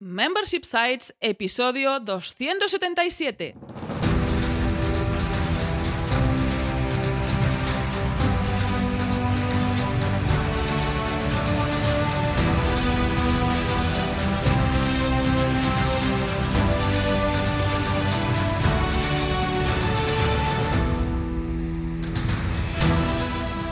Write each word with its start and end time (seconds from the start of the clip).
Membership 0.00 0.62
Sites, 0.62 1.12
episodio 1.20 1.98
277. 1.98 3.56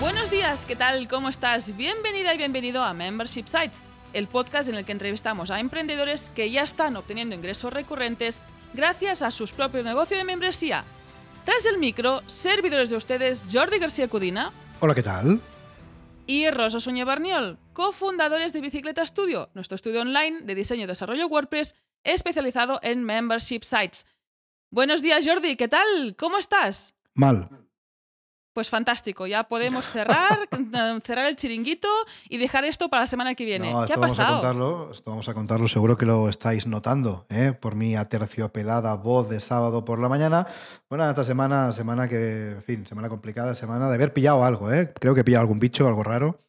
Buenos 0.00 0.28
días, 0.28 0.66
¿qué 0.66 0.74
tal? 0.74 1.06
¿Cómo 1.06 1.28
estás? 1.28 1.76
Bienvenida 1.76 2.34
y 2.34 2.38
bienvenido 2.38 2.82
a 2.82 2.92
Membership 2.92 3.46
Sites, 3.46 3.80
el 4.16 4.28
podcast 4.28 4.70
en 4.70 4.76
el 4.76 4.86
que 4.86 4.92
entrevistamos 4.92 5.50
a 5.50 5.60
emprendedores 5.60 6.30
que 6.30 6.50
ya 6.50 6.62
están 6.62 6.96
obteniendo 6.96 7.34
ingresos 7.34 7.70
recurrentes 7.70 8.42
gracias 8.72 9.20
a 9.20 9.30
su 9.30 9.46
propio 9.48 9.82
negocio 9.82 10.16
de 10.16 10.24
membresía. 10.24 10.84
Tras 11.44 11.66
el 11.66 11.78
micro, 11.78 12.22
servidores 12.26 12.88
de 12.88 12.96
ustedes 12.96 13.46
Jordi 13.52 13.78
García 13.78 14.08
Cudina 14.08 14.52
Hola, 14.80 14.94
¿qué 14.94 15.02
tal? 15.02 15.40
y 16.26 16.50
Rosa 16.50 16.80
Suñé 16.80 17.04
Barniol, 17.04 17.58
cofundadores 17.72 18.52
de 18.52 18.62
Bicicleta 18.62 19.04
Studio, 19.06 19.50
nuestro 19.54 19.76
estudio 19.76 20.00
online 20.00 20.40
de 20.40 20.54
diseño 20.54 20.84
y 20.84 20.86
desarrollo 20.86 21.28
WordPress 21.28 21.74
especializado 22.02 22.80
en 22.82 23.04
Membership 23.04 23.62
Sites. 23.62 24.06
Buenos 24.70 25.02
días 25.02 25.24
Jordi, 25.26 25.56
¿qué 25.56 25.68
tal? 25.68 26.16
¿Cómo 26.18 26.38
estás? 26.38 26.94
Mal. 27.14 27.65
Pues 28.56 28.70
fantástico, 28.70 29.26
ya 29.26 29.44
podemos 29.44 29.84
cerrar, 29.90 30.48
cerrar 31.04 31.26
el 31.26 31.36
chiringuito 31.36 31.88
y 32.26 32.38
dejar 32.38 32.64
esto 32.64 32.88
para 32.88 33.02
la 33.02 33.06
semana 33.06 33.34
que 33.34 33.44
viene. 33.44 33.70
No, 33.70 33.84
¿Qué 33.84 33.92
ha 33.92 33.96
vamos 33.96 34.18
a 34.18 34.22
pasado? 34.22 34.40
contarlo, 34.40 34.90
esto 34.92 35.10
vamos 35.10 35.28
a 35.28 35.34
contarlo, 35.34 35.68
seguro 35.68 35.98
que 35.98 36.06
lo 36.06 36.30
estáis 36.30 36.66
notando, 36.66 37.26
¿eh? 37.28 37.52
por 37.52 37.74
mi 37.74 37.96
aterciopelada 37.96 38.94
voz 38.94 39.28
de 39.28 39.40
sábado 39.40 39.84
por 39.84 39.98
la 39.98 40.08
mañana. 40.08 40.46
Bueno, 40.88 41.06
esta 41.06 41.22
semana, 41.22 41.74
semana 41.74 42.08
que, 42.08 42.52
en 42.52 42.62
fin, 42.62 42.86
semana 42.86 43.10
complicada, 43.10 43.54
semana 43.54 43.90
de 43.90 43.94
haber 43.96 44.14
pillado 44.14 44.42
algo, 44.42 44.72
¿eh? 44.72 44.90
creo 44.98 45.14
que 45.14 45.20
he 45.20 45.24
pillado 45.24 45.42
algún 45.42 45.58
bicho, 45.58 45.86
algo 45.86 46.02
raro. 46.02 46.40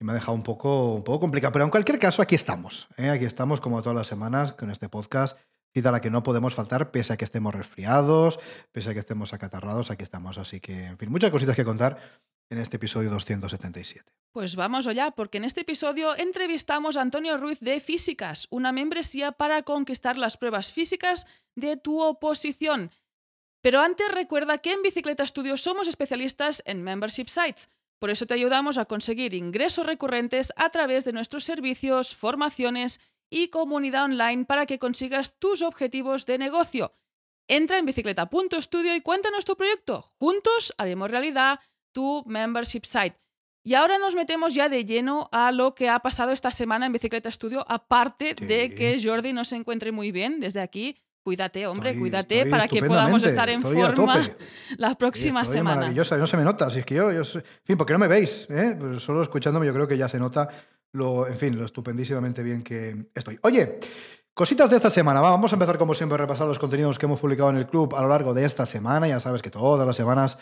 Y 0.00 0.04
me 0.04 0.10
ha 0.10 0.14
dejado 0.16 0.32
un 0.32 0.42
poco, 0.42 0.94
un 0.94 1.04
poco 1.04 1.20
complicado. 1.20 1.52
Pero 1.52 1.64
en 1.64 1.70
cualquier 1.70 2.00
caso, 2.00 2.22
aquí 2.22 2.34
estamos. 2.34 2.88
¿eh? 2.96 3.10
Aquí 3.10 3.24
estamos, 3.24 3.60
como 3.60 3.80
todas 3.82 3.96
las 3.96 4.08
semanas, 4.08 4.54
con 4.54 4.68
este 4.68 4.88
podcast. 4.88 5.38
Cita 5.74 5.88
a 5.88 5.92
la 5.92 6.00
que 6.00 6.10
no 6.10 6.22
podemos 6.22 6.54
faltar, 6.54 6.92
pese 6.92 7.12
a 7.12 7.16
que 7.16 7.24
estemos 7.24 7.52
resfriados, 7.52 8.38
pese 8.70 8.90
a 8.90 8.94
que 8.94 9.00
estemos 9.00 9.32
acatarrados, 9.32 9.90
aquí 9.90 10.04
estamos. 10.04 10.38
Así 10.38 10.60
que, 10.60 10.84
en 10.84 10.98
fin, 10.98 11.10
muchas 11.10 11.32
cositas 11.32 11.56
que 11.56 11.64
contar 11.64 11.98
en 12.48 12.58
este 12.58 12.76
episodio 12.76 13.10
277. 13.10 14.08
Pues 14.32 14.54
vamos 14.54 14.86
allá, 14.86 15.10
porque 15.10 15.38
en 15.38 15.44
este 15.44 15.62
episodio 15.62 16.16
entrevistamos 16.16 16.96
a 16.96 17.00
Antonio 17.00 17.36
Ruiz 17.38 17.58
de 17.58 17.80
Físicas, 17.80 18.46
una 18.50 18.70
membresía 18.70 19.32
para 19.32 19.62
conquistar 19.62 20.16
las 20.16 20.36
pruebas 20.36 20.72
físicas 20.72 21.26
de 21.56 21.76
tu 21.76 22.00
oposición. 22.00 22.92
Pero 23.60 23.80
antes 23.80 24.06
recuerda 24.12 24.58
que 24.58 24.72
en 24.72 24.82
Bicicleta 24.82 25.26
Studio 25.26 25.56
somos 25.56 25.88
especialistas 25.88 26.62
en 26.66 26.82
membership 26.82 27.26
sites. 27.26 27.68
Por 27.98 28.10
eso 28.10 28.26
te 28.26 28.34
ayudamos 28.34 28.76
a 28.76 28.84
conseguir 28.84 29.34
ingresos 29.34 29.86
recurrentes 29.86 30.52
a 30.56 30.70
través 30.70 31.04
de 31.04 31.12
nuestros 31.12 31.44
servicios, 31.44 32.14
formaciones 32.14 33.00
y 33.00 33.13
comunidad 33.50 34.04
online 34.04 34.44
para 34.44 34.66
que 34.66 34.78
consigas 34.78 35.38
tus 35.38 35.62
objetivos 35.62 36.24
de 36.26 36.38
negocio. 36.38 36.94
Entra 37.48 37.78
en 37.78 37.84
bicicleta.studio 37.86 38.94
y 38.94 39.00
cuéntanos 39.00 39.44
tu 39.44 39.56
proyecto. 39.56 40.12
Juntos 40.18 40.72
haremos 40.78 41.10
realidad 41.10 41.60
tu 41.92 42.22
membership 42.26 42.84
site. 42.84 43.20
Y 43.66 43.74
ahora 43.74 43.98
nos 43.98 44.14
metemos 44.14 44.54
ya 44.54 44.68
de 44.68 44.84
lleno 44.84 45.28
a 45.32 45.50
lo 45.52 45.74
que 45.74 45.88
ha 45.88 45.98
pasado 46.00 46.32
esta 46.32 46.50
semana 46.52 46.86
en 46.86 46.92
Bicicleta 46.92 47.30
Studio, 47.30 47.64
aparte 47.68 48.34
de 48.34 48.64
Sí. 48.68 48.74
que 48.74 48.98
Jordi 49.02 49.32
no 49.32 49.44
se 49.44 49.56
encuentre 49.56 49.90
muy 49.92 50.12
bien 50.12 50.38
desde 50.40 50.60
aquí. 50.60 50.96
Cuídate, 51.24 51.66
hombre, 51.66 51.90
Estoy- 51.90 52.00
cuídate 52.02 52.36
estoy 52.38 52.50
para 52.50 52.68
que 52.68 52.82
podamos 52.82 53.24
estar 53.24 53.48
en 53.48 53.62
forma 53.62 54.28
la 54.76 54.94
próxima 54.96 55.40
Estoy 55.40 55.58
semana. 55.60 55.76
Maravillosa, 55.76 56.18
no 56.18 56.26
se 56.26 56.36
me 56.36 56.44
nota. 56.44 56.68
Si 56.70 56.80
es 56.80 56.84
que 56.84 56.94
yo, 56.96 57.10
yo 57.10 57.24
soy- 57.24 57.40
en 57.40 57.64
fin, 57.64 57.76
porque 57.78 57.94
no 57.94 57.98
me 57.98 58.08
veis, 58.08 58.46
¿eh? 58.50 58.76
Pues 58.78 59.02
solo 59.02 59.22
escuchándome, 59.22 59.64
yo 59.66 59.72
creo 59.72 59.88
que 59.88 59.96
ya 59.96 60.08
se 60.08 60.18
nota 60.18 60.50
lo, 60.94 61.26
en 61.26 61.34
fin, 61.34 61.58
lo 61.58 61.64
estupendísimamente 61.64 62.42
bien 62.42 62.62
que 62.62 63.08
estoy. 63.14 63.38
Oye, 63.42 63.78
cositas 64.34 64.68
de 64.68 64.76
esta 64.76 64.90
semana. 64.90 65.20
Va, 65.20 65.30
vamos 65.30 65.52
a 65.52 65.56
empezar, 65.56 65.78
como 65.78 65.94
siempre, 65.94 66.14
a 66.14 66.18
repasar 66.18 66.46
los 66.46 66.58
contenidos 66.58 66.98
que 66.98 67.06
hemos 67.06 67.20
publicado 67.20 67.50
en 67.50 67.56
el 67.56 67.66
club 67.66 67.94
a 67.94 68.02
lo 68.02 68.08
largo 68.08 68.34
de 68.34 68.44
esta 68.44 68.66
semana. 68.66 69.08
Ya 69.08 69.20
sabes 69.20 69.40
que 69.40 69.50
todas 69.50 69.86
las 69.86 69.96
semanas 69.96 70.36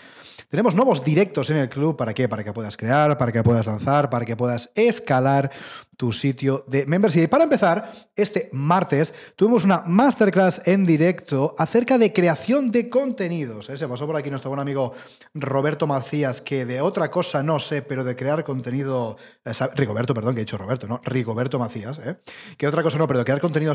tenemos 0.49 0.75
nuevos 0.75 1.05
directos 1.05 1.51
en 1.51 1.59
el 1.59 1.69
club. 1.69 1.97
¿Para 1.97 2.15
qué? 2.15 2.29
Para 2.29 2.43
que 2.43 2.53
puedas 2.53 2.77
crear, 2.77 3.17
para 3.19 3.33
que 3.33 3.43
puedas 3.43 3.67
lanzar, 3.67 4.11
para 4.11 4.25
que 4.25 4.37
puedas 4.37 4.71
escalar 4.75 5.51
tu 5.97 6.13
sitio 6.13 6.65
de 6.67 6.85
membership. 6.85 7.23
Y 7.23 7.27
para 7.29 7.45
empezar, 7.45 7.93
este 8.17 8.49
martes 8.53 9.15
tuvimos 9.37 9.65
una 9.65 9.85
masterclass 9.87 10.67
en 10.67 10.85
directo 10.85 11.55
acerca 11.57 11.97
de 11.97 12.13
creación 12.13 12.73
de 12.73 12.91
contenidos. 12.91 13.71
¿eh? 13.71 13.77
Se 13.77 13.87
pasó 13.87 14.05
por 14.07 14.17
aquí 14.17 14.29
nuestro 14.29 14.51
buen 14.51 14.61
amigo 14.61 14.95
Roberto 15.33 15.87
Macías, 15.87 16.41
que 16.41 16.67
de 16.67 16.81
otra 16.81 17.09
cosa 17.09 17.45
no 17.45 17.61
sé, 17.61 17.83
pero 17.83 18.03
de 18.03 18.17
crear 18.17 18.43
contenido. 18.43 19.17
eh, 19.45 19.53
Rigoberto, 19.75 20.13
perdón, 20.13 20.35
que 20.35 20.41
he 20.41 20.45
dicho 20.45 20.59
Roberto, 20.59 20.89
¿no? 20.89 21.01
Rigoberto 21.05 21.59
Macías, 21.61 21.99
¿eh? 21.99 22.17
que 22.57 22.67
de 22.67 22.69
otra 22.69 22.83
cosa 22.83 22.99
no, 22.99 23.07
pero 23.07 23.21
de 23.21 23.25
crear 23.25 23.41
contenido 23.41 23.75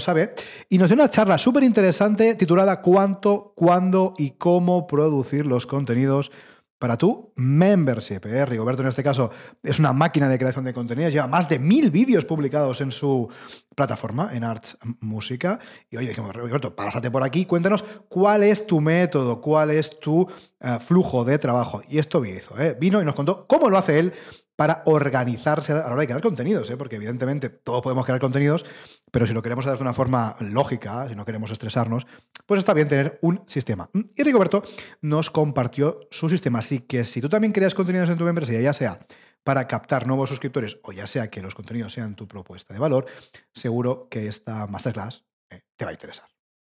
Y 0.69 0.77
nos 0.77 0.89
dio 0.89 0.95
una 0.95 1.09
charla 1.09 1.37
súper 1.37 1.63
interesante 1.63 2.35
titulada 2.35 2.81
¿Cuánto, 2.81 3.53
cuándo 3.55 4.13
y 4.17 4.31
cómo 4.31 4.87
producir 4.87 5.45
los 5.45 5.65
contenidos? 5.65 6.31
para 6.79 6.97
tu 6.97 7.33
membership. 7.35 8.21
¿eh? 8.25 8.45
Rigoberto, 8.45 8.81
en 8.81 8.89
este 8.89 9.03
caso, 9.03 9.31
es 9.63 9.79
una 9.79 9.93
máquina 9.93 10.29
de 10.29 10.37
creación 10.37 10.65
de 10.65 10.73
contenidos. 10.73 11.11
Lleva 11.11 11.27
más 11.27 11.49
de 11.49 11.59
mil 11.59 11.89
vídeos 11.89 12.25
publicados 12.25 12.81
en 12.81 12.91
su 12.91 13.29
plataforma, 13.75 14.29
en 14.33 14.43
Arts 14.43 14.77
Música. 15.01 15.59
Y 15.89 15.97
oye, 15.97 16.09
dijimos, 16.09 16.35
Rigoberto, 16.35 16.75
pásate 16.75 17.09
por 17.09 17.23
aquí, 17.23 17.45
cuéntanos 17.45 17.83
cuál 18.09 18.43
es 18.43 18.67
tu 18.67 18.79
método, 18.79 19.41
cuál 19.41 19.71
es 19.71 19.99
tu 19.99 20.27
eh, 20.59 20.77
flujo 20.79 21.25
de 21.25 21.39
trabajo. 21.39 21.81
Y 21.89 21.97
esto 21.97 22.23
hizo, 22.23 22.59
¿eh? 22.59 22.77
vino 22.79 23.01
y 23.01 23.05
nos 23.05 23.15
contó 23.15 23.47
cómo 23.47 23.69
lo 23.69 23.77
hace 23.77 23.99
él 23.99 24.13
para 24.57 24.81
organizarse 24.85 25.71
a 25.71 25.75
la 25.75 25.85
hora 25.85 26.01
de 26.01 26.07
crear 26.07 26.21
contenidos, 26.21 26.69
¿eh? 26.69 26.75
porque 26.75 26.97
evidentemente 26.97 27.49
todos 27.49 27.81
podemos 27.81 28.05
crear 28.05 28.19
contenidos, 28.19 28.65
pero 29.11 29.27
si 29.27 29.33
lo 29.33 29.43
queremos 29.43 29.65
hacer 29.65 29.77
de 29.77 29.83
una 29.83 29.93
forma 29.93 30.35
lógica, 30.41 31.07
si 31.07 31.15
no 31.15 31.23
queremos 31.23 31.51
estresarnos, 31.51 32.07
pues 32.45 32.57
está 32.57 32.73
bien 32.73 32.87
tener 32.87 33.19
un 33.21 33.43
sistema. 33.47 33.89
Y 33.93 34.23
Rigoberto 34.23 34.63
nos 35.01 35.29
compartió 35.29 35.99
su 36.09 36.27
sistema, 36.27 36.59
así 36.59 36.79
que 36.79 37.05
si 37.05 37.21
tú 37.21 37.29
también 37.29 37.53
creas 37.53 37.75
contenidos 37.75 38.09
en 38.09 38.17
tu 38.17 38.23
membresía, 38.23 38.59
ya 38.59 38.73
sea 38.73 38.99
para 39.43 39.67
captar 39.67 40.07
nuevos 40.07 40.27
suscriptores 40.27 40.77
o 40.83 40.91
ya 40.91 41.07
sea 41.07 41.29
que 41.29 41.41
los 41.41 41.55
contenidos 41.55 41.93
sean 41.93 42.15
tu 42.15 42.27
propuesta 42.27 42.73
de 42.73 42.81
valor, 42.81 43.05
seguro 43.53 44.09
que 44.09 44.27
esta 44.27 44.67
masterclass 44.67 45.23
eh, 45.51 45.61
te 45.77 45.85
va 45.85 45.91
a 45.91 45.93
interesar. 45.93 46.27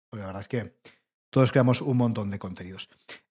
Porque 0.07 0.21
la 0.21 0.27
verdad 0.27 0.41
es 0.41 0.47
que 0.49 0.75
todos 1.31 1.51
creamos 1.51 1.81
un 1.81 1.97
montón 1.97 2.29
de 2.29 2.37
contenidos. 2.37 2.89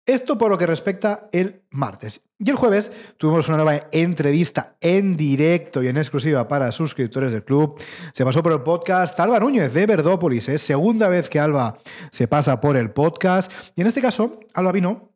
Esto 0.08 0.38
por 0.38 0.50
lo 0.50 0.56
que 0.56 0.66
respecta 0.66 1.28
el 1.32 1.64
martes. 1.69 2.22
Y 2.38 2.48
el 2.48 2.56
jueves 2.56 2.91
tuvimos 3.19 3.46
una 3.48 3.58
nueva 3.58 3.88
entrevista 3.92 4.78
en 4.80 5.19
directo 5.19 5.82
y 5.82 5.88
en 5.88 5.98
exclusiva 5.98 6.48
para 6.48 6.72
suscriptores 6.72 7.30
del 7.30 7.44
club. 7.44 7.78
Se 8.14 8.24
pasó 8.24 8.42
por 8.42 8.52
el 8.52 8.62
podcast 8.62 9.20
Alba 9.20 9.38
Núñez 9.38 9.74
de 9.74 9.84
Verdópolis. 9.84 10.48
Es 10.48 10.62
segunda 10.62 11.08
vez 11.08 11.28
que 11.28 11.38
Alba 11.38 11.76
se 12.10 12.26
pasa 12.26 12.58
por 12.58 12.78
el 12.78 12.91
podcast. 12.91 13.52
Y 13.76 13.82
en 13.82 13.86
este 13.86 14.00
caso, 14.00 14.41
Alba 14.54 14.72
vino 14.72 15.12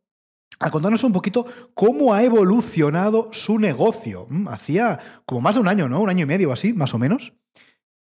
a 0.61 0.71
contarnos 0.71 1.05
un 1.05 1.13
poquito 1.13 1.47
cómo 1.73 2.13
ha 2.13 2.23
evolucionado 2.23 3.31
su 3.33 3.59
negocio. 3.59 4.27
Mm, 4.29 4.49
Hacía 4.49 5.23
como 5.25 5.41
más 5.41 5.55
de 5.55 5.63
un 5.63 5.69
año, 5.69 5.89
¿no? 5.89 6.03
Un 6.03 6.11
año 6.11 6.25
y 6.25 6.27
medio 6.27 6.53
así, 6.53 6.75
más 6.75 6.93
o 6.93 6.99
menos 6.99 7.33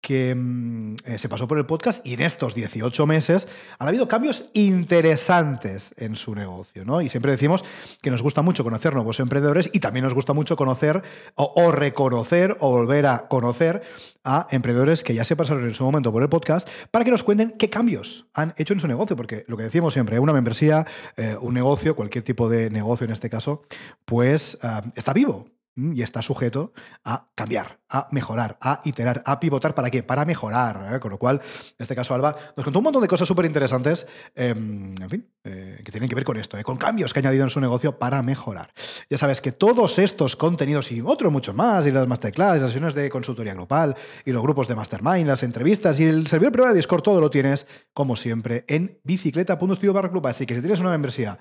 que 0.00 0.34
mm, 0.34 0.96
eh, 1.04 1.18
se 1.18 1.28
pasó 1.28 1.46
por 1.46 1.58
el 1.58 1.66
podcast 1.66 2.04
y 2.06 2.14
en 2.14 2.22
estos 2.22 2.54
18 2.54 3.06
meses 3.06 3.48
han 3.78 3.88
habido 3.88 4.08
cambios 4.08 4.46
interesantes 4.52 5.94
en 5.96 6.16
su 6.16 6.34
negocio, 6.34 6.84
¿no? 6.84 7.00
Y 7.02 7.08
siempre 7.08 7.32
decimos 7.32 7.64
que 8.00 8.10
nos 8.10 8.22
gusta 8.22 8.42
mucho 8.42 8.64
conocer 8.64 8.94
nuevos 8.94 9.20
emprendedores 9.20 9.70
y 9.72 9.80
también 9.80 10.04
nos 10.04 10.14
gusta 10.14 10.32
mucho 10.32 10.56
conocer 10.56 11.02
o, 11.34 11.72
reconocer 11.72 12.56
o 12.60 12.70
volver 12.70 13.06
a 13.06 13.28
conocer 13.28 13.82
a 14.24 14.46
emprendedores 14.50 15.04
que 15.04 15.14
ya 15.14 15.24
se 15.24 15.36
pasaron 15.36 15.64
en 15.64 15.74
su 15.74 15.84
momento 15.84 16.12
por 16.12 16.22
el 16.22 16.28
podcast 16.28 16.68
para 16.90 17.04
que 17.04 17.10
nos 17.10 17.22
cuenten 17.22 17.52
qué 17.58 17.70
cambios 17.70 18.26
han 18.34 18.54
hecho 18.56 18.74
en 18.74 18.80
su 18.80 18.88
negocio, 18.88 19.16
porque 19.16 19.44
lo 19.48 19.56
que 19.56 19.64
decimos 19.64 19.94
siempre, 19.94 20.18
una 20.18 20.32
membresía, 20.32 20.86
eh, 21.16 21.36
un 21.40 21.54
negocio, 21.54 21.96
cualquier 21.96 22.24
tipo 22.24 22.48
de 22.48 22.70
negocio 22.70 23.04
en 23.04 23.12
este 23.12 23.30
caso, 23.30 23.62
pues 24.04 24.58
ah, 24.62 24.82
está 24.94 25.12
vivo, 25.12 25.46
y 25.76 26.02
está 26.02 26.20
sujeto 26.22 26.72
a 27.04 27.28
cambiar, 27.34 27.78
a 27.88 28.08
mejorar, 28.10 28.58
a 28.60 28.80
iterar, 28.84 29.22
a 29.24 29.40
pivotar. 29.40 29.74
¿Para 29.74 29.90
qué? 29.90 30.02
Para 30.02 30.24
mejorar. 30.24 30.94
¿eh? 30.94 31.00
Con 31.00 31.10
lo 31.10 31.18
cual, 31.18 31.40
en 31.40 31.76
este 31.78 31.94
caso, 31.94 32.14
Alba 32.14 32.36
nos 32.56 32.64
contó 32.64 32.80
un 32.80 32.84
montón 32.84 33.02
de 33.02 33.08
cosas 33.08 33.26
súper 33.26 33.46
interesantes, 33.46 34.06
eh, 34.34 34.50
en 34.50 35.10
fin, 35.10 35.26
eh, 35.44 35.80
que 35.84 35.90
tienen 35.90 36.08
que 36.08 36.14
ver 36.14 36.24
con 36.24 36.36
esto, 36.36 36.58
¿eh? 36.58 36.64
con 36.64 36.76
cambios 36.76 37.12
que 37.12 37.18
ha 37.18 37.22
añadido 37.22 37.44
en 37.44 37.50
su 37.50 37.60
negocio 37.60 37.98
para 37.98 38.22
mejorar. 38.22 38.72
Ya 39.08 39.16
sabes 39.16 39.40
que 39.40 39.52
todos 39.52 39.98
estos 39.98 40.36
contenidos 40.36 40.92
y 40.92 41.00
otros 41.00 41.32
muchos 41.32 41.54
más, 41.54 41.86
y 41.86 41.90
las 41.90 42.06
masterclass, 42.06 42.60
las 42.60 42.70
sesiones 42.70 42.94
de 42.94 43.08
consultoría 43.08 43.54
grupal, 43.54 43.96
y 44.24 44.32
los 44.32 44.42
grupos 44.42 44.68
de 44.68 44.74
mastermind, 44.74 45.26
las 45.26 45.42
entrevistas 45.42 45.98
y 45.98 46.04
el 46.04 46.26
servidor 46.26 46.52
privado 46.52 46.74
de 46.74 46.78
Discord, 46.78 47.02
todo 47.02 47.20
lo 47.20 47.30
tienes, 47.30 47.66
como 47.94 48.16
siempre, 48.16 48.64
en 48.68 48.98
bicicleta.studio 49.02 49.92
barra 49.92 50.10
club. 50.10 50.26
Así 50.26 50.44
que 50.44 50.54
si 50.54 50.60
tienes 50.60 50.80
una 50.80 50.90
membresía 50.90 51.38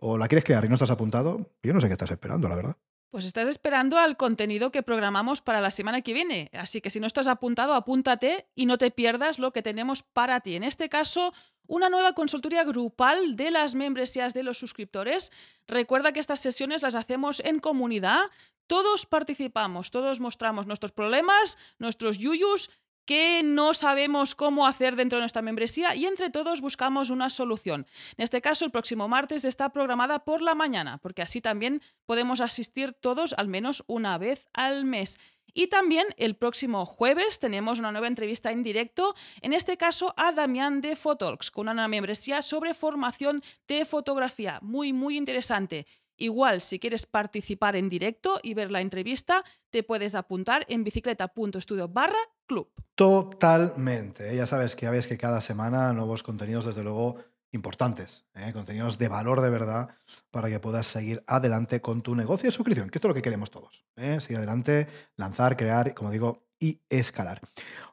o 0.00 0.18
la 0.18 0.26
quieres 0.28 0.44
crear 0.44 0.64
y 0.64 0.68
no 0.68 0.74
estás 0.74 0.90
apuntado, 0.90 1.52
yo 1.62 1.72
no 1.72 1.80
sé 1.80 1.86
qué 1.86 1.92
estás 1.92 2.10
esperando, 2.10 2.48
la 2.48 2.56
verdad. 2.56 2.76
Pues 3.10 3.24
estás 3.24 3.48
esperando 3.48 3.96
al 3.98 4.18
contenido 4.18 4.70
que 4.70 4.82
programamos 4.82 5.40
para 5.40 5.62
la 5.62 5.70
semana 5.70 6.02
que 6.02 6.12
viene. 6.12 6.50
Así 6.52 6.82
que 6.82 6.90
si 6.90 7.00
no 7.00 7.06
estás 7.06 7.26
apuntado, 7.26 7.72
apúntate 7.72 8.46
y 8.54 8.66
no 8.66 8.76
te 8.76 8.90
pierdas 8.90 9.38
lo 9.38 9.50
que 9.50 9.62
tenemos 9.62 10.02
para 10.02 10.40
ti. 10.40 10.56
En 10.56 10.62
este 10.62 10.90
caso, 10.90 11.32
una 11.66 11.88
nueva 11.88 12.12
consultoría 12.12 12.64
grupal 12.64 13.34
de 13.34 13.50
las 13.50 13.74
membresías 13.74 14.34
de 14.34 14.42
los 14.42 14.58
suscriptores. 14.58 15.32
Recuerda 15.66 16.12
que 16.12 16.20
estas 16.20 16.40
sesiones 16.40 16.82
las 16.82 16.94
hacemos 16.94 17.40
en 17.40 17.60
comunidad. 17.60 18.20
Todos 18.66 19.06
participamos, 19.06 19.90
todos 19.90 20.20
mostramos 20.20 20.66
nuestros 20.66 20.92
problemas, 20.92 21.56
nuestros 21.78 22.18
yuyus 22.18 22.70
que 23.08 23.42
no 23.42 23.72
sabemos 23.72 24.34
cómo 24.34 24.66
hacer 24.66 24.94
dentro 24.94 25.16
de 25.16 25.22
nuestra 25.22 25.40
membresía 25.40 25.94
y 25.94 26.04
entre 26.04 26.28
todos 26.28 26.60
buscamos 26.60 27.08
una 27.08 27.30
solución. 27.30 27.86
En 28.18 28.24
este 28.24 28.42
caso, 28.42 28.66
el 28.66 28.70
próximo 28.70 29.08
martes 29.08 29.46
está 29.46 29.70
programada 29.70 30.26
por 30.26 30.42
la 30.42 30.54
mañana, 30.54 30.98
porque 30.98 31.22
así 31.22 31.40
también 31.40 31.80
podemos 32.04 32.42
asistir 32.42 32.92
todos 32.92 33.32
al 33.38 33.48
menos 33.48 33.82
una 33.86 34.18
vez 34.18 34.46
al 34.52 34.84
mes. 34.84 35.16
Y 35.54 35.68
también 35.68 36.06
el 36.18 36.36
próximo 36.36 36.84
jueves 36.84 37.38
tenemos 37.38 37.78
una 37.78 37.92
nueva 37.92 38.08
entrevista 38.08 38.52
en 38.52 38.62
directo, 38.62 39.14
en 39.40 39.54
este 39.54 39.78
caso 39.78 40.12
a 40.18 40.30
Damián 40.32 40.82
de 40.82 40.94
Photalks, 40.94 41.50
con 41.50 41.70
una 41.70 41.88
membresía 41.88 42.42
sobre 42.42 42.74
formación 42.74 43.42
de 43.68 43.86
fotografía. 43.86 44.58
Muy, 44.60 44.92
muy 44.92 45.16
interesante. 45.16 45.86
Igual, 46.18 46.60
si 46.60 46.78
quieres 46.78 47.06
participar 47.06 47.76
en 47.76 47.88
directo 47.88 48.40
y 48.42 48.54
ver 48.54 48.70
la 48.70 48.80
entrevista, 48.80 49.44
te 49.70 49.82
puedes 49.82 50.14
apuntar 50.14 50.66
en 50.68 50.84
bicicleta.studio 50.84 51.88
barra 51.88 52.18
club. 52.46 52.68
Totalmente. 52.96 54.32
¿eh? 54.32 54.36
Ya 54.36 54.46
sabes 54.46 54.74
que 54.74 54.86
ya 54.86 54.90
ves 54.90 55.06
que 55.06 55.16
cada 55.16 55.40
semana 55.40 55.92
nuevos 55.92 56.24
contenidos, 56.24 56.66
desde 56.66 56.82
luego, 56.82 57.16
importantes, 57.52 58.26
¿eh? 58.34 58.52
contenidos 58.52 58.98
de 58.98 59.08
valor 59.08 59.40
de 59.40 59.50
verdad 59.50 59.88
para 60.30 60.48
que 60.48 60.60
puedas 60.60 60.86
seguir 60.86 61.22
adelante 61.26 61.80
con 61.80 62.02
tu 62.02 62.14
negocio 62.14 62.48
de 62.48 62.52
suscripción, 62.52 62.90
que 62.90 62.98
esto 62.98 63.08
es 63.08 63.10
lo 63.10 63.14
que 63.14 63.22
queremos 63.22 63.50
todos. 63.50 63.84
¿eh? 63.96 64.18
Seguir 64.20 64.38
adelante, 64.38 64.88
lanzar, 65.16 65.56
crear, 65.56 65.94
como 65.94 66.10
digo, 66.10 66.48
y 66.58 66.80
escalar. 66.88 67.40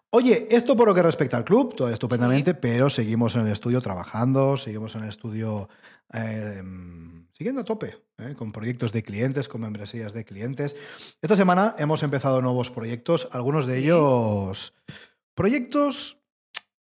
Oye, 0.09 0.47
esto 0.49 0.75
por 0.75 0.87
lo 0.87 0.95
que 0.95 1.03
respecta 1.03 1.37
al 1.37 1.43
club, 1.43 1.75
todo 1.75 1.89
estupendamente, 1.89 2.53
pero 2.53 2.89
seguimos 2.89 3.35
en 3.35 3.41
el 3.41 3.51
estudio 3.51 3.81
trabajando, 3.81 4.55
seguimos 4.55 4.95
en 4.95 5.03
el 5.03 5.09
estudio 5.09 5.67
em, 6.11 7.27
siguiendo 7.33 7.61
a 7.61 7.65
tope, 7.65 7.97
¿eh? 8.17 8.35
con 8.37 8.51
proyectos 8.51 8.91
de 8.91 9.03
clientes, 9.03 9.47
con 9.47 9.61
membresías 9.61 10.13
de 10.13 10.25
clientes. 10.25 10.75
Esta 11.21 11.35
semana 11.35 11.75
hemos 11.77 12.03
empezado 12.03 12.41
nuevos 12.41 12.71
proyectos, 12.71 13.27
algunos 13.31 13.67
de 13.67 13.79
ellos 13.79 14.73
proyectos, 15.35 16.17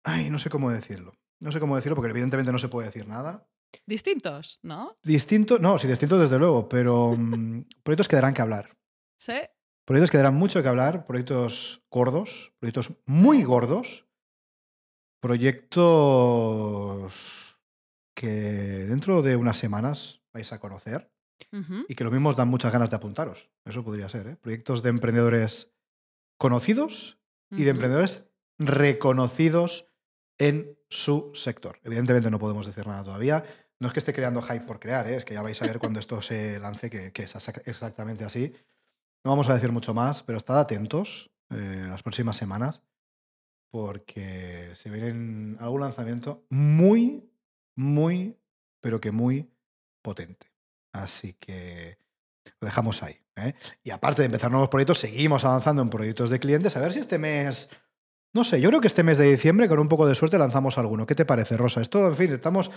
ay, 0.03 0.29
no 0.29 0.37
sé 0.39 0.49
cómo 0.49 0.69
decirlo. 0.69 1.13
No 1.39 1.51
sé 1.51 1.59
cómo 1.59 1.75
decirlo 1.75 1.95
porque 1.95 2.11
evidentemente 2.11 2.51
no 2.51 2.59
se 2.59 2.67
puede 2.67 2.87
decir 2.87 3.07
nada. 3.07 3.47
Distintos, 3.85 4.59
¿no? 4.61 4.97
Distintos, 5.03 5.59
no, 5.59 5.77
sí, 5.79 5.87
distintos 5.87 6.19
desde 6.19 6.37
luego, 6.37 6.69
pero 6.69 7.15
mm, 7.17 7.65
proyectos 7.83 8.07
que 8.07 8.15
darán 8.15 8.33
que 8.33 8.41
hablar. 8.41 8.77
Sí. 9.17 9.39
Proyectos 9.85 10.11
que 10.11 10.17
darán 10.17 10.35
mucho 10.35 10.61
que 10.61 10.69
hablar, 10.69 11.05
proyectos 11.07 11.81
gordos, 11.89 12.53
proyectos 12.59 12.91
muy 13.05 13.43
gordos, 13.43 14.05
proyectos 15.19 17.11
que 18.13 18.85
dentro 18.87 19.21
de 19.21 19.35
unas 19.35 19.57
semanas 19.57 20.21
vais 20.33 20.51
a 20.53 20.59
conocer 20.59 21.11
y 21.87 21.95
que 21.95 22.03
lo 22.03 22.11
mismo 22.11 22.29
os 22.29 22.35
dan 22.35 22.47
muchas 22.47 22.71
ganas 22.71 22.89
de 22.89 22.95
apuntaros. 22.95 23.49
Eso 23.65 23.83
podría 23.83 24.07
ser, 24.09 24.27
¿eh? 24.27 24.35
Proyectos 24.35 24.83
de 24.83 24.89
emprendedores 24.89 25.71
conocidos 26.37 27.19
y 27.49 27.63
de 27.63 27.71
emprendedores 27.71 28.25
reconocidos 28.57 29.87
en 30.37 30.77
su 30.89 31.31
sector. 31.35 31.79
Evidentemente 31.83 32.31
no 32.31 32.39
podemos 32.39 32.65
decir 32.65 32.87
nada 32.87 33.03
todavía. 33.03 33.43
No 33.79 33.87
es 33.87 33.93
que 33.93 33.99
esté 33.99 34.13
creando 34.13 34.41
hype 34.41 34.65
por 34.65 34.79
crear, 34.79 35.07
¿eh? 35.07 35.17
es 35.17 35.25
que 35.25 35.33
ya 35.33 35.41
vais 35.41 35.61
a 35.61 35.65
ver 35.65 35.79
cuando 35.79 35.99
esto 35.99 36.21
se 36.21 36.59
lance 36.59 36.89
que, 36.89 37.11
es 37.15 37.35
exactamente 37.65 38.23
así. 38.23 38.53
No 39.23 39.31
vamos 39.31 39.49
a 39.49 39.55
decir 39.55 39.71
mucho 39.71 39.93
más, 39.93 40.23
pero 40.23 40.37
estad 40.37 40.59
atentos 40.59 41.31
eh, 41.49 41.85
las 41.89 42.03
próximas 42.03 42.37
semanas 42.37 42.81
porque 43.71 44.71
se 44.73 44.89
viene 44.89 45.57
algún 45.59 45.81
lanzamiento 45.81 46.45
muy, 46.49 47.30
muy, 47.75 48.37
pero 48.81 48.99
que 48.99 49.11
muy 49.11 49.49
potente. 50.01 50.51
Así 50.93 51.33
que 51.33 51.97
lo 52.59 52.65
dejamos 52.65 53.03
ahí. 53.03 53.19
¿eh? 53.35 53.53
Y 53.83 53.91
aparte 53.91 54.21
de 54.21 54.27
empezar 54.27 54.51
nuevos 54.51 54.69
proyectos, 54.69 54.99
seguimos 54.99 55.45
avanzando 55.45 55.81
en 55.81 55.89
proyectos 55.89 56.29
de 56.29 56.39
clientes. 56.39 56.75
A 56.75 56.81
ver 56.81 56.93
si 56.93 56.99
este 56.99 57.17
mes, 57.17 57.69
no 58.33 58.43
sé, 58.43 58.61
yo 58.61 58.69
creo 58.69 58.81
que 58.81 58.87
este 58.87 59.03
mes 59.03 59.17
de 59.17 59.29
diciembre, 59.29 59.67
con 59.67 59.79
un 59.79 59.87
poco 59.87 60.07
de 60.07 60.15
suerte, 60.15 60.37
lanzamos 60.37 60.77
alguno. 60.77 61.05
¿Qué 61.05 61.15
te 61.15 61.25
parece, 61.25 61.57
Rosa? 61.57 61.81
Esto, 61.81 62.07
en 62.07 62.15
fin, 62.15 62.31
estamos. 62.31 62.71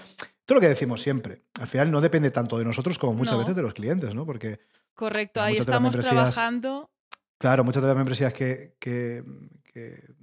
Todo 0.44 0.56
lo 0.56 0.60
que 0.60 0.68
decimos 0.68 1.02
siempre. 1.02 1.44
Al 1.60 1.68
final 1.68 1.90
no 1.90 2.00
depende 2.00 2.30
tanto 2.30 2.58
de 2.58 2.64
nosotros 2.64 2.98
como 2.98 3.14
muchas 3.14 3.38
veces 3.38 3.56
de 3.56 3.62
los 3.62 3.74
clientes, 3.74 4.14
¿no? 4.14 4.26
Porque. 4.26 4.60
Correcto, 4.94 5.42
ahí 5.42 5.56
estamos 5.56 5.96
trabajando. 5.96 6.90
Claro, 7.38 7.64
muchas 7.64 7.82
de 7.82 7.88
las 7.88 7.96
membresías 7.96 8.32
que, 8.32 9.24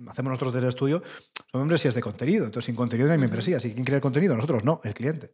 hacemos 0.07 0.31
nosotros 0.31 0.53
desde 0.53 0.67
el 0.67 0.69
estudio 0.69 1.03
son 1.51 1.61
membresías 1.61 1.95
de 1.95 2.01
contenido. 2.01 2.45
Entonces, 2.45 2.65
sin 2.65 2.75
contenido 2.75 3.07
no 3.07 3.13
hay 3.13 3.19
membresías. 3.19 3.63
¿Y 3.65 3.73
quién 3.73 3.85
crea 3.85 3.97
el 3.97 4.01
contenido? 4.01 4.35
Nosotros 4.35 4.63
no, 4.63 4.81
el 4.83 4.93
cliente. 4.93 5.33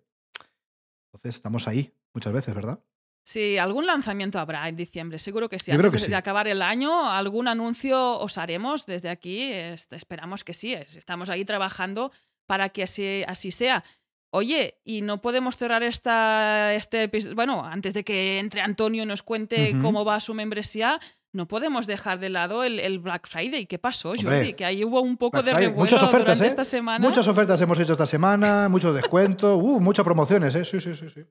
Entonces, 1.06 1.36
estamos 1.36 1.68
ahí 1.68 1.94
muchas 2.14 2.34
veces, 2.34 2.54
¿verdad? 2.54 2.80
Sí, 3.28 3.58
algún 3.58 3.86
lanzamiento 3.86 4.40
habrá 4.40 4.69
en 4.69 4.78
diciembre, 4.78 5.19
seguro 5.19 5.50
que 5.50 5.60
sí. 5.60 5.72
Antes 5.72 6.08
de 6.08 6.16
acabar 6.16 6.48
el 6.48 6.62
año, 6.62 7.12
algún 7.12 7.50
anuncio 7.50 8.18
os 8.19 8.38
haremos 8.38 8.86
desde 8.86 9.10
aquí. 9.10 9.52
esperamos 9.52 10.46
que 10.46 10.54
sí. 10.54 10.74
Estamos 10.74 11.30
ahí 11.30 11.44
trabajando 11.44 12.14
para 12.46 12.69
que 12.69 12.84
así, 12.84 13.24
así 13.28 13.52
sea. 13.52 13.84
Oye, 14.30 14.80
y 14.86 15.02
no 15.02 15.22
podemos 15.22 15.58
cerrar 15.58 15.84
esta, 15.84 16.74
este 16.74 17.04
episodio. 17.04 17.36
Bueno, 17.36 17.66
antes 17.66 17.94
de 17.94 18.06
que 18.06 18.40
entre 18.40 18.62
Antonio 18.62 19.04
y 19.04 19.06
nos 19.06 19.24
cuente 19.24 19.75
cómo 19.81 20.06
va 20.06 20.22
su 20.22 20.34
membresía, 20.34 21.00
no 21.38 21.48
podemos 21.48 21.88
dejar 21.88 22.19
de 22.19 22.30
lado 22.30 22.63
el, 22.63 23.00
Black 23.00 23.30
Friday. 23.30 23.68
¿Qué 23.68 23.78
pasó, 23.78 24.13
Jordi? 24.22 24.54
Que 24.54 24.66
ahí 24.66 24.84
hubo 24.84 25.01
un 25.01 25.18
poco 25.18 25.42
de 25.44 25.54
revuelo 25.54 25.78
muchas 25.78 26.01
ofertas, 26.01 26.38
durante 26.38 26.44
¿eh? 26.45 26.48
esta 26.48 26.66
semana. 26.66 27.07
Muchas 27.07 27.28
ofertas 27.28 27.62
hemos 27.62 27.80
hecho 27.80 27.94
esta 27.94 28.07
semana, 28.07 28.68
muchos 28.68 28.94
descuentos, 28.94 29.57
uh, 29.63 29.80
muchas 29.80 30.04
promociones, 30.04 30.56
¿eh? 30.56 30.66
Sí, 30.66 30.81
sí, 30.81 30.95
sí, 30.95 31.10
sí. 31.10 31.24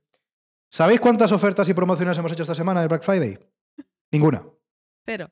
¿Sabéis 0.70 1.00
cuántas 1.00 1.32
ofertas 1.32 1.69
y 1.69 1.75
promociones 1.75 2.17
hemos 2.17 2.32
hecho 2.32 2.43
esta 2.43 2.55
semana 2.55 2.81
del 2.81 2.88
Black 2.88 3.03
Friday? 3.03 3.38
Ninguna. 4.12 4.44
Cero. 5.05 5.31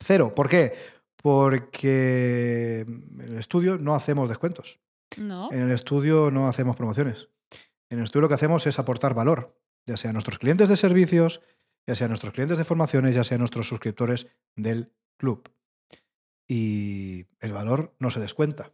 Cero. 0.00 0.32
¿Por 0.34 0.48
qué? 0.48 0.74
Porque 1.20 2.86
en 2.86 3.20
el 3.20 3.38
estudio 3.38 3.78
no 3.78 3.96
hacemos 3.96 4.28
descuentos. 4.28 4.78
No. 5.16 5.50
En 5.50 5.62
el 5.62 5.72
estudio 5.72 6.30
no 6.30 6.46
hacemos 6.46 6.76
promociones. 6.76 7.28
En 7.90 7.98
el 7.98 8.04
estudio 8.04 8.22
lo 8.22 8.28
que 8.28 8.34
hacemos 8.34 8.64
es 8.68 8.78
aportar 8.78 9.14
valor, 9.14 9.58
ya 9.86 9.96
sea 9.96 10.10
a 10.10 10.12
nuestros 10.12 10.38
clientes 10.38 10.68
de 10.68 10.76
servicios, 10.76 11.40
ya 11.88 11.96
sea 11.96 12.06
nuestros 12.06 12.32
clientes 12.32 12.58
de 12.58 12.64
formaciones, 12.64 13.16
ya 13.16 13.24
sea 13.24 13.38
nuestros 13.38 13.66
suscriptores 13.66 14.28
del 14.54 14.92
club. 15.16 15.50
Y 16.46 17.26
el 17.40 17.52
valor 17.52 17.96
no 17.98 18.10
se 18.10 18.20
descuenta. 18.20 18.70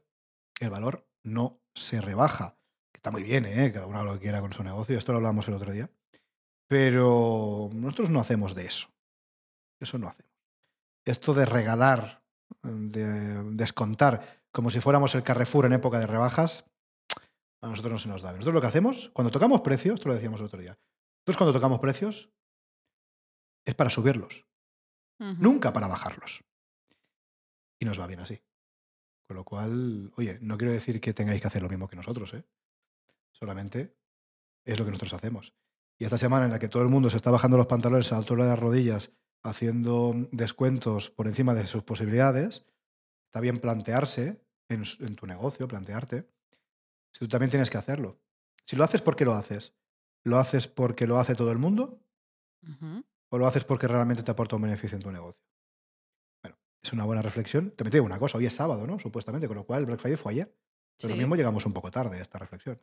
El 0.60 0.68
valor 0.68 1.06
no 1.22 1.62
se 1.74 2.02
rebaja 2.02 2.58
está 3.04 3.10
muy 3.10 3.22
bien, 3.22 3.44
¿eh? 3.44 3.70
cada 3.70 3.86
uno 3.86 4.02
lo 4.02 4.14
que 4.14 4.20
quiera 4.20 4.40
con 4.40 4.54
su 4.54 4.64
negocio, 4.64 4.96
esto 4.96 5.12
lo 5.12 5.18
hablamos 5.18 5.46
el 5.46 5.52
otro 5.52 5.70
día, 5.70 5.90
pero 6.66 7.68
nosotros 7.74 8.08
no 8.08 8.18
hacemos 8.18 8.54
de 8.54 8.64
eso, 8.64 8.88
eso 9.78 9.98
no 9.98 10.08
hacemos. 10.08 10.32
Esto 11.04 11.34
de 11.34 11.44
regalar, 11.44 12.22
de 12.62 13.42
descontar, 13.52 14.42
como 14.50 14.70
si 14.70 14.80
fuéramos 14.80 15.14
el 15.14 15.22
Carrefour 15.22 15.66
en 15.66 15.74
época 15.74 15.98
de 15.98 16.06
rebajas, 16.06 16.64
a 17.60 17.68
nosotros 17.68 17.92
no 17.92 17.98
se 17.98 18.08
nos 18.08 18.22
da. 18.22 18.32
Nosotros 18.32 18.54
lo 18.54 18.62
que 18.62 18.68
hacemos, 18.68 19.10
cuando 19.12 19.30
tocamos 19.30 19.60
precios, 19.60 19.96
esto 19.96 20.08
lo 20.08 20.14
decíamos 20.14 20.40
el 20.40 20.46
otro 20.46 20.60
día, 20.60 20.78
nosotros 21.26 21.36
cuando 21.36 21.52
tocamos 21.52 21.80
precios 21.80 22.30
es 23.64 23.74
para 23.74 23.90
subirlos, 23.90 24.46
nunca 25.18 25.72
para 25.72 25.88
bajarlos. 25.88 26.44
Y 27.78 27.84
nos 27.84 27.98
va 27.98 28.06
bien 28.06 28.20
así. 28.20 28.40
Con 29.26 29.36
lo 29.36 29.44
cual, 29.44 30.12
oye, 30.16 30.38
no 30.40 30.58
quiero 30.58 30.72
decir 30.72 31.00
que 31.00 31.14
tengáis 31.14 31.40
que 31.40 31.46
hacer 31.46 31.62
lo 31.62 31.68
mismo 31.68 31.88
que 31.88 31.96
nosotros, 31.96 32.34
¿eh? 32.34 32.44
Solamente 33.32 33.96
es 34.64 34.78
lo 34.78 34.84
que 34.84 34.90
nosotros 34.90 35.14
hacemos. 35.14 35.54
Y 35.98 36.04
esta 36.04 36.18
semana 36.18 36.44
en 36.44 36.50
la 36.50 36.58
que 36.58 36.68
todo 36.68 36.82
el 36.82 36.88
mundo 36.88 37.10
se 37.10 37.16
está 37.16 37.30
bajando 37.30 37.56
los 37.56 37.66
pantalones 37.66 38.10
a 38.10 38.16
la 38.16 38.18
altura 38.18 38.44
de 38.44 38.50
las 38.50 38.58
rodillas, 38.58 39.10
haciendo 39.42 40.12
descuentos 40.32 41.10
por 41.10 41.26
encima 41.26 41.54
de 41.54 41.66
sus 41.66 41.82
posibilidades, 41.82 42.64
está 43.26 43.40
bien 43.40 43.58
plantearse 43.58 44.40
en, 44.68 45.16
tu 45.16 45.26
negocio, 45.26 45.68
plantearte, 45.68 46.28
si 47.12 47.20
tú 47.20 47.28
también 47.28 47.50
tienes 47.50 47.70
que 47.70 47.78
hacerlo. 47.78 48.18
Si 48.66 48.76
lo 48.76 48.84
haces, 48.84 49.02
¿por 49.02 49.16
qué 49.16 49.24
lo 49.24 49.34
haces? 49.34 49.74
¿Lo 50.24 50.38
haces 50.38 50.66
porque 50.66 51.06
lo 51.06 51.18
hace 51.18 51.34
todo 51.34 51.52
el 51.52 51.58
mundo? 51.58 52.00
¿O 53.34 53.38
lo 53.38 53.48
haces 53.48 53.64
porque 53.64 53.88
realmente 53.88 54.22
te 54.22 54.30
aporta 54.30 54.54
un 54.54 54.62
beneficio 54.62 54.94
en 54.94 55.02
tu 55.02 55.10
negocio? 55.10 55.42
Bueno, 56.40 56.56
es 56.80 56.92
una 56.92 57.04
buena 57.04 57.20
reflexión. 57.20 57.72
Te 57.72 57.82
digo 57.90 58.04
una 58.04 58.20
cosa, 58.20 58.38
hoy 58.38 58.46
es 58.46 58.54
sábado, 58.54 58.86
¿no? 58.86 59.00
Supuestamente, 59.00 59.48
con 59.48 59.56
lo 59.56 59.64
cual 59.64 59.80
el 59.80 59.86
Black 59.86 59.98
Friday 59.98 60.16
fue 60.16 60.30
ayer. 60.30 60.56
Pero 61.00 61.14
lo 61.14 61.18
mismo 61.18 61.34
llegamos 61.34 61.66
un 61.66 61.72
poco 61.72 61.90
tarde 61.90 62.20
a 62.20 62.22
esta 62.22 62.38
reflexión 62.38 62.80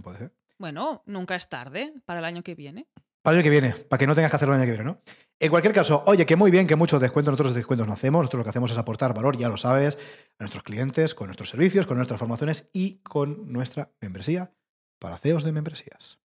puede 0.00 0.18
ser. 0.18 0.32
Bueno, 0.58 1.02
nunca 1.06 1.34
es 1.34 1.48
tarde 1.48 1.92
para 2.04 2.20
el 2.20 2.24
año 2.24 2.44
que 2.44 2.54
viene. 2.54 2.86
Para 3.22 3.34
el 3.34 3.38
año 3.38 3.44
que 3.44 3.50
viene, 3.50 3.74
para 3.74 3.98
que 3.98 4.06
no 4.06 4.14
tengas 4.14 4.30
que 4.30 4.36
hacerlo 4.36 4.54
el 4.54 4.60
año 4.60 4.66
que 4.66 4.76
viene, 4.76 4.92
¿no? 4.92 5.02
En 5.40 5.50
cualquier 5.50 5.74
caso, 5.74 6.04
oye, 6.06 6.24
que 6.24 6.36
muy 6.36 6.52
bien 6.52 6.68
que 6.68 6.76
muchos 6.76 7.00
descuentos, 7.00 7.32
nosotros 7.32 7.54
descuentos 7.54 7.88
no 7.88 7.94
hacemos, 7.94 8.20
nosotros 8.20 8.38
lo 8.38 8.44
que 8.44 8.50
hacemos 8.50 8.70
es 8.70 8.78
aportar 8.78 9.12
valor, 9.12 9.36
ya 9.36 9.48
lo 9.48 9.56
sabes, 9.56 9.96
a 10.38 10.44
nuestros 10.44 10.62
clientes, 10.62 11.16
con 11.16 11.26
nuestros 11.26 11.50
servicios, 11.50 11.84
con 11.86 11.96
nuestras 11.96 12.20
formaciones 12.20 12.68
y 12.72 12.98
con 12.98 13.52
nuestra 13.52 13.90
membresía 14.00 14.52
para 15.00 15.18
CEOs 15.18 15.42
de 15.42 15.50
membresías. 15.50 16.20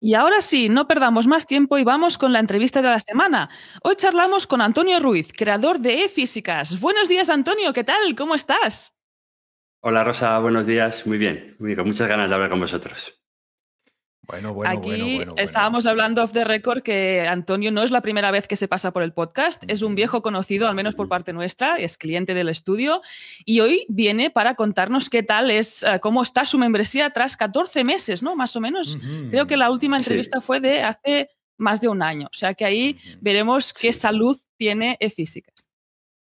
Y 0.00 0.14
ahora 0.14 0.42
sí, 0.42 0.68
no 0.68 0.86
perdamos 0.86 1.26
más 1.26 1.46
tiempo 1.46 1.76
y 1.76 1.82
vamos 1.82 2.18
con 2.18 2.32
la 2.32 2.38
entrevista 2.38 2.80
de 2.80 2.88
la 2.88 3.00
semana. 3.00 3.48
Hoy 3.82 3.96
charlamos 3.96 4.46
con 4.46 4.60
Antonio 4.60 5.00
Ruiz, 5.00 5.32
creador 5.36 5.80
de 5.80 6.04
eFísicas. 6.04 6.78
Buenos 6.78 7.08
días, 7.08 7.28
Antonio, 7.28 7.72
¿qué 7.72 7.82
tal? 7.82 8.14
¿Cómo 8.16 8.36
estás? 8.36 8.94
Hola, 9.80 10.04
Rosa, 10.04 10.38
buenos 10.38 10.66
días. 10.66 11.04
Muy 11.04 11.18
bien, 11.18 11.56
muy 11.58 11.74
bien, 11.74 11.84
muchas 11.84 12.08
ganas 12.08 12.28
de 12.28 12.34
hablar 12.36 12.50
con 12.50 12.60
vosotros. 12.60 13.17
Bueno, 14.28 14.52
bueno, 14.52 14.70
Aquí 14.70 14.88
bueno, 14.90 15.04
bueno, 15.16 15.34
estábamos 15.38 15.86
hablando 15.86 16.22
off 16.22 16.32
the 16.32 16.44
record 16.44 16.82
que 16.82 17.26
Antonio 17.26 17.72
no 17.72 17.82
es 17.82 17.90
la 17.90 18.02
primera 18.02 18.30
vez 18.30 18.46
que 18.46 18.56
se 18.56 18.68
pasa 18.68 18.92
por 18.92 19.02
el 19.02 19.14
podcast, 19.14 19.62
es 19.68 19.80
un 19.80 19.94
viejo 19.94 20.20
conocido, 20.20 20.68
al 20.68 20.74
menos 20.74 20.94
por 20.94 21.08
parte 21.08 21.32
nuestra, 21.32 21.76
es 21.78 21.96
cliente 21.96 22.34
del 22.34 22.50
estudio 22.50 23.00
y 23.46 23.60
hoy 23.60 23.86
viene 23.88 24.28
para 24.30 24.54
contarnos 24.54 25.08
qué 25.08 25.22
tal 25.22 25.50
es, 25.50 25.82
eh, 25.82 25.98
cómo 26.02 26.22
está 26.22 26.44
su 26.44 26.58
membresía 26.58 27.08
tras 27.08 27.38
14 27.38 27.84
meses, 27.84 28.22
¿no? 28.22 28.36
Más 28.36 28.54
o 28.54 28.60
menos. 28.60 28.98
Creo 29.30 29.46
que 29.46 29.56
la 29.56 29.70
última 29.70 29.98
Sí. 29.98 30.04
entrevista 30.04 30.42
fue 30.42 30.60
de 30.60 30.82
hace 30.82 31.30
más 31.56 31.80
de 31.80 31.88
un 31.88 32.02
año, 32.02 32.26
o 32.26 32.36
sea 32.36 32.52
que 32.52 32.66
ahí 32.66 32.98
veremos 33.22 33.72
qué 33.72 33.94
Sí. 33.94 34.00
salud 34.00 34.38
tiene 34.58 34.98
eFísicas. 35.00 35.67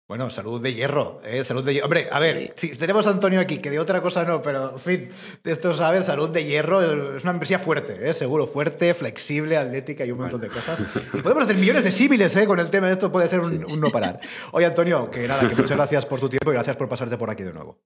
Bueno, 0.07 0.29
salud 0.29 0.61
de 0.61 0.73
hierro, 0.73 1.19
¿eh? 1.25 1.43
Salud 1.43 1.65
de 1.65 1.73
hierro. 1.73 1.87
Hombre, 1.87 2.07
a 2.09 2.19
ver, 2.21 2.53
si 2.55 2.69
tenemos 2.77 3.05
a 3.07 3.09
Antonio 3.09 3.41
aquí, 3.41 3.57
que 3.57 3.69
de 3.69 3.77
otra 3.77 4.01
cosa 4.01 4.23
no, 4.23 4.41
pero 4.41 4.71
en 4.71 4.79
fin, 4.79 5.09
de 5.43 5.51
esto 5.51 5.73
sabes, 5.73 6.05
salud 6.05 6.29
de 6.29 6.45
hierro 6.45 6.81
es 7.17 7.23
una 7.23 7.33
membresía 7.33 7.59
fuerte, 7.59 8.09
¿eh? 8.09 8.13
Seguro, 8.13 8.47
fuerte, 8.47 8.93
flexible, 8.93 9.57
atlética 9.57 10.05
y 10.05 10.11
un 10.11 10.19
montón 10.19 10.39
de 10.39 10.47
cosas. 10.47 10.79
Y 11.13 11.21
podemos 11.21 11.43
hacer 11.43 11.57
millones 11.57 11.83
de 11.83 11.91
símiles, 11.91 12.33
¿eh? 12.37 12.45
Con 12.45 12.57
el 12.59 12.69
tema 12.69 12.87
de 12.87 12.93
esto 12.93 13.11
puede 13.11 13.27
ser 13.27 13.41
un, 13.41 13.65
un 13.65 13.79
no 13.81 13.89
parar. 13.89 14.21
Oye, 14.53 14.65
Antonio, 14.65 15.11
que 15.11 15.27
nada, 15.27 15.41
que 15.41 15.55
muchas 15.55 15.75
gracias 15.75 16.05
por 16.05 16.21
tu 16.21 16.29
tiempo 16.29 16.51
y 16.51 16.53
gracias 16.53 16.77
por 16.77 16.87
pasarte 16.87 17.17
por 17.17 17.29
aquí 17.29 17.43
de 17.43 17.51
nuevo. 17.51 17.81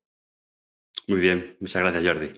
Muy 1.08 1.20
bien, 1.20 1.58
muchas 1.60 1.82
gracias, 1.82 2.06
Jordi. 2.06 2.32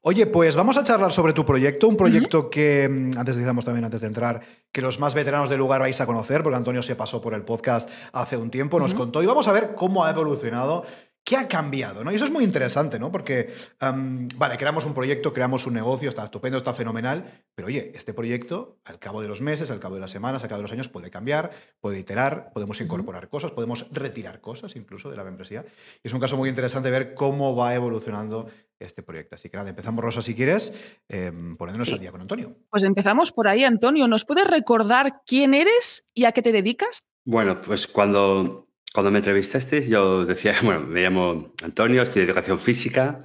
Oye, 0.00 0.26
pues 0.26 0.54
vamos 0.54 0.76
a 0.76 0.84
charlar 0.84 1.12
sobre 1.12 1.32
tu 1.32 1.44
proyecto, 1.44 1.88
un 1.88 1.96
proyecto 1.96 2.48
que 2.50 2.88
mm, 2.88 3.18
antes 3.18 3.36
decíamos 3.36 3.64
también, 3.64 3.84
antes 3.84 4.00
de 4.00 4.06
entrar, 4.06 4.40
que 4.70 4.80
los 4.80 5.00
más 5.00 5.14
veteranos 5.14 5.50
del 5.50 5.58
lugar 5.58 5.80
vais 5.80 6.00
a 6.00 6.06
conocer, 6.06 6.42
porque 6.42 6.56
Antonio 6.56 6.82
se 6.82 6.96
pasó 6.96 7.20
por 7.20 7.34
el 7.34 7.42
podcast 7.42 7.88
hace 8.12 8.36
un 8.36 8.50
tiempo, 8.50 8.78
nos 8.78 8.94
contó 8.94 9.22
y 9.22 9.26
vamos 9.26 9.48
a 9.48 9.52
ver 9.52 9.74
cómo 9.74 10.04
ha 10.04 10.10
evolucionado, 10.10 10.84
qué 11.28 11.36
ha 11.36 11.46
cambiado, 11.46 12.04
¿no? 12.04 12.10
Y 12.10 12.14
eso 12.14 12.24
es 12.24 12.30
muy 12.30 12.42
interesante, 12.42 12.98
¿no? 12.98 13.12
Porque, 13.12 13.52
vale, 13.80 14.56
creamos 14.56 14.86
un 14.86 14.94
proyecto, 14.94 15.34
creamos 15.34 15.66
un 15.66 15.74
negocio, 15.74 16.08
está 16.08 16.24
estupendo, 16.24 16.56
está 16.56 16.72
fenomenal, 16.72 17.44
pero 17.54 17.68
oye, 17.68 17.92
este 17.94 18.14
proyecto, 18.14 18.78
al 18.86 18.98
cabo 18.98 19.20
de 19.20 19.28
los 19.28 19.42
meses, 19.42 19.70
al 19.70 19.78
cabo 19.78 19.96
de 19.96 20.00
las 20.00 20.10
semanas, 20.10 20.42
al 20.42 20.48
cabo 20.48 20.60
de 20.60 20.62
los 20.62 20.72
años, 20.72 20.88
puede 20.88 21.10
cambiar, 21.10 21.50
puede 21.80 21.98
iterar, 21.98 22.50
podemos 22.54 22.80
incorporar 22.80 23.28
cosas, 23.28 23.50
podemos 23.50 23.88
retirar 23.92 24.40
cosas 24.40 24.74
incluso 24.74 25.10
de 25.10 25.16
la 25.16 25.24
membresía. 25.24 25.66
Y 26.02 26.08
es 26.08 26.14
un 26.14 26.20
caso 26.20 26.38
muy 26.38 26.48
interesante 26.48 26.90
ver 26.90 27.12
cómo 27.12 27.54
va 27.54 27.74
evolucionando 27.74 28.48
este 28.80 29.02
proyecto. 29.02 29.34
Así 29.34 29.48
que 29.48 29.56
nada, 29.56 29.70
empezamos, 29.70 30.04
Rosa, 30.04 30.22
si 30.22 30.34
quieres, 30.34 30.72
eh, 31.08 31.32
poniéndonos 31.58 31.86
Sí. 31.86 31.92
al 31.94 32.00
día 32.00 32.10
con 32.12 32.20
Antonio. 32.20 32.56
Pues 32.70 32.84
empezamos 32.84 33.32
por 33.32 33.48
ahí, 33.48 33.64
Antonio. 33.64 34.06
¿Nos 34.08 34.24
puedes 34.24 34.46
recordar 34.46 35.22
quién 35.26 35.54
eres 35.54 36.08
y 36.14 36.24
a 36.24 36.32
qué 36.32 36.42
te 36.42 36.52
dedicas? 36.52 37.04
Bueno, 37.24 37.60
pues 37.60 37.86
cuando, 37.86 38.68
cuando 38.94 39.10
me 39.10 39.18
entrevistaste, 39.18 39.88
yo 39.88 40.24
decía, 40.24 40.54
bueno, 40.62 40.80
me 40.80 41.02
llamo 41.02 41.52
Antonio, 41.62 42.02
estoy 42.02 42.22
de 42.22 42.28
educación 42.28 42.58
física, 42.60 43.24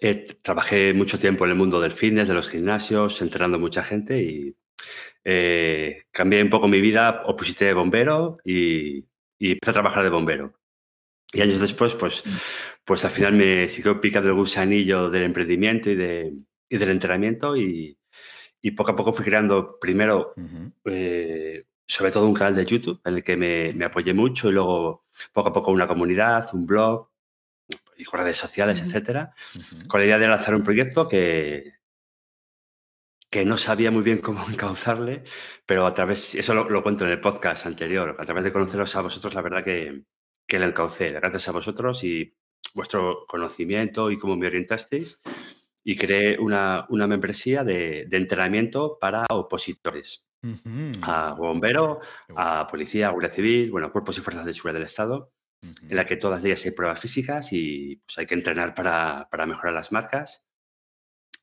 eh, 0.00 0.26
trabajé 0.42 0.92
mucho 0.94 1.18
tiempo 1.18 1.44
en 1.44 1.50
el 1.52 1.56
mundo 1.56 1.80
del 1.80 1.92
fitness, 1.92 2.28
de 2.28 2.34
los 2.34 2.48
gimnasios, 2.48 3.20
entrenando 3.22 3.58
mucha 3.58 3.82
gente 3.82 4.22
y 4.22 4.56
eh, 5.24 6.04
cambié 6.10 6.42
un 6.42 6.50
poco 6.50 6.68
mi 6.68 6.80
vida, 6.80 7.22
oposité 7.26 7.66
de 7.66 7.74
bombero 7.74 8.38
y, 8.44 9.04
y 9.38 9.52
empecé 9.52 9.70
a 9.70 9.74
trabajar 9.74 10.04
de 10.04 10.10
bombero. 10.10 10.54
Y 11.32 11.42
años 11.42 11.60
después, 11.60 11.94
pues, 11.94 12.22
pues 12.88 13.04
al 13.04 13.10
final 13.10 13.34
me 13.34 13.68
siguió 13.68 14.00
picando 14.00 14.30
el 14.30 14.34
gusanillo 14.34 15.10
del 15.10 15.24
emprendimiento 15.24 15.90
y, 15.90 15.94
de, 15.94 16.34
y 16.70 16.78
del 16.78 16.88
entrenamiento 16.88 17.54
y, 17.54 17.98
y 18.62 18.70
poco 18.70 18.92
a 18.92 18.96
poco 18.96 19.12
fui 19.12 19.26
creando 19.26 19.78
primero 19.78 20.32
eh, 20.86 21.66
sobre 21.86 22.10
todo 22.10 22.24
un 22.24 22.32
canal 22.32 22.56
de 22.56 22.64
YouTube 22.64 22.98
en 23.04 23.16
el 23.16 23.22
que 23.22 23.36
me, 23.36 23.74
me 23.74 23.84
apoyé 23.84 24.14
mucho 24.14 24.48
y 24.48 24.52
luego 24.52 25.04
poco 25.34 25.50
a 25.50 25.52
poco 25.52 25.70
una 25.70 25.86
comunidad, 25.86 26.48
un 26.54 26.64
blog 26.64 27.10
y 27.98 28.04
con 28.04 28.20
redes 28.20 28.38
sociales, 28.38 28.78
Ujú. 28.78 28.88
etcétera, 28.88 29.34
con 29.86 30.00
la 30.00 30.06
idea 30.06 30.18
de 30.18 30.28
lanzar 30.28 30.54
un 30.54 30.64
proyecto 30.64 31.06
que, 31.06 31.74
que 33.28 33.44
no 33.44 33.58
sabía 33.58 33.90
muy 33.90 34.02
bien 34.02 34.22
cómo 34.22 34.46
encauzarle, 34.48 35.24
pero 35.66 35.84
a 35.84 35.92
través, 35.92 36.34
eso 36.34 36.54
lo, 36.54 36.70
lo 36.70 36.82
cuento 36.82 37.04
en 37.04 37.10
el 37.10 37.20
podcast 37.20 37.66
anterior, 37.66 38.16
a 38.18 38.24
través 38.24 38.44
de 38.44 38.52
conoceros 38.52 38.96
a 38.96 39.02
vosotros, 39.02 39.34
la 39.34 39.42
verdad 39.42 39.62
que, 39.62 40.04
que 40.46 40.58
lo 40.58 40.64
encaucé, 40.64 41.12
gracias 41.12 41.48
a 41.48 41.52
vosotros 41.52 42.02
y 42.02 42.37
vuestro 42.74 43.24
conocimiento 43.26 44.10
y 44.10 44.18
cómo 44.18 44.36
me 44.36 44.46
orientasteis, 44.46 45.20
y 45.84 45.96
creé 45.96 46.38
una, 46.38 46.86
una 46.90 47.06
membresía 47.06 47.64
de, 47.64 48.04
de 48.08 48.16
entrenamiento 48.16 48.98
para 49.00 49.26
opositores 49.30 50.24
a 51.02 51.32
bombero, 51.34 52.00
a 52.36 52.66
policía, 52.68 53.08
a 53.08 53.10
guardia 53.10 53.30
civil, 53.32 53.70
bueno, 53.72 53.90
cuerpos 53.90 54.18
y 54.18 54.20
fuerzas 54.20 54.44
de 54.44 54.54
seguridad 54.54 54.74
del 54.74 54.84
Estado, 54.84 55.32
en 55.90 55.96
la 55.96 56.04
que 56.06 56.16
todas 56.16 56.44
ellas 56.44 56.64
hay 56.64 56.70
pruebas 56.70 57.00
físicas 57.00 57.52
y 57.52 57.96
pues, 58.06 58.18
hay 58.18 58.26
que 58.26 58.34
entrenar 58.34 58.74
para, 58.74 59.28
para 59.30 59.46
mejorar 59.46 59.74
las 59.74 59.90
marcas. 59.90 60.44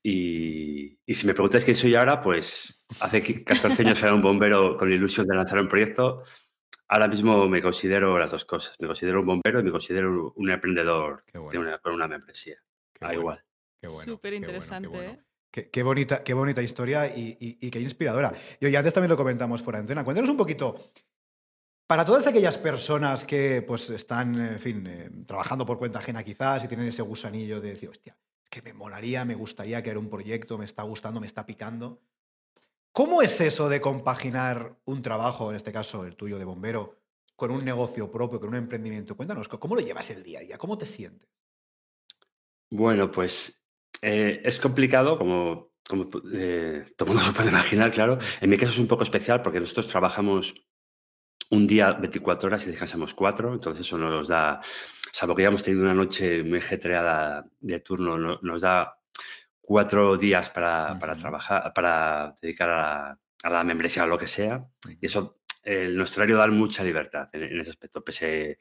Y, 0.02 0.98
y 1.04 1.14
si 1.14 1.26
me 1.26 1.34
preguntáis 1.34 1.64
quién 1.64 1.76
soy 1.76 1.94
ahora, 1.94 2.20
pues 2.20 2.80
hace 3.00 3.22
qui- 3.22 3.44
14 3.44 3.82
años 3.82 4.02
era 4.02 4.14
un 4.14 4.22
bombero 4.22 4.76
con 4.76 4.92
ilusión 4.92 5.26
de 5.26 5.34
lanzar 5.34 5.60
un 5.60 5.68
proyecto. 5.68 6.22
Ahora 6.88 7.08
mismo 7.08 7.48
me 7.48 7.60
considero 7.60 8.18
las 8.18 8.30
dos 8.30 8.44
cosas. 8.44 8.76
Me 8.78 8.86
considero 8.86 9.20
un 9.20 9.26
bombero 9.26 9.60
y 9.60 9.62
me 9.64 9.70
considero 9.72 10.32
un 10.36 10.50
emprendedor 10.50 11.24
de 11.32 11.58
una- 11.58 11.78
con 11.78 11.94
una 11.94 12.06
membresía. 12.08 12.56
qué 12.92 13.00
Da 13.00 13.06
bueno, 13.08 13.20
igual. 13.20 13.44
qué 13.80 13.88
bueno, 13.88 14.12
Súper 14.12 14.32
qué 14.32 14.38
bueno, 14.38 14.46
qué 14.46 14.52
interesante, 14.52 14.88
bueno. 14.88 15.10
¿eh? 15.12 15.22
Qué, 15.50 15.70
qué 15.70 15.82
bonita, 15.82 16.22
qué 16.24 16.34
bonita 16.34 16.62
historia 16.62 17.06
y, 17.14 17.36
y- 17.40 17.58
y 17.66 17.70
qué 17.70 17.80
inspiradora. 17.80 18.32
Y 18.60 18.66
oye, 18.66 18.76
antes 18.76 18.94
también 18.94 19.10
lo 19.10 19.16
comentamos 19.16 19.62
fuera 19.62 19.78
de 19.78 19.82
antena. 19.82 20.04
Cuéntanos 20.04 20.30
un 20.30 20.36
poquito, 20.36 20.92
para 21.86 22.04
todas 22.04 22.26
aquellas 22.26 22.58
personas 22.58 23.24
que 23.24 23.62
pues 23.66 23.88
están, 23.90 24.34
en 24.40 24.58
fin, 24.60 24.86
eh, 24.86 25.10
trabajando 25.26 25.64
por 25.66 25.78
cuenta 25.78 25.98
ajena 26.00 26.22
quizás 26.24 26.64
y 26.64 26.68
tienen 26.68 26.86
ese 26.88 27.02
gusanillo 27.02 27.60
de 27.60 27.70
decir, 27.70 27.88
hostia, 27.88 28.16
es 28.42 28.50
que 28.50 28.62
me 28.62 28.72
molaría, 28.72 29.24
me 29.24 29.34
gustaría 29.34 29.82
crear 29.82 29.98
un 29.98 30.08
proyecto, 30.10 30.58
me 30.58 30.64
está 30.64 30.82
gustando, 30.82 31.20
me 31.20 31.26
está 31.26 31.46
picando. 31.46 32.00
¿Cómo 32.96 33.20
es 33.20 33.42
eso 33.42 33.68
de 33.68 33.82
compaginar 33.82 34.78
un 34.86 35.02
trabajo, 35.02 35.50
en 35.50 35.56
este 35.56 35.70
caso 35.70 36.06
el 36.06 36.16
tuyo 36.16 36.38
de 36.38 36.46
bombero, 36.46 37.02
con 37.36 37.50
un 37.50 37.62
negocio 37.62 38.10
propio, 38.10 38.40
con 38.40 38.48
un 38.48 38.54
emprendimiento? 38.54 39.14
Cuéntanos, 39.14 39.48
¿cómo 39.48 39.74
lo 39.74 39.82
llevas 39.82 40.08
el 40.08 40.22
día 40.22 40.38
a 40.38 40.42
día? 40.42 40.56
¿Cómo 40.56 40.78
te 40.78 40.86
sientes? 40.86 41.28
Bueno, 42.70 43.10
pues 43.12 43.62
eh, 44.00 44.40
es 44.42 44.58
complicado, 44.58 45.18
como, 45.18 45.72
eh, 46.32 46.86
todo 46.96 47.10
el 47.10 47.14
mundo 47.14 47.22
se 47.30 47.32
puede 47.34 47.50
imaginar, 47.50 47.90
claro. 47.90 48.16
En 48.40 48.48
mi 48.48 48.56
caso 48.56 48.72
es 48.72 48.78
un 48.78 48.88
poco 48.88 49.02
especial 49.02 49.42
porque 49.42 49.60
nosotros 49.60 49.88
trabajamos 49.88 50.54
un 51.50 51.66
día 51.66 51.92
24 51.92 52.46
horas 52.46 52.64
y 52.64 52.70
descansamos 52.70 53.12
4, 53.12 53.52
entonces 53.52 53.86
eso 53.86 53.98
nos 53.98 54.26
da, 54.26 54.62
salvo 55.12 55.34
que 55.34 55.42
hayamos 55.42 55.62
tenido 55.62 55.84
una 55.84 55.92
noche 55.92 56.42
muy 56.42 56.60
ajetreada 56.60 57.44
de 57.60 57.80
turno, 57.80 58.16
no- 58.16 58.38
nos 58.40 58.62
da 58.62 58.98
cuatro 59.66 60.16
días 60.16 60.48
para, 60.48 60.96
para 60.98 61.16
trabajar, 61.16 61.72
para 61.74 62.38
dedicar 62.40 62.70
a 62.70 62.76
la, 62.76 63.20
a 63.42 63.50
la 63.50 63.64
membresía 63.64 64.04
o 64.04 64.06
lo 64.06 64.16
que 64.16 64.28
sea. 64.28 64.64
Y 65.00 65.06
eso, 65.06 65.40
eh, 65.64 65.88
nuestro 65.92 66.22
horario 66.22 66.38
da 66.38 66.46
mucha 66.46 66.84
libertad 66.84 67.28
en, 67.32 67.42
en 67.42 67.60
ese 67.60 67.70
aspecto. 67.70 68.04
Pese, 68.04 68.58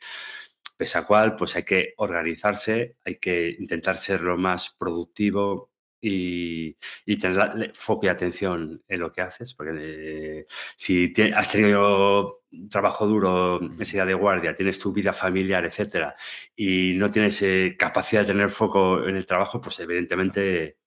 pese 0.75 0.97
a 0.97 1.05
cual, 1.05 1.35
pues 1.35 1.55
hay 1.55 1.63
que 1.63 1.93
organizarse, 1.97 2.97
hay 3.05 3.17
que 3.17 3.55
intentar 3.59 3.97
ser 3.97 4.21
lo 4.21 4.35
más 4.35 4.75
productivo 4.77 5.71
y, 6.01 6.75
y 7.05 7.17
tener 7.17 7.71
foco 7.73 8.05
y 8.05 8.09
atención 8.09 8.83
en 8.87 8.99
lo 8.99 9.11
que 9.11 9.21
haces, 9.21 9.53
porque 9.53 9.71
eh, 9.77 10.45
si 10.75 11.13
has 11.33 11.51
tenido 11.51 12.43
trabajo 12.69 13.07
duro 13.07 13.59
día 13.59 14.05
de 14.05 14.13
guardia, 14.13 14.53
tienes 14.53 14.77
tu 14.77 14.91
vida 14.93 15.13
familiar, 15.13 15.65
etcétera, 15.65 16.15
y 16.55 16.93
no 16.95 17.09
tienes 17.09 17.41
eh, 17.41 17.75
capacidad 17.77 18.21
de 18.21 18.33
tener 18.33 18.49
foco 18.49 19.07
en 19.07 19.15
el 19.15 19.25
trabajo, 19.25 19.59
pues 19.61 19.79
evidentemente 19.79 20.77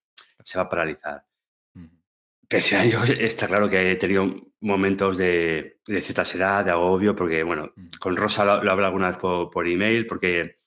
se 0.49 0.59
va 0.59 0.65
a 0.65 0.69
paralizar. 0.69 1.25
Pese 2.53 2.73
a 2.77 2.85
ello, 2.85 3.01
está 3.31 3.47
claro 3.47 3.69
que 3.69 3.93
he 3.93 3.97
tenido 3.97 4.25
momentos 4.61 5.17
de, 5.19 5.81
de 5.87 6.01
cierta 6.03 6.23
ansiedad, 6.23 6.65
de 6.65 6.71
agobio, 6.71 7.15
porque, 7.15 7.43
bueno, 7.43 7.73
con 8.01 8.17
Rosa 8.17 8.45
lo, 8.45 8.65
lo 8.65 8.71
hablo 8.73 8.87
alguna 8.87 9.09
vez 9.09 9.19
por, 9.19 9.51
por 9.51 9.69
email, 9.69 10.07
porque, 10.07 10.59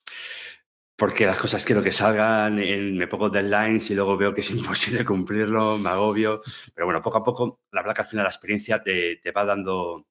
porque 0.95 1.25
las 1.25 1.39
cosas 1.39 1.65
quiero 1.65 1.81
que 1.83 1.91
salgan, 1.91 2.59
en- 2.59 2.97
me 2.97 3.07
pongo 3.07 3.29
deadlines 3.29 3.89
y 3.89 3.95
luego 3.95 4.17
veo 4.17 4.33
que 4.33 4.41
es 4.41 4.51
imposible 4.59 5.03
cumplirlo, 5.05 5.77
me 5.77 5.89
agobio. 5.89 6.41
Pero 6.73 6.85
bueno, 6.87 7.01
poco 7.01 7.17
a 7.19 7.23
poco, 7.23 7.61
la 7.71 7.81
verdad 7.81 7.95
que 7.95 8.01
al 8.01 8.07
final 8.07 8.23
la 8.25 8.29
experiencia 8.29 8.81
te, 8.83 9.17
te 9.17 9.31
va 9.31 9.45
dando 9.45 10.07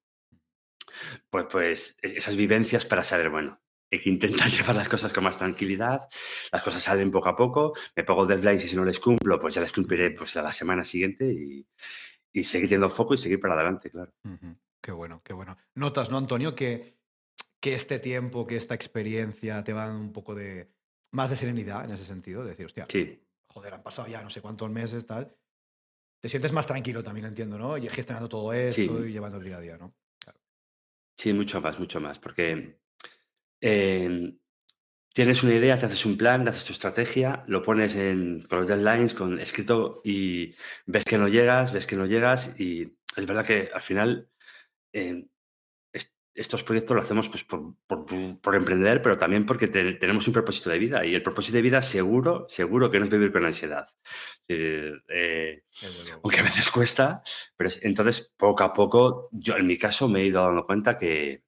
pues, 1.30 1.46
pues 1.50 1.96
e- 2.02 2.16
esas 2.18 2.36
vivencias 2.36 2.86
para 2.86 3.04
saber, 3.04 3.30
bueno, 3.30 3.60
que 3.98 4.08
intentar 4.10 4.48
llevar 4.50 4.76
las 4.76 4.88
cosas 4.88 5.12
con 5.12 5.24
más 5.24 5.38
tranquilidad, 5.38 6.08
las 6.52 6.62
cosas 6.62 6.82
salen 6.82 7.10
poco 7.10 7.28
a 7.28 7.36
poco, 7.36 7.72
me 7.96 8.04
pongo 8.04 8.26
deadlines 8.26 8.64
y 8.64 8.68
si 8.68 8.76
no 8.76 8.84
les 8.84 9.00
cumplo, 9.00 9.40
pues 9.40 9.54
ya 9.54 9.60
les 9.60 9.72
cumpliré 9.72 10.10
pues, 10.12 10.36
a 10.36 10.42
la 10.42 10.52
semana 10.52 10.84
siguiente 10.84 11.32
y, 11.32 11.66
y 12.32 12.44
seguir 12.44 12.68
teniendo 12.68 12.88
foco 12.88 13.14
y 13.14 13.18
seguir 13.18 13.40
para 13.40 13.54
adelante, 13.54 13.90
claro. 13.90 14.12
Qué 14.80 14.92
bueno, 14.92 15.20
qué 15.24 15.32
bueno. 15.32 15.56
Notas, 15.74 16.10
¿no, 16.10 16.18
Antonio? 16.18 16.54
Que, 16.54 16.96
que 17.60 17.74
este 17.74 17.98
tiempo, 17.98 18.46
que 18.46 18.56
esta 18.56 18.74
experiencia 18.74 19.62
te 19.64 19.72
va 19.72 19.86
dando 19.86 20.00
un 20.00 20.12
poco 20.12 20.34
de 20.34 20.70
más 21.12 21.28
de 21.30 21.36
serenidad 21.36 21.84
en 21.84 21.90
ese 21.90 22.04
sentido, 22.04 22.42
de 22.44 22.50
decir, 22.50 22.66
hostia, 22.66 22.86
Sí, 22.88 23.20
joder, 23.48 23.74
han 23.74 23.82
pasado 23.82 24.06
ya 24.08 24.22
no 24.22 24.30
sé 24.30 24.40
cuántos 24.40 24.70
meses, 24.70 25.04
tal. 25.04 25.36
te 26.22 26.28
sientes 26.28 26.52
más 26.52 26.66
tranquilo 26.66 27.02
también, 27.02 27.26
entiendo, 27.26 27.58
¿no? 27.58 27.76
Y 27.76 27.88
gestionando 27.88 28.28
todo 28.28 28.52
esto 28.52 29.04
y 29.04 29.12
llevando 29.12 29.38
el 29.38 29.44
día 29.44 29.56
a 29.56 29.60
día, 29.60 29.76
¿no? 29.76 29.94
Sí, 31.18 31.32
mucho 31.34 31.60
más, 31.60 31.78
mucho 31.78 32.00
más, 32.00 32.18
porque 32.18 32.78
em, 33.60 34.38
tienes 35.12 35.42
una 35.42 35.54
idea, 35.54 35.78
te 35.78 35.86
haces 35.86 36.06
un 36.06 36.16
plan, 36.16 36.44
te 36.44 36.50
haces 36.50 36.64
tu 36.64 36.72
estrategia, 36.72 37.44
lo 37.46 37.62
pones 37.62 37.94
en, 37.96 38.42
con 38.48 38.58
los 38.60 38.68
deadlines, 38.68 39.14
con 39.14 39.38
escrito 39.40 40.00
y 40.04 40.54
ves 40.86 41.04
que 41.04 41.18
no 41.18 41.28
llegas, 41.28 41.72
ves 41.72 41.86
que 41.86 41.96
no 41.96 42.06
llegas 42.06 42.54
y 42.58 42.96
es 43.16 43.26
verdad 43.26 43.44
que 43.44 43.70
al 43.74 43.82
final 43.82 44.28
em, 44.92 45.28
estos 46.40 46.62
proyectos 46.62 46.94
lo 46.94 47.02
hacemos 47.02 47.28
pues, 47.28 47.44
por, 47.44 48.54
emprender, 48.54 49.02
pero 49.02 49.16
también 49.18 49.44
porque 49.44 49.68
tenemos 49.68 50.26
un 50.26 50.32
propósito 50.32 50.70
de 50.70 50.78
vida. 50.78 51.04
Y 51.04 51.14
el 51.14 51.22
propósito 51.22 51.56
de 51.56 51.62
vida 51.62 51.82
seguro, 51.82 52.46
seguro 52.48 52.90
que 52.90 52.98
no 52.98 53.04
es 53.04 53.10
vivir 53.10 53.32
con 53.32 53.44
ansiedad. 53.44 53.88
Eh, 54.48 55.62
aunque 56.22 56.40
a 56.40 56.44
veces 56.44 56.70
cuesta, 56.70 57.22
pero 57.56 57.70
entonces 57.82 58.32
poco 58.36 58.64
a 58.64 58.72
poco, 58.72 59.28
yo 59.32 59.56
en 59.56 59.66
mi 59.66 59.76
caso 59.76 60.08
me 60.08 60.22
he 60.22 60.26
ido 60.26 60.42
dando 60.42 60.64
cuenta 60.64 60.96
que, 60.96 61.44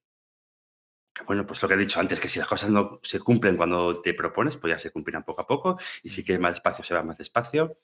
bueno, 1.26 1.46
pues 1.46 1.62
lo 1.62 1.68
que 1.68 1.74
he 1.74 1.78
dicho 1.78 2.00
antes, 2.00 2.20
que 2.20 2.28
si 2.28 2.38
las 2.38 2.48
cosas 2.48 2.70
no 2.70 3.00
se 3.02 3.20
cumplen 3.20 3.56
cuando 3.56 4.00
te 4.00 4.14
propones, 4.14 4.56
pues 4.56 4.72
ya 4.72 4.78
se 4.78 4.90
cumplirán 4.90 5.24
poco 5.24 5.42
a 5.42 5.46
poco. 5.46 5.78
Y 6.02 6.08
si 6.08 6.24
quieres 6.24 6.40
más 6.40 6.52
despacio, 6.52 6.84
se 6.84 6.94
va 6.94 7.02
más 7.02 7.18
despacio. 7.18 7.78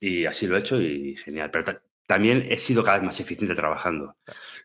Y 0.00 0.26
así 0.26 0.46
lo 0.46 0.56
he 0.56 0.60
hecho 0.60 0.80
y 0.80 1.16
genial. 1.16 1.50
Pero 1.50 1.80
también 2.06 2.44
he 2.48 2.56
sido 2.56 2.82
cada 2.82 2.98
vez 2.98 3.06
más 3.06 3.20
eficiente 3.20 3.54
trabajando. 3.54 4.16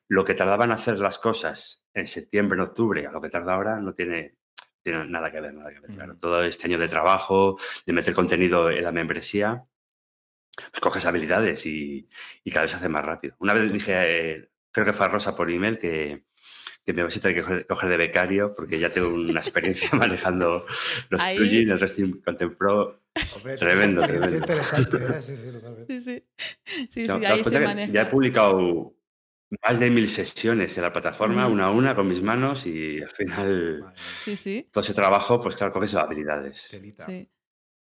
Lo 0.08 0.24
que 0.24 0.34
tardaban 0.34 0.70
en 0.70 0.74
hacer 0.74 1.00
las 1.00 1.20
cosas 1.20 1.84
en 1.94 2.08
septiembre, 2.08 2.56
en 2.58 2.62
octubre, 2.62 3.06
a 3.06 3.12
lo 3.12 3.22
que 3.22 3.30
tarda 3.30 3.54
ahora, 3.54 3.80
no 3.80 3.94
tiene, 3.94 4.38
tiene 4.82 5.06
nada 5.08 5.32
que 5.32 5.40
ver, 5.40 5.54
nada 5.54 5.72
que 5.72 5.80
ver. 5.80 5.92
Claro. 5.92 6.18
Todo 6.18 6.44
este 6.44 6.68
año 6.68 6.80
de 6.80 6.88
trabajo, 6.88 7.58
de 7.86 7.94
meter 7.94 8.14
contenido 8.14 8.70
en 8.70 8.84
la 8.84 8.92
membresía, 8.92 9.64
pues 10.56 10.82
coges 10.82 11.06
habilidades 11.06 11.66
y, 11.66 12.10
cada 12.52 12.64
vez 12.64 12.72
se 12.72 12.78
hace 12.78 12.90
más 12.90 13.06
rápido. 13.06 13.36
Una 13.40 13.54
vez 13.54 13.72
dije, 13.72 13.94
eh, 13.96 14.50
creo 14.72 14.86
que 14.86 14.94
fue 14.94 15.06
a 15.06 15.10
Rosa 15.10 15.36
por 15.36 15.50
email, 15.50 15.78
que, 15.78 16.26
que 16.90 16.94
me 16.94 17.04
vas 17.04 17.16
a 17.16 17.20
tener 17.20 17.44
que 17.44 17.66
coger, 17.68 17.90
de 17.90 17.98
becario 17.98 18.56
porque 18.56 18.80
ya 18.80 18.92
tengo 18.92 19.10
una 19.10 19.42
experiencia 19.42 19.90
manejando 19.94 20.66
los 21.10 21.24
plugins, 21.24 21.72
el 21.72 21.80
Resting 21.80 22.22
Content 22.22 22.58
Pro. 22.58 23.02
tremendo, 23.60 24.02
tremendo. 24.02 24.38
Interesante, 24.38 24.98
¿eh? 24.98 25.22
sí, 25.22 25.38
sí, 25.38 26.02
sí. 26.02 26.88
sí, 26.90 27.06
sí 27.06 27.26
ahí 27.26 27.44
se 27.44 27.60
maneja. 27.60 27.94
Ya 27.94 28.02
he 28.02 28.06
publicado 28.08 28.96
más 29.64 29.80
de 29.80 29.92
mil 29.92 30.10
sesiones 30.10 30.76
en 30.78 30.84
la 30.84 30.92
plataforma, 30.92 31.48
una 31.48 31.66
a 31.66 31.70
una, 31.70 31.94
con 31.94 32.08
mis 32.08 32.24
manos 32.24 32.66
y 32.66 33.00
al 33.04 33.12
final 33.12 33.86
sí, 34.24 34.36
sí. 34.36 34.68
todo 34.72 34.84
ese 34.84 34.96
trabajo, 34.96 35.40
pues 35.40 35.58
claro, 35.58 35.72
coges 35.72 35.94
habilidades. 35.94 36.72
Sí. 37.06 37.30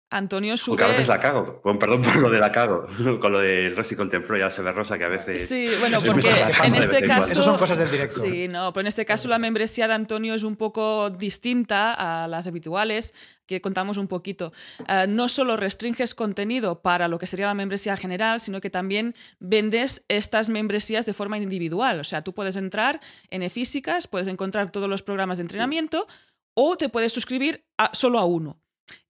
Antonio 0.10 0.56
sube. 0.56 0.78
Porque 0.78 0.86
a 0.86 0.88
veces 0.88 1.08
la 1.10 1.20
cago, 1.20 1.62
perdón 1.62 2.02
por 2.02 2.16
lo 2.16 2.30
de 2.30 2.40
la 2.40 2.52
cago, 2.52 2.86
con 3.20 3.32
lo 3.32 3.40
del 3.40 3.76
Rosy 3.76 3.96
Contemplo, 3.96 4.38
ya 4.38 4.50
se 4.50 4.62
ve 4.62 4.72
rosa 4.72 4.98
que 4.98 5.04
a 5.04 5.10
veces. 5.10 5.48
Sí, 5.48 5.70
bueno, 5.80 6.02
porque 6.02 6.30
en 6.64 6.76
este 6.76 7.04
caso. 7.04 7.32
Eso 7.32 7.44
son 7.44 7.58
cosas 7.58 7.78
del 7.78 7.92
directo. 7.92 8.22
Sí, 8.22 8.48
no, 8.48 8.72
pero 8.72 8.82
en 8.82 8.88
este 8.88 9.06
caso 9.06 9.28
la 9.28 9.38
membresía 9.38 9.88
de 9.88 9.94
Antonio 9.94 10.34
es 10.34 10.44
un 10.44 10.56
poco 10.56 11.10
distinta 11.10 11.94
a 11.94 12.28
las 12.28 12.48
habituales, 12.48 13.14
que 13.46 13.60
contamos 13.60 13.98
un 13.98 14.08
poquito. 14.08 14.54
Eh, 14.88 15.08
no 15.10 15.28
solo 15.28 15.58
restringes 15.58 16.16
contenido 16.16 16.82
para 16.82 17.08
lo 17.08 17.20
que 17.20 17.28
sería 17.28 17.48
la 17.48 17.54
membresía 17.54 17.98
general, 17.98 18.40
sino 18.40 18.62
que 18.62 18.70
también 18.70 19.16
vendes 19.40 20.06
estas 20.08 20.50
membresías 20.50 21.06
de 21.06 21.14
forma 21.14 21.38
individual. 21.38 22.00
O 22.00 22.04
sea, 22.04 22.24
tú 22.24 22.34
puedes 22.34 22.56
entrar 22.56 23.02
en 23.30 23.44
eFísicas, 23.44 24.08
puedes 24.08 24.28
encontrar 24.28 24.72
todos 24.72 24.90
los 24.90 25.02
programas 25.02 25.38
de 25.38 25.44
entrenamiento 25.44 26.08
o 26.54 26.78
te 26.78 26.90
puedes 26.90 27.14
suscribir 27.14 27.66
a, 27.78 27.90
solo 27.94 28.20
a 28.20 28.26
uno. 28.26 28.60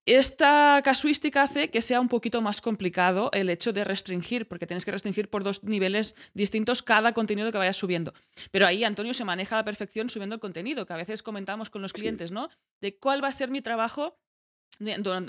Esta 0.07 0.81
casuística 0.85 1.43
hace 1.43 1.69
que 1.69 1.81
sea 1.81 1.99
un 1.99 2.07
poquito 2.07 2.41
más 2.41 2.61
complicado 2.61 3.29
el 3.33 3.49
hecho 3.49 3.73
de 3.73 3.83
restringir, 3.83 4.47
porque 4.47 4.65
tienes 4.65 4.85
que 4.85 4.91
restringir 4.91 5.29
por 5.29 5.43
dos 5.43 5.65
niveles 5.65 6.15
distintos 6.33 6.81
cada 6.81 7.11
contenido 7.11 7.51
que 7.51 7.57
vayas 7.57 7.75
subiendo. 7.75 8.13
Pero 8.49 8.65
ahí 8.65 8.85
Antonio 8.85 9.13
se 9.13 9.25
maneja 9.25 9.55
a 9.55 9.59
la 9.59 9.65
perfección 9.65 10.09
subiendo 10.09 10.35
el 10.35 10.39
contenido, 10.39 10.85
que 10.85 10.93
a 10.93 10.95
veces 10.95 11.21
comentamos 11.21 11.69
con 11.69 11.81
los 11.81 11.91
clientes, 11.91 12.31
¿no? 12.31 12.47
De 12.79 12.97
cuál 12.97 13.21
va 13.21 13.27
a 13.27 13.33
ser 13.33 13.51
mi 13.51 13.61
trabajo 13.61 14.17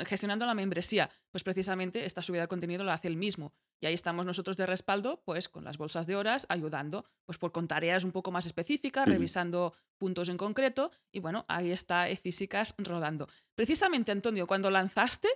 gestionando 0.07 0.47
la 0.47 0.55
membresía, 0.55 1.11
pues 1.33 1.43
precisamente 1.43 2.05
esta 2.05 2.23
subida 2.23 2.43
de 2.43 2.49
contenido 2.49 2.85
lo 2.85 2.93
hace 2.93 3.09
el 3.09 3.17
mismo. 3.17 3.55
Y 3.81 3.87
ahí 3.87 3.95
estamos 3.95 4.27
nosotros 4.27 4.57
de 4.57 4.67
respaldo, 4.67 5.23
pues 5.25 5.49
con 5.49 5.65
las 5.65 5.79
bolsas 5.79 6.07
de 6.07 6.17
horas, 6.17 6.47
ayudando, 6.49 7.05
pues 7.27 7.39
por 7.39 7.53
con 7.53 7.69
tareas 7.69 8.05
un 8.05 8.13
poco 8.13 8.31
más 8.31 8.47
específicas, 8.47 9.07
revisando 9.07 9.75
puntos 9.99 10.29
en 10.29 10.37
concreto. 10.37 10.91
Y 11.13 11.21
bueno, 11.21 11.45
ahí 11.49 11.71
está 11.71 12.07
Físicas 12.17 12.75
rodando. 12.79 13.29
Precisamente, 13.55 14.13
Antonio, 14.13 14.47
cuando 14.47 14.71
lanzaste, 14.71 15.29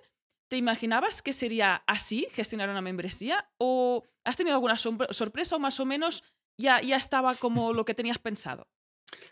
¿te 0.48 0.57
imaginabas 0.57 1.22
que 1.22 1.33
sería 1.33 1.83
así 1.87 2.26
gestionar 2.33 2.68
una 2.68 2.83
membresía? 2.83 3.48
¿O 3.59 4.05
has 4.24 4.37
tenido 4.37 4.57
alguna 4.57 4.76
sorpresa 4.76 5.57
o 5.57 5.59
más 5.59 5.78
o 5.81 5.87
menos 5.87 6.24
ya, 6.59 6.81
ya 6.81 6.96
estaba 6.96 7.35
como 7.35 7.72
lo 7.72 7.85
que 7.85 7.94
tenías 7.94 8.18
pensado? 8.18 8.66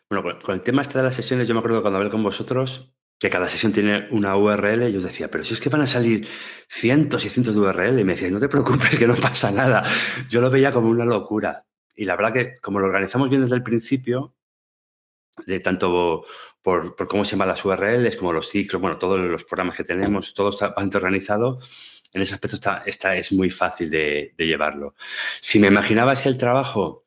Bueno, 0.09 0.39
con 0.41 0.55
el 0.55 0.61
tema 0.61 0.83
este 0.83 0.99
de 0.99 1.05
las 1.05 1.15
sesiones, 1.15 1.49
yo 1.49 1.55
me 1.55 1.61
acuerdo 1.61 1.79
que 1.79 1.83
cuando 1.83 1.99
hablé 1.99 2.11
con 2.11 2.23
vosotros, 2.23 2.93
que 3.21 3.29
cada 3.29 3.51
sesión 3.51 3.71
tiene 3.71 4.09
una 4.11 4.35
URL, 4.35 4.89
y 4.89 4.93
yo 4.93 4.99
os 4.99 5.05
decía, 5.05 5.31
pero 5.31 5.45
si 5.45 5.53
es 5.53 5.61
que 5.61 5.69
van 5.69 5.83
a 5.83 5.87
salir 5.87 6.27
cientos 6.69 7.23
y 7.27 7.29
cientos 7.29 7.55
de 7.55 7.61
URL, 7.61 8.01
y 8.01 8.05
me 8.05 8.15
decías, 8.15 8.33
no 8.33 8.41
te 8.41 8.49
preocupes, 8.49 8.99
que 8.99 9.07
no 9.07 9.15
pasa 9.15 9.51
nada. 9.51 9.85
Yo 10.31 10.41
lo 10.41 10.49
veía 10.51 10.73
como 10.73 10.89
una 10.89 11.05
locura. 11.05 11.67
Y 11.95 12.07
la 12.07 12.17
verdad 12.17 12.33
que 12.33 12.57
como 12.63 12.81
lo 12.81 12.87
organizamos 12.87 13.29
bien 13.29 13.43
desde 13.43 13.57
el 13.57 13.63
principio, 13.63 14.35
de 15.47 15.61
tanto 15.61 16.25
por, 16.63 16.97
cómo 17.09 17.27
se 17.27 17.33
llaman 17.33 17.49
las 17.49 17.63
URLs, 17.63 18.17
como 18.17 18.33
los 18.33 18.49
ciclos, 18.49 18.81
bueno, 18.81 18.99
todos 18.99 19.21
los 19.21 19.45
programas 19.45 19.77
que 19.77 19.85
tenemos, 19.85 20.33
todo 20.33 20.49
está 20.49 20.69
bastante 20.69 20.97
organizado, 20.97 21.61
en 22.15 22.23
ese 22.23 22.35
aspecto 22.35 22.57
está, 22.87 23.15
es 23.17 23.33
muy 23.33 23.51
fácil 23.51 23.91
de, 23.91 24.33
llevarlo. 24.39 24.95
Si 25.43 25.59
me 25.59 25.67
imaginaba 25.69 26.15
ese 26.15 26.31
el 26.31 26.39
trabajo, 26.39 27.05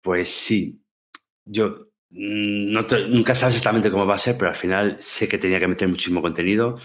pues 0.00 0.30
sí. 0.30 0.82
Yo 1.44 1.91
Mm, 2.14 2.72
no 2.72 2.82
nunca 3.08 3.34
sabes 3.34 3.56
exactamente 3.56 3.90
cómo 3.90 4.06
va 4.06 4.16
a 4.16 4.18
ser, 4.18 4.36
pero 4.36 4.50
al 4.50 4.56
final 4.56 4.96
sé 5.00 5.28
que 5.28 5.38
tenía 5.38 5.58
que 5.58 5.68
meter 5.68 5.88
muchísimo 5.88 6.20
contenido. 6.22 6.76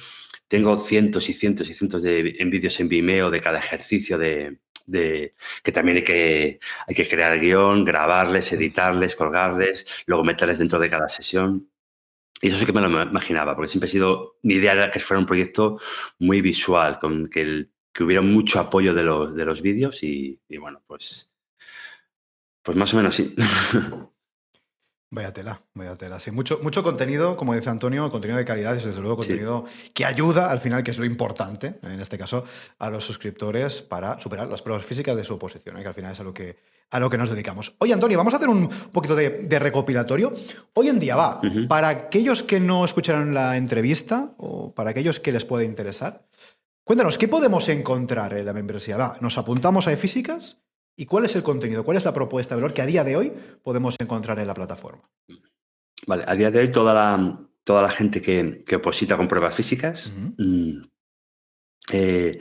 Tengo 0.48 0.78
cientos 0.78 1.30
y 1.30 1.34
cientos 1.34 1.70
y 1.70 1.74
cientos 1.74 2.02
de 2.04 2.24
vídeos 2.24 2.80
en 2.80 2.88
Vimeo 2.90 3.30
de 3.30 3.42
cada 3.42 3.60
ejercicio 3.60 4.18
de, 4.18 4.60
que 5.64 5.72
también 5.74 5.98
hay 5.98 6.04
que, 6.04 6.60
hay 6.88 6.96
que 6.96 7.08
crear 7.08 7.38
guion, 7.40 7.84
grabarles, 7.84 8.54
editarles, 8.54 9.16
colgarles, 9.16 9.86
luego 10.06 10.24
meterles 10.24 10.60
dentro 10.60 10.80
de 10.80 10.90
cada 10.90 11.10
sesión. 11.10 11.70
Y 12.42 12.50
eso 12.50 12.58
sí 12.60 12.66
que 12.66 12.74
me 12.74 12.82
lo 12.82 12.88
imaginaba, 13.04 13.56
porque 13.56 13.70
siempre 13.70 13.90
ha 13.90 13.92
sido, 13.92 14.38
mi 14.44 14.56
idea 14.56 14.74
era 14.74 14.92
que 14.92 15.00
fuera 15.00 15.20
un 15.20 15.26
proyecto 15.26 15.80
muy 16.20 16.42
visual, 16.42 17.00
con 17.00 17.28
que, 17.30 17.68
que 17.94 18.04
hubiera 18.04 18.22
mucho 18.22 18.60
apoyo 18.60 18.94
de 18.94 19.04
los, 19.04 19.36
de 19.36 19.46
los 19.46 19.62
vídeos 19.62 20.04
y, 20.04 20.40
y 20.48 20.58
bueno, 20.58 20.82
pues, 20.88 21.32
pues 22.64 22.78
más 22.78 22.94
o 22.94 22.98
menos 22.98 23.16
sí. 23.16 23.36
Vaya 25.10 25.34
tela, 25.34 25.62
vaya 25.74 25.96
tela. 25.96 26.20
Sí, 26.20 26.32
mucho, 26.32 26.60
mucho 26.62 26.84
contenido, 26.84 27.38
como 27.38 27.56
dice 27.56 27.70
Antonio, 27.70 28.12
contenido 28.12 28.38
de 28.38 28.44
calidad 28.44 28.78
y 28.78 28.84
desde 28.84 29.00
luego 29.00 29.16
contenido 29.16 29.64
que 29.94 30.04
ayuda 30.04 30.52
al 30.52 30.60
final, 30.60 30.84
que 30.84 30.92
es 30.92 30.98
lo 30.98 31.06
importante, 31.06 31.80
en 31.82 32.02
este 32.02 32.18
caso, 32.18 32.44
a 32.78 32.90
los 32.90 33.06
suscriptores 33.06 33.82
para 33.82 34.20
superar 34.20 34.50
las 34.50 34.62
pruebas 34.62 34.86
físicas 34.86 35.16
de 35.16 35.24
su 35.24 35.36
oposición, 35.36 35.78
¿eh? 35.78 35.82
que 35.82 35.88
al 35.88 35.94
final 35.94 36.12
es 36.12 36.20
a 36.20 36.24
lo 36.26 36.34
que, 36.34 36.58
a 36.90 37.00
lo 37.00 37.10
que 37.10 37.18
nos 37.18 37.30
dedicamos. 37.30 37.74
Oye, 37.78 37.94
Antonio, 37.94 38.18
vamos 38.18 38.34
a 38.34 38.38
hacer 38.38 38.50
un 38.50 38.68
poquito 38.68 39.16
de, 39.16 39.60
recopilatorio. 39.60 40.34
Hoy 40.74 40.90
en 40.90 41.00
día 41.00 41.16
va, 41.16 41.40
para 41.70 41.88
aquellos 41.88 42.44
que 42.44 42.60
no 42.60 42.84
escucharon 42.84 43.34
la 43.34 43.56
entrevista 43.56 44.34
o 44.38 44.76
para 44.76 44.90
aquellos 44.90 45.22
que 45.22 45.32
les 45.32 45.46
puede 45.46 45.64
interesar, 45.64 46.26
cuéntanos, 46.84 47.18
¿qué 47.18 47.30
podemos 47.30 47.70
encontrar 47.70 48.34
en 48.34 48.46
la 48.46 48.52
membresía? 48.52 48.98
Va, 48.98 49.16
¿nos 49.22 49.38
apuntamos 49.38 49.88
a 49.88 49.96
físicas? 49.96 50.58
¿Y 51.00 51.06
cuál 51.06 51.26
es 51.26 51.36
el 51.36 51.44
contenido? 51.44 51.86
¿Cuál 51.86 51.98
es 51.98 52.06
la 52.06 52.14
propuesta 52.14 52.56
de 52.56 52.62
valor 52.62 52.74
que 52.74 52.82
a 52.82 52.88
día 52.88 53.04
de 53.04 53.16
hoy 53.16 53.32
podemos 53.64 53.96
encontrar 54.00 54.40
en 54.40 54.48
la 54.48 54.56
plataforma? 54.56 55.08
Vale, 56.08 56.24
a 56.28 56.36
día 56.36 56.50
de 56.50 56.60
hoy 56.60 56.72
toda 56.72 56.94
la, 56.94 57.40
toda 57.64 57.84
la 57.84 57.90
gente 57.90 58.20
que, 58.20 58.64
que 58.66 58.78
oposita 58.78 59.16
con 59.16 59.28
pruebas 59.28 59.54
físicas, 59.54 60.12
mm, 60.38 60.82
eh, 61.92 62.40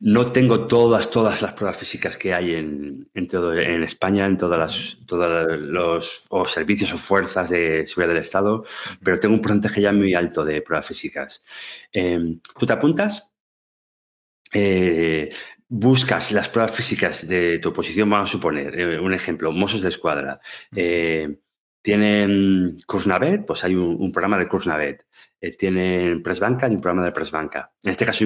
no 0.00 0.30
tengo 0.32 0.66
todas, 0.68 1.10
todas 1.10 1.40
las 1.40 1.54
pruebas 1.54 1.78
físicas 1.78 2.16
que 2.16 2.34
hay 2.34 2.54
en, 2.54 3.10
en, 3.14 3.26
todo, 3.26 3.54
en 3.54 3.82
España, 3.82 4.26
en 4.26 4.36
todas 4.36 4.58
las, 4.58 4.98
todos 5.06 5.58
los 5.58 6.28
servicios 6.46 6.92
o 6.92 6.98
fuerzas 6.98 7.48
de 7.48 7.86
seguridad 7.86 8.14
del 8.14 8.22
Estado, 8.22 8.64
pero 9.02 9.18
tengo 9.18 9.34
un 9.34 9.40
porcentaje 9.40 9.80
ya 9.80 9.92
muy 9.92 10.14
alto 10.14 10.44
de 10.44 10.60
pruebas 10.60 10.86
físicas. 10.86 11.42
Em, 11.90 12.38
¿Tú 12.58 12.66
te 12.66 12.72
apuntas? 12.74 13.32
Eh, 14.52 15.30
buscas 15.76 16.30
las 16.30 16.48
pruebas 16.48 16.70
físicas 16.70 17.26
de 17.26 17.58
tu 17.58 17.70
oposición, 17.70 18.08
vamos 18.08 18.30
a 18.30 18.32
suponer, 18.32 18.78
eh, 18.78 19.00
un 19.00 19.12
ejemplo, 19.12 19.50
Mossos 19.50 19.82
de 19.82 19.88
Escuadra, 19.88 20.38
eh, 20.74 21.40
tienen 21.82 22.76
Kursnavet, 22.86 23.44
pues 23.44 23.64
hay 23.64 23.74
un, 23.74 24.12
programa 24.12 24.38
de 24.38 24.46
Kursnavet. 24.48 25.04
Eh, 25.40 25.56
tienen 25.56 26.22
Pressbanca 26.22 26.68
y 26.68 26.76
un 26.76 26.80
programa 26.80 27.04
de 27.04 27.12
Pressbanca. 27.12 27.72
En 27.82 27.90
este 27.90 28.06
caso 28.06 28.24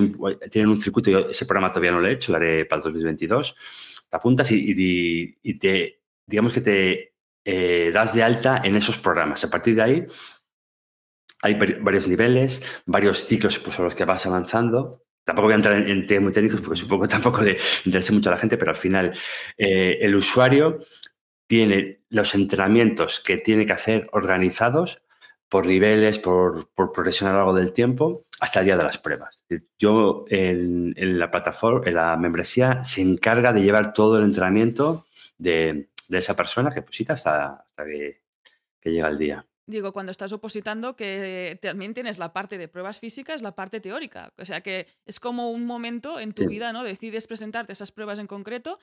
tienen 0.50 0.70
un 0.70 0.78
circuito, 0.78 1.10
yo 1.10 1.30
ese 1.30 1.46
programa 1.46 1.72
todavía 1.72 1.90
no 1.90 2.00
lo 2.00 2.06
he 2.06 2.12
hecho, 2.12 2.32
lo 2.32 2.36
haré 2.36 2.66
para 2.66 2.80
el 2.80 2.84
2022. 2.84 3.56
Te 4.08 4.16
apuntas 4.16 4.52
y, 4.52 5.58
te, 5.58 6.02
digamos 6.26 6.52
que 6.52 6.60
te 6.60 7.14
das 7.92 8.14
de 8.14 8.22
alta 8.22 8.60
en 8.62 8.76
esos 8.76 8.98
programas. 8.98 9.42
A 9.42 9.50
partir 9.50 9.74
de 9.74 9.82
ahí 9.82 10.06
hay 11.42 11.54
varios 11.80 12.06
niveles, 12.06 12.62
varios 12.86 13.26
ciclos 13.26 13.58
pues, 13.58 13.78
los 13.80 13.94
que 13.94 14.04
vas 14.04 14.24
avanzando 14.26 15.07
tampoco 15.28 15.48
voy 15.48 15.52
a 15.52 15.56
entrar 15.56 15.76
en, 15.76 16.06
temas 16.06 16.22
muy 16.22 16.32
técnicos 16.32 16.62
porque 16.62 16.80
supongo 16.80 17.02
que 17.02 17.08
tampoco 17.08 17.42
le 17.42 17.58
interesa 17.84 18.14
mucho 18.14 18.30
a 18.30 18.32
la 18.32 18.38
gente, 18.38 18.56
pero 18.56 18.70
al 18.70 18.78
final 18.78 19.12
eh, 19.58 19.98
el 20.00 20.14
usuario 20.14 20.78
tiene 21.46 22.00
los 22.08 22.34
entrenamientos 22.34 23.20
que 23.20 23.36
tiene 23.36 23.66
que 23.66 23.74
hacer 23.74 24.08
organizados 24.12 25.02
por 25.50 25.66
niveles, 25.66 26.18
por, 26.18 26.70
por 26.70 26.92
progresión 26.92 27.28
a 27.28 27.32
lo 27.32 27.38
largo 27.38 27.54
del 27.54 27.74
tiempo, 27.74 28.24
hasta 28.40 28.60
el 28.60 28.66
día 28.66 28.76
de 28.78 28.84
las 28.84 28.98
pruebas. 28.98 29.44
Yo 29.78 30.24
en, 30.28 30.94
la 31.18 31.30
plataforma, 31.30 31.82
en 31.86 31.94
la 31.94 32.16
membresía, 32.16 32.82
se 32.84 33.02
encarga 33.02 33.52
de 33.52 33.60
llevar 33.60 33.92
todo 33.92 34.16
el 34.16 34.24
entrenamiento 34.24 35.06
de, 35.36 35.90
esa 36.10 36.34
persona 36.34 36.70
que 36.70 36.80
posita 36.80 37.12
hasta, 37.12 37.64
hasta 37.66 37.84
que, 37.84 38.22
llega 38.82 39.08
el 39.08 39.18
día. 39.18 39.46
Digo, 39.68 39.92
cuando 39.92 40.10
estás 40.10 40.32
opositando, 40.32 40.96
que 40.96 41.58
también 41.60 41.92
tienes 41.92 42.16
la 42.16 42.32
parte 42.32 42.56
de 42.56 42.68
pruebas 42.68 43.00
físicas, 43.00 43.42
la 43.42 43.54
parte 43.54 43.80
teórica. 43.80 44.32
O 44.38 44.46
sea 44.46 44.62
que 44.62 44.86
es 45.04 45.20
como 45.20 45.50
un 45.50 45.66
momento 45.66 46.18
en 46.20 46.32
tu 46.32 46.46
vida, 46.46 46.72
¿no? 46.72 46.82
Decides 46.84 47.26
presentarte 47.26 47.74
esas 47.74 47.92
pruebas 47.92 48.18
en 48.18 48.26
concreto 48.26 48.78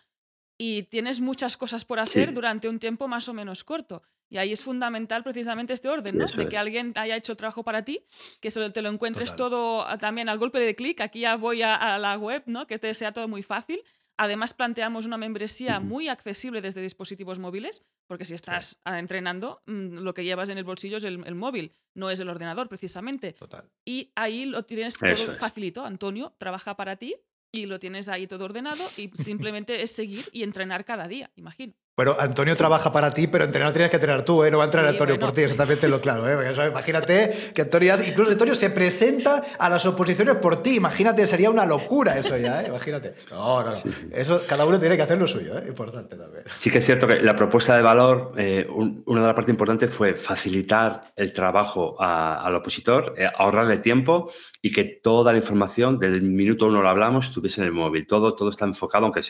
y 0.60 0.84
tienes 0.84 1.22
muchas 1.22 1.58
cosas 1.58 1.86
por 1.86 2.00
hacer 2.00 2.34
durante 2.34 2.70
un 2.70 2.78
tiempo 2.78 3.08
más 3.08 3.28
o 3.28 3.34
menos 3.34 3.64
corto. 3.64 4.04
Y 4.30 4.38
ahí 4.38 4.52
es 4.52 4.64
fundamental 4.64 5.24
precisamente 5.24 5.74
este 5.74 5.90
orden, 5.90 6.18
¿no? 6.18 6.26
de 6.26 6.48
que 6.48 6.58
alguien 6.58 6.94
haya 6.96 7.16
hecho 7.16 7.36
trabajo 7.36 7.64
para 7.64 7.84
ti, 7.84 8.06
que 8.40 8.52
solo 8.52 8.72
te 8.72 8.82
lo 8.82 8.90
encuentres 8.90 9.36
todo 9.36 9.88
ah, 9.88 9.98
también 9.98 10.30
al 10.30 10.38
golpe 10.38 10.60
de 10.60 10.76
clic. 10.76 11.02
Aquí 11.02 11.22
ya 11.22 11.36
voy 11.36 11.64
a, 11.64 11.98
la 11.98 12.18
web, 12.18 12.44
¿no? 12.46 12.68
Que 12.68 12.80
te 12.80 12.94
sea 12.94 13.12
todo 13.12 13.28
muy 13.28 13.44
fácil. 13.44 13.84
Además, 14.18 14.54
planteamos 14.54 15.06
una 15.06 15.18
membresía 15.18 15.80
muy 15.80 16.08
accesible 16.08 16.62
desde 16.62 16.82
dispositivos 16.82 17.40
móviles, 17.40 17.84
porque 18.08 18.26
si 18.26 18.34
estás 18.34 18.80
ah, 18.86 18.98
entrenando, 18.98 19.62
mm, 19.66 19.98
lo 19.98 20.14
que 20.14 20.24
llevas 20.24 20.50
en 20.50 20.58
el 20.58 20.64
bolsillo 20.64 20.98
es 20.98 21.04
el, 21.04 21.36
móvil, 21.36 21.74
no 21.94 22.10
es 22.10 22.20
el 22.20 22.30
ordenador, 22.30 22.70
precisamente. 22.70 23.34
Total. 23.34 23.70
Y 23.84 24.12
ahí 24.16 24.46
lo 24.46 24.64
tienes 24.64 24.98
todo 24.98 25.36
facilito. 25.36 25.86
Antonio 25.86 26.34
trabaja 26.38 26.78
para 26.78 26.96
ti 26.96 27.16
y 27.52 27.66
lo 27.66 27.80
tienes 27.80 28.08
ahí 28.08 28.28
todo 28.28 28.46
ordenado 28.46 28.84
y 28.98 29.10
simplemente 29.18 29.82
es 29.82 29.92
seguir 29.92 30.26
y 30.32 30.44
entrenar 30.44 30.86
cada 30.86 31.08
día, 31.08 31.32
imagino. 31.36 31.74
Bueno, 31.98 32.14
Antonio 32.20 32.58
trabaja 32.58 32.92
para 32.92 33.12
ti, 33.12 33.28
pero 33.28 33.46
entrenar 33.46 33.72
tienes 33.72 33.90
que 33.90 33.96
entrenar 33.96 34.24
tú, 34.24 34.44
¿eh? 34.44 34.52
No 34.52 34.58
va 34.58 34.66
a 34.66 34.68
entrenar 34.68 34.90
Antonio 34.90 35.18
por 35.18 35.32
ti, 35.32 35.44
exactamente 35.44 35.88
lo 35.88 36.02
claro, 36.02 36.30
¿eh? 36.30 36.54
imagínate 36.68 37.52
que 37.54 37.62
Antonio, 37.62 37.96
incluso 38.06 38.32
Antonio 38.32 38.54
se 38.54 38.70
presenta 38.70 39.44
a 39.58 39.70
las 39.70 39.86
oposiciones 39.86 40.36
por 40.36 40.62
ti, 40.62 40.76
imagínate, 40.76 41.26
sería 41.26 41.50
una 41.50 41.66
locura 41.66 42.18
eso 42.18 42.36
ya, 42.36 42.64
¿eh? 42.64 42.68
Imagínate. 42.68 43.16
No, 43.32 43.64
no, 43.64 43.72
no. 43.72 43.78
Eso, 44.12 44.42
cada 44.46 44.66
uno 44.66 44.78
tiene 44.78 44.98
que 44.98 45.04
hacer 45.04 45.18
lo 45.18 45.26
suyo, 45.26 45.58
¿eh? 45.58 45.64
Importante 45.70 46.18
también. 46.18 46.44
Sí 46.58 46.70
que 46.70 46.80
es 46.80 46.86
cierto 46.86 47.08
que 47.08 47.22
la 47.22 47.34
propuesta 47.34 47.78
de 47.78 47.82
valor, 47.82 48.34
eh, 48.36 48.68
una 48.70 49.22
de 49.22 49.28
las 49.28 49.36
partes 49.36 49.52
importantes 49.52 49.90
fue 49.90 50.16
facilitar 50.16 51.02
el 51.16 51.32
trabajo 51.32 51.96
al 52.00 52.54
opositor, 52.56 53.14
eh, 53.18 53.30
ahorrarle 53.38 53.78
tiempo 53.78 54.30
y 54.62 54.74
que 54.74 54.84
toda 54.84 55.32
la 55.32 55.38
información, 55.38 55.98
desde 55.98 56.16
el 56.16 56.24
minuto 56.24 56.68
uno 56.68 56.82
lo 56.82 56.90
hablamos, 56.90 57.28
estuviese 57.28 57.62
en 57.62 57.68
el 57.68 57.74
móvil. 57.74 58.06
Todo, 58.06 58.36
todo 58.36 58.50
está 58.50 58.66
enfocado, 58.66 59.06
aunque 59.06 59.22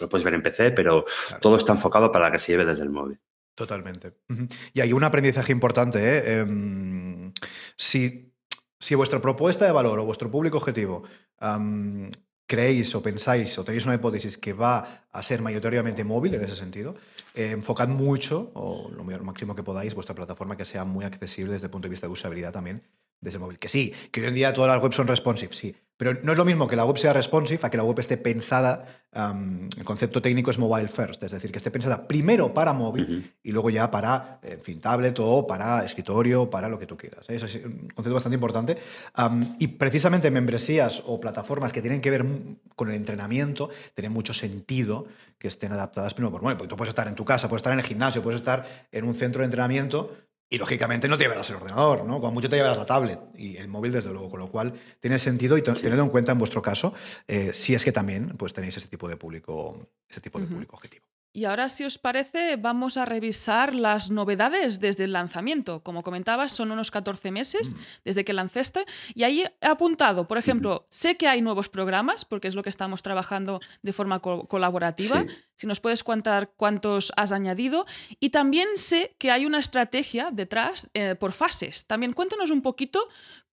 lo 0.00 0.08
puedes 0.08 0.24
ver 0.24 0.34
en 0.34 0.42
PC, 0.42 0.70
pero 0.72 1.04
todo 1.40 1.56
está 1.56 1.72
enfocado 1.72 2.10
para 2.10 2.30
que 2.30 2.38
se 2.38 2.52
lleve 2.52 2.64
desde 2.64 2.82
el 2.82 2.90
móvil. 2.90 3.20
Totalmente. 3.54 4.12
Y 4.72 4.80
hay 4.80 4.92
un 4.92 5.02
aprendizaje 5.02 5.50
importante. 5.50 5.98
¿eh? 5.98 6.40
Em, 6.40 7.32
si, 7.74 8.32
si, 8.78 8.94
vuestra 8.94 9.20
propuesta 9.20 9.64
de 9.64 9.72
valor 9.72 9.98
o 9.98 10.04
vuestro 10.04 10.30
público 10.30 10.58
objetivo 10.58 11.02
creéis 12.46 12.94
o 12.94 13.02
pensáis 13.02 13.58
o 13.58 13.64
tenéis 13.64 13.84
una 13.84 13.94
hipótesis 13.94 14.38
que 14.38 14.54
va 14.54 15.04
a 15.12 15.22
ser 15.22 15.42
mayoritariamente 15.42 16.02
móvil 16.02 16.34
en 16.34 16.42
ese 16.42 16.54
sentido, 16.54 16.94
eh, 17.34 17.50
enfocad 17.50 17.88
mucho, 17.88 18.50
o 18.54 18.90
lo 18.90 19.04
máximo 19.04 19.54
que 19.54 19.62
podáis, 19.62 19.94
vuestra 19.94 20.14
plataforma 20.14 20.56
que 20.56 20.64
sea 20.64 20.84
muy 20.84 21.04
accesible 21.04 21.52
desde 21.52 21.66
el 21.66 21.70
punto 21.70 21.86
de 21.86 21.90
vista 21.90 22.06
de 22.06 22.12
usabilidad 22.12 22.52
también 22.52 22.82
desde 23.20 23.36
el 23.36 23.42
móvil. 23.42 23.58
Que 23.58 23.68
sí, 23.68 23.92
que 24.10 24.20
hoy 24.20 24.28
en 24.28 24.34
día 24.34 24.52
todas 24.52 24.74
las 24.74 24.82
webs 24.82 24.96
son 24.96 25.06
responsive, 25.06 25.54
sí, 25.54 25.76
pero 25.98 26.16
no 26.22 26.30
es 26.30 26.38
lo 26.38 26.44
mismo 26.44 26.68
que 26.68 26.76
la 26.76 26.84
web 26.84 26.96
sea 26.96 27.12
responsive 27.12 27.58
a 27.60 27.70
que 27.70 27.76
la 27.76 27.82
web 27.82 27.98
esté 27.98 28.16
pensada, 28.16 28.86
el 29.12 29.84
concepto 29.84 30.22
técnico 30.22 30.52
es 30.52 30.58
mobile 30.58 30.86
first, 30.86 31.20
es 31.24 31.32
decir, 31.32 31.50
que 31.50 31.58
esté 31.58 31.72
pensada 31.72 32.06
primero 32.06 32.54
para 32.54 32.72
móvil 32.72 33.34
y 33.42 33.50
luego 33.50 33.68
ya 33.68 33.90
para, 33.90 34.38
en 34.44 34.60
fin, 34.60 34.80
tablet 34.80 35.18
o 35.18 35.44
para 35.44 35.84
escritorio, 35.84 36.48
para 36.48 36.68
lo 36.68 36.78
que 36.78 36.86
tú 36.86 36.96
quieras. 36.96 37.28
¿eh? 37.28 37.34
Eso 37.34 37.46
es 37.46 37.56
un 37.56 37.88
concepto 37.92 38.14
bastante 38.14 38.36
importante. 38.36 38.78
y 39.58 39.66
precisamente 39.66 40.30
membresías 40.30 41.02
o 41.04 41.18
plataformas 41.18 41.72
que 41.72 41.82
tienen 41.82 42.00
que 42.00 42.10
ver 42.12 42.24
con 42.76 42.90
el 42.90 42.94
entrenamiento, 42.94 43.68
tienen 43.92 44.12
mucho 44.12 44.32
sentido 44.32 45.06
que 45.36 45.48
estén 45.48 45.72
adaptadas 45.72 46.14
primero 46.14 46.30
por 46.30 46.42
móvil, 46.42 46.58
porque 46.58 46.70
tú 46.70 46.76
puedes 46.76 46.90
estar 46.90 47.08
en 47.08 47.16
tu 47.16 47.24
casa, 47.24 47.48
puedes 47.48 47.60
estar 47.60 47.72
en 47.72 47.80
el 47.80 47.84
gimnasio, 47.84 48.22
puedes 48.22 48.40
estar 48.40 48.86
en 48.92 49.04
un 49.04 49.16
centro 49.16 49.40
de 49.40 49.46
entrenamiento 49.46 50.14
y 50.50 50.58
lógicamente 50.58 51.08
no 51.08 51.18
te 51.18 51.24
llevarás 51.24 51.48
el 51.50 51.56
ordenador, 51.56 52.04
¿no? 52.04 52.20
Cuando 52.20 52.32
mucho 52.32 52.48
te 52.48 52.56
llevarás 52.56 52.78
la 52.78 52.86
tablet 52.86 53.20
y 53.34 53.56
el 53.56 53.68
móvil, 53.68 53.92
desde 53.92 54.10
luego, 54.12 54.30
con 54.30 54.40
lo 54.40 54.50
cual 54.50 54.72
tiene 55.00 55.18
sentido 55.18 55.58
y 55.58 55.62
tenedlo 55.62 56.02
en 56.02 56.10
cuenta 56.10 56.32
en 56.32 56.38
vuestro 56.38 56.62
caso, 56.62 56.94
eh, 57.26 57.52
si 57.52 57.74
es 57.74 57.84
que 57.84 57.92
también 57.92 58.36
pues, 58.38 58.52
tenéis 58.52 58.76
ese 58.76 58.88
tipo 58.88 59.08
de 59.08 59.16
público, 59.16 59.88
ese 60.08 60.20
tipo 60.20 60.40
de 60.40 60.46
público 60.46 60.76
objetivo. 60.76 61.04
Y 61.32 61.44
ahora, 61.44 61.68
si 61.68 61.84
os 61.84 61.98
parece, 61.98 62.56
vamos 62.56 62.96
a 62.96 63.04
revisar 63.04 63.74
las 63.74 64.10
novedades 64.10 64.80
desde 64.80 65.04
el 65.04 65.12
lanzamiento. 65.12 65.82
Como 65.82 66.02
comentabas, 66.02 66.52
son 66.52 66.70
unos 66.70 66.90
14 66.90 67.30
meses 67.30 67.74
mm. 67.74 67.78
desde 68.04 68.24
que 68.24 68.32
lanzaste. 68.32 68.86
Y 69.14 69.24
ahí 69.24 69.44
he 69.60 69.66
apuntado, 69.66 70.26
por 70.26 70.38
ejemplo, 70.38 70.86
sé 70.90 71.16
que 71.16 71.28
hay 71.28 71.42
nuevos 71.42 71.68
programas, 71.68 72.24
porque 72.24 72.48
es 72.48 72.54
lo 72.54 72.62
que 72.62 72.70
estamos 72.70 73.02
trabajando 73.02 73.60
de 73.82 73.92
forma 73.92 74.20
colaborativa. 74.20 75.24
Si 75.54 75.66
nos 75.66 75.80
puedes 75.80 76.02
contar 76.02 76.52
cuántos 76.56 77.12
has 77.16 77.32
añadido. 77.32 77.86
Y 78.20 78.30
también 78.30 78.68
sé 78.76 79.14
que 79.18 79.30
hay 79.30 79.44
una 79.46 79.58
estrategia 79.58 80.30
detrás 80.32 80.88
eh, 80.94 81.14
por 81.14 81.32
fases. 81.32 81.86
También 81.86 82.14
cuéntanos 82.14 82.50
un 82.50 82.62
poquito 82.62 83.06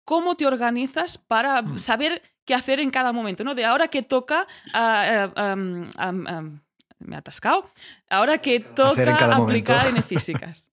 cómo 0.06 0.36
te 0.36 0.46
organizas 0.48 1.18
para 1.18 1.62
mm. 1.62 1.80
saber 1.80 2.22
qué 2.46 2.54
hacer 2.54 2.80
en 2.80 2.92
cada 2.92 3.12
momento, 3.12 3.44
¿no? 3.44 3.54
De 3.54 3.66
ahora 3.66 3.90
que 3.90 4.02
toca... 4.02 4.48
Ah, 4.74 5.32
eh, 5.36 6.60
me 7.00 7.16
ha 7.16 7.20
atascado. 7.20 7.70
Ahora 8.10 8.38
que 8.40 8.60
toca 8.60 9.36
aplicar 9.36 9.88
en 9.88 10.04
físicas. 10.04 10.72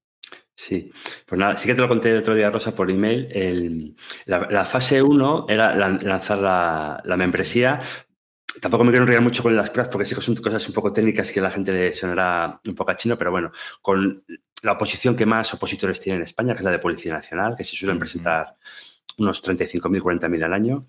Sí, 0.55 0.93
pues 1.27 1.39
nada, 1.39 1.57
sí 1.57 1.67
que 1.67 1.75
te 1.75 1.81
lo 1.81 1.89
conté 1.89 2.11
el 2.13 2.19
otro 2.19 2.35
día, 2.35 2.51
Rosa, 2.51 2.75
por 2.75 2.91
email. 2.91 3.97
la, 4.27 4.65
fase 4.65 5.03
1 5.03 5.47
era 5.49 5.75
lanzar 5.75 6.39
la, 6.39 7.17
membresía. 7.17 7.81
Tampoco 8.61 8.85
me 8.85 8.91
quiero 8.91 9.05
enrollar 9.05 9.23
mucho 9.23 9.43
con 9.43 9.57
las 9.57 9.71
pruebas 9.71 9.91
porque 9.91 10.05
sí 10.07 10.15
que 10.15 10.21
son 10.21 10.37
cosas 10.37 10.67
un 10.69 10.75
poco 10.75 10.93
técnicas 10.93 11.31
que 11.31 11.41
a 11.41 11.43
la 11.43 11.51
gente 11.51 11.73
le 11.73 11.95
sonará 11.95 12.61
un 12.65 12.75
poco 12.75 12.91
a 12.91 12.97
chino, 12.97 13.17
pero 13.17 13.31
bueno, 13.31 13.51
con 13.81 14.25
la 14.63 14.73
oposición 14.73 15.17
que 15.17 15.27
más 15.27 15.53
opositores 15.55 15.99
tiene 15.99 16.19
en 16.19 16.23
España, 16.23 16.53
que 16.53 16.59
es 16.59 16.65
la 16.65 16.71
de 16.71 16.79
Policía 16.79 17.13
Nacional, 17.13 17.57
que 17.57 17.65
se 17.65 17.75
suelen 17.75 17.99
presentar 17.99 18.57
unos 19.19 19.43
35.000, 19.43 20.01
40.000 20.01 20.45
al 20.45 20.53
año, 20.53 20.87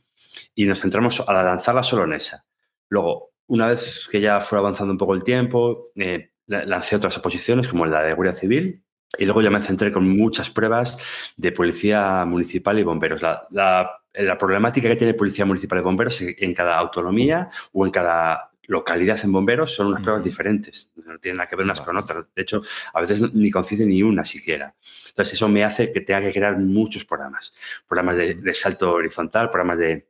y 0.54 0.66
nos 0.66 0.82
centramos 0.82 1.22
a 1.22 1.34
lanzarla 1.42 1.84
solo 1.84 2.04
en 2.04 2.14
esa. 2.14 2.46
Luego, 2.90 3.33
una 3.48 3.68
vez 3.68 4.08
que 4.12 4.22
ya 4.22 4.42
fue 4.42 4.58
avanzando 4.58 4.92
un 4.92 4.98
poco 4.98 5.14
el 5.14 5.24
tiempo, 5.24 5.92
eh, 5.96 6.32
lancé 6.48 6.96
otras 6.96 7.18
oposiciones 7.18 7.68
como 7.68 7.86
la 7.86 8.02
de 8.04 8.14
Guardia 8.14 8.34
Civil 8.34 8.84
y 9.18 9.26
luego 9.26 9.42
ya 9.42 9.50
me 9.50 9.62
centré 9.62 9.92
con 9.92 10.08
muchas 10.08 10.50
pruebas 10.50 10.98
de 11.38 11.52
policía 11.52 12.26
municipal 12.26 12.80
y 12.80 12.84
bomberos. 12.84 13.22
La, 13.22 14.00
problemática 14.38 14.88
que 14.88 14.96
tiene 14.96 15.16
policía 15.16 15.46
municipal 15.46 15.80
y 15.80 15.82
bomberos 15.82 16.22
en 16.22 16.54
cada 16.54 16.78
autonomía 16.78 17.50
o 17.72 17.86
en 17.86 17.92
cada 17.92 18.52
localidad 18.66 19.20
en 19.24 19.32
bomberos 19.32 19.74
son 19.74 19.88
unas 19.88 20.02
pruebas 20.02 20.24
diferentes, 20.24 20.92
no 20.96 21.18
tienen 21.20 21.38
nada 21.38 21.50
que 21.50 21.56
ver 21.56 21.66
unas 21.66 21.82
con 21.82 21.98
otras. 21.98 22.28
De 22.34 22.42
hecho, 22.42 22.62
a 22.94 23.02
veces 23.02 23.34
ni 23.34 23.50
coincide 23.52 23.86
ni 23.86 24.04
una 24.04 24.24
siquiera. 24.24 24.76
Entonces, 25.10 25.34
eso 25.34 25.50
me 25.50 25.64
hace 25.64 25.92
que 25.92 26.02
tenga 26.02 26.22
que 26.22 26.32
crear 26.32 26.58
muchos 26.58 27.06
programas. 27.06 27.54
Programas 27.88 28.18
de 28.18 28.54
salto 28.54 28.94
horizontal, 28.94 29.50
programas 29.50 29.80
de, 29.80 30.08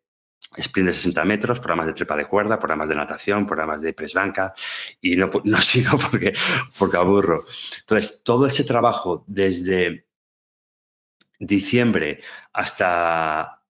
sprint 0.57 0.87
de 0.87 0.93
60 0.93 1.25
metros, 1.25 1.59
programas 1.59 1.87
de 1.87 1.93
trepa 1.93 2.15
de 2.15 2.25
cuerda, 2.25 2.59
programas 2.59 2.89
de 2.89 2.95
natación, 2.95 3.45
programas 3.45 3.81
de 3.81 3.93
press 3.93 4.13
banca 4.13 4.53
y 5.01 5.15
no, 5.15 5.31
no 5.43 5.61
sigo 5.61 5.97
porque, 5.97 6.33
porque 6.77 6.97
aburro. 6.97 7.45
Entonces, 7.79 8.21
todo 8.23 8.47
ese 8.47 8.63
trabajo 8.63 9.23
desde 9.27 10.07
diciembre 11.39 12.21
hasta 12.53 13.63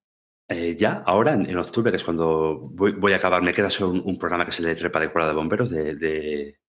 eh, 0.48 0.76
ya, 0.78 1.04
ahora, 1.06 1.34
en, 1.34 1.58
octubre, 1.58 1.92
que 1.92 1.98
es 1.98 2.04
cuando 2.04 2.60
voy, 2.74 3.14
a 3.14 3.16
acabar, 3.16 3.42
me 3.42 3.54
queda 3.54 3.70
solo 3.70 4.04
un, 4.04 4.20
programa 4.20 4.46
que 4.46 4.52
es 4.52 4.60
el 4.60 4.66
de 4.66 4.76
trepa 4.76 5.00
de 5.00 5.10
cuerda 5.10 5.30
de 5.30 5.34
bomberos 5.34 5.70
de, 5.70 5.96
de 5.96 6.60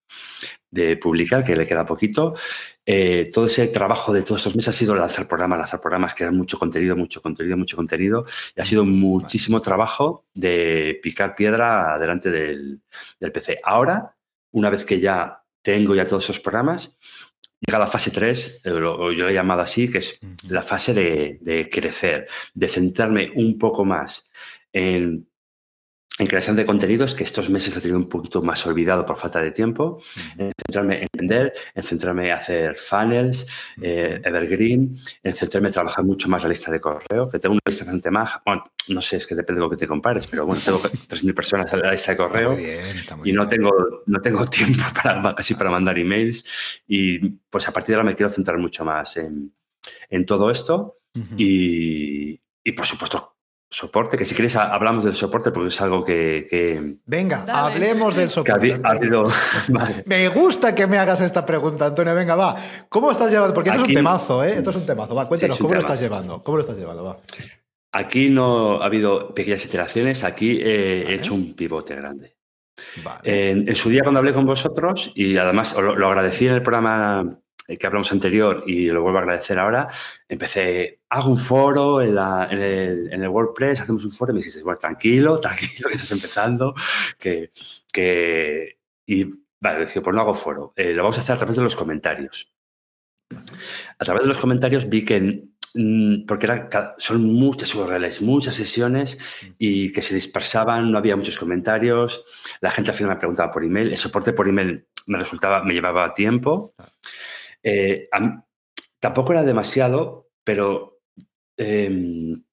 publicar, 1.00 1.44
que 1.44 1.56
le 1.56 1.66
queda 1.66 1.86
poquito. 1.86 2.34
Eh, 2.86 3.30
todo 3.32 3.46
ese 3.46 3.68
trabajo 3.68 4.12
de 4.12 4.22
todos 4.22 4.40
estos 4.40 4.56
meses 4.56 4.74
ha 4.74 4.78
sido 4.78 4.94
lanzar 4.94 5.26
programas, 5.26 5.58
lanzar 5.58 5.80
programas, 5.80 6.14
crear 6.14 6.32
mucho 6.32 6.58
contenido, 6.58 6.96
mucho 6.96 7.22
contenido, 7.22 7.56
mucho 7.56 7.76
contenido. 7.76 8.24
Y 8.56 8.60
ha 8.60 8.64
sido 8.64 8.84
muchísimo 8.84 9.60
trabajo 9.60 10.26
de 10.34 10.98
picar 11.02 11.34
piedra 11.34 11.98
delante 11.98 12.30
del, 12.30 12.82
PC. 13.32 13.58
Ahora, 13.62 14.14
una 14.52 14.70
vez 14.70 14.84
que 14.84 15.00
ya 15.00 15.42
tengo 15.62 15.94
ya 15.94 16.06
todos 16.06 16.24
esos 16.24 16.40
programas, 16.40 16.96
llega 17.60 17.78
la 17.78 17.86
fase 17.86 18.10
3, 18.10 18.60
eh, 18.64 18.70
yo 18.70 18.80
lo 18.96 19.28
he 19.28 19.34
llamado 19.34 19.62
así, 19.62 19.90
que 19.90 19.98
es 19.98 20.18
la 20.50 20.62
fase 20.62 20.92
de, 20.92 21.38
de 21.40 21.70
crecer, 21.70 22.26
de 22.52 22.68
centrarme 22.68 23.32
un 23.34 23.58
poco 23.58 23.84
más 23.84 24.28
en 24.72 25.26
en 26.18 26.26
creación 26.28 26.54
de 26.54 26.64
contenidos, 26.64 27.14
que 27.14 27.24
estos 27.24 27.50
meses 27.50 27.76
he 27.76 27.80
tenido 27.80 27.98
un 27.98 28.08
poquito 28.08 28.40
más 28.40 28.64
olvidado 28.66 29.04
por 29.04 29.16
falta 29.16 29.40
de 29.42 29.50
tiempo, 29.50 30.00
en 30.38 30.52
centrarme 30.64 31.02
en 31.02 31.08
vender, 31.12 31.54
en 31.74 31.82
centrarme 31.82 32.28
en 32.28 32.34
hacer 32.34 32.76
funnels, 32.76 33.46
eh, 33.82 34.20
evergreen, 34.22 34.96
en 35.24 35.34
centrarme 35.34 35.68
en 35.68 35.74
trabajar 35.74 36.04
mucho 36.04 36.28
más 36.28 36.44
la 36.44 36.50
lista 36.50 36.70
de 36.70 36.80
correo, 36.80 37.28
que 37.28 37.40
tengo 37.40 37.54
una 37.54 37.62
lista 37.66 37.84
bastante 37.84 38.12
más, 38.12 38.30
bueno, 38.46 38.64
no 38.88 39.00
sé, 39.00 39.16
es 39.16 39.26
que 39.26 39.34
depende 39.34 39.58
de 39.58 39.64
lo 39.64 39.70
que 39.70 39.76
te 39.76 39.88
compares, 39.88 40.28
pero 40.28 40.46
bueno, 40.46 40.62
tengo 40.64 40.80
3.000 41.08 41.34
personas 41.34 41.72
en 41.72 41.80
la 41.80 41.90
lista 41.90 42.12
de 42.12 42.16
correo 42.16 42.56
y 43.24 43.32
no 43.32 43.48
tengo, 43.48 43.72
no 44.06 44.20
tengo 44.20 44.46
tiempo 44.50 44.84
para, 44.94 45.34
casi 45.34 45.54
para 45.54 45.70
mandar 45.70 45.98
emails 45.98 46.44
y 46.86 47.28
pues 47.50 47.66
a 47.68 47.72
partir 47.72 47.94
de 47.94 47.96
ahora 47.96 48.10
me 48.10 48.14
quiero 48.14 48.30
centrar 48.30 48.58
mucho 48.58 48.84
más 48.84 49.16
en, 49.16 49.52
en 50.10 50.26
todo 50.26 50.48
esto 50.48 50.98
y, 51.36 52.40
y 52.62 52.72
por 52.72 52.86
supuesto 52.86 53.33
soporte, 53.74 54.16
que 54.16 54.24
si 54.24 54.34
quieres 54.34 54.54
hablamos 54.56 55.04
del 55.04 55.14
soporte 55.14 55.50
porque 55.50 55.68
es 55.68 55.80
algo 55.80 56.04
que... 56.04 56.96
Venga, 57.06 57.44
hablemos 57.48 58.14
del 58.14 58.30
soporte. 58.30 58.80
Me 60.06 60.28
gusta 60.28 60.74
que 60.74 60.86
me 60.86 60.98
hagas 60.98 61.20
esta 61.20 61.44
pregunta, 61.44 61.86
Antonio. 61.86 62.14
Venga, 62.14 62.36
va. 62.36 62.54
¿Cómo 62.88 63.10
estás 63.10 63.30
llevando? 63.30 63.52
Porque 63.52 63.70
esto 63.70 63.82
es 63.82 63.88
un 63.88 63.94
temazo, 63.94 64.44
¿eh? 64.44 64.58
Esto 64.58 64.70
es 64.70 64.76
un 64.76 64.86
temazo. 64.86 65.14
Va, 65.14 65.26
cuéntanos, 65.26 65.58
¿cómo 65.58 65.74
lo 65.74 65.80
estás 65.80 66.00
llevando? 66.00 66.42
¿Cómo 66.42 66.58
lo 66.58 66.60
estás 66.62 66.76
llevando? 66.76 67.04
Va. 67.04 67.18
Aquí 67.92 68.30
no 68.30 68.82
ha 68.82 68.86
habido 68.86 69.34
pequeñas 69.34 69.64
iteraciones, 69.64 70.24
aquí 70.24 70.60
he 70.60 71.14
hecho 71.14 71.34
un 71.34 71.54
pivote 71.54 71.94
grande. 71.94 72.36
En, 73.22 73.74
su 73.74 73.88
día 73.88 74.02
cuando 74.02 74.18
hablé 74.18 74.32
con 74.32 74.46
vosotros, 74.46 75.12
y 75.14 75.36
además 75.36 75.76
lo 75.76 76.08
agradecí 76.08 76.46
en 76.46 76.54
el 76.54 76.62
programa 76.62 77.38
que 77.66 77.86
hablamos 77.86 78.12
anterior 78.12 78.62
y 78.66 78.90
lo 78.90 79.02
vuelvo 79.02 79.18
a 79.18 79.22
agradecer 79.22 79.58
ahora, 79.58 79.88
empecé, 80.28 81.00
hago 81.08 81.30
un 81.30 81.38
foro 81.38 82.02
en, 82.02 82.16
el, 82.18 83.28
WordPress, 83.28 83.80
hacemos 83.80 84.04
un 84.04 84.10
foro 84.10 84.32
y 84.32 84.34
me 84.34 84.40
dijiste, 84.40 84.62
bueno, 84.62 84.78
tranquilo, 84.78 85.40
tranquilo, 85.40 85.88
que 85.88 85.94
estás 85.94 86.12
empezando, 86.12 86.74
que. 87.18 87.50
Y 89.06 89.24
vale, 89.60 89.80
decía, 89.80 90.02
pues 90.02 90.14
no 90.14 90.22
hago 90.22 90.34
foro, 90.34 90.72
eh, 90.76 90.92
lo 90.92 91.02
vamos 91.02 91.18
a 91.18 91.22
hacer 91.22 91.34
a 91.34 91.38
través 91.38 91.56
de 91.56 91.62
los 91.62 91.76
comentarios. 91.76 92.52
A 93.98 94.04
través 94.04 94.22
de 94.22 94.28
los 94.28 94.38
comentarios 94.38 94.88
vi 94.88 95.04
que 95.04 95.44
porque 96.28 96.68
son 96.98 97.24
muchas 97.34 97.74
URLs, 97.74 98.22
muchas 98.22 98.54
sesiones 98.54 99.18
y 99.58 99.92
que 99.92 100.02
se 100.02 100.14
dispersaban, 100.14 100.92
no 100.92 100.98
había 100.98 101.16
muchos 101.16 101.36
comentarios, 101.36 102.24
la 102.60 102.70
gente 102.70 102.92
al 102.92 102.96
final 102.96 103.14
me 103.14 103.18
preguntaba 103.18 103.50
por 103.50 103.64
email, 103.64 103.90
el 103.90 103.96
soporte 103.96 104.32
por 104.32 104.48
email 104.48 104.86
me 105.06 105.18
resultaba, 105.18 105.64
me 105.64 105.74
llevaba 105.74 106.14
tiempo. 106.14 106.74
Eh, 107.64 108.08
tampoco 109.00 109.32
era 109.32 109.42
demasiado, 109.42 110.30
pero, 110.44 111.00
em, 111.56 112.44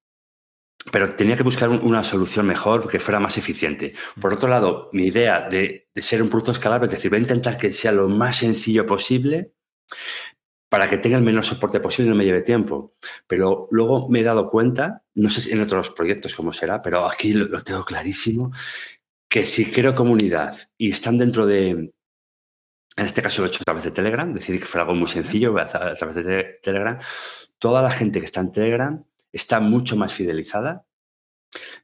pero 0.91 1.15
tenía 1.15 1.36
que 1.36 1.43
buscar 1.43 1.69
una 1.69 2.04
solución 2.04 2.47
mejor 2.47 2.88
que 2.88 3.00
fuera 3.00 3.19
más 3.19 3.38
eficiente. 3.38 3.93
Por 4.19 4.34
otro 4.34 4.50
lado, 4.50 4.89
mi 4.93 5.08
idea 5.08 5.47
de, 5.50 5.89
ser 5.95 6.21
un 6.24 6.30
producto 6.30 6.52
escalable, 6.52 6.88
es 6.88 6.93
decir, 6.93 7.12
voy 7.12 7.19
a 7.19 7.21
intentar 7.21 7.58
que 7.58 7.71
sea 7.71 7.91
lo 7.91 8.10
más 8.10 8.38
sencillo 8.38 8.86
posible 8.86 9.54
para 10.69 10.88
que 10.89 10.97
tenga 10.97 11.17
el 11.17 11.24
menos 11.24 11.47
soporte 11.47 11.82
posible 11.82 12.08
y 12.08 12.10
no 12.12 12.15
me 12.15 12.26
lleve 12.26 12.41
tiempo. 12.41 12.95
Pero 13.28 13.67
luego 13.71 14.10
me 14.10 14.21
he 14.21 14.24
dado 14.24 14.47
cuenta, 14.47 15.04
no 15.15 15.30
sé 15.30 15.41
si 15.41 15.52
en 15.52 15.62
otros 15.62 15.89
proyectos 15.91 16.36
cómo 16.36 16.54
será, 16.54 16.82
pero 16.82 17.06
aquí 17.06 17.34
lo, 17.34 17.45
lo 17.45 17.62
tengo 17.62 17.84
clarísimo, 17.84 18.52
que 19.30 19.45
si 19.45 19.71
creo 19.71 19.93
comunidad 19.95 20.56
y 20.78 20.91
están 20.91 21.17
dentro 21.17 21.45
de, 21.45 21.91
en 22.97 23.06
este 23.06 23.21
caso 23.21 23.41
lo 23.41 23.47
he 23.47 23.49
hecho 23.49 23.62
a 23.62 23.65
través 23.65 23.84
de 23.84 23.91
Telegram, 23.91 24.34
decidí 24.34 24.60
que 24.60 24.65
fuera 24.65 24.84
algo 24.84 24.95
muy 24.95 25.08
sencillo 25.08 25.58
a 25.58 25.65
través 25.65 26.15
de 26.15 26.60
Telegram. 26.62 26.99
Toda 27.58 27.82
la 27.82 27.89
gente 27.89 28.19
que 28.19 28.25
está 28.25 28.41
en 28.41 28.51
Telegram 28.51 29.04
está 29.32 29.60
mucho 29.60 29.95
más 29.95 30.13
fidelizada. 30.13 30.86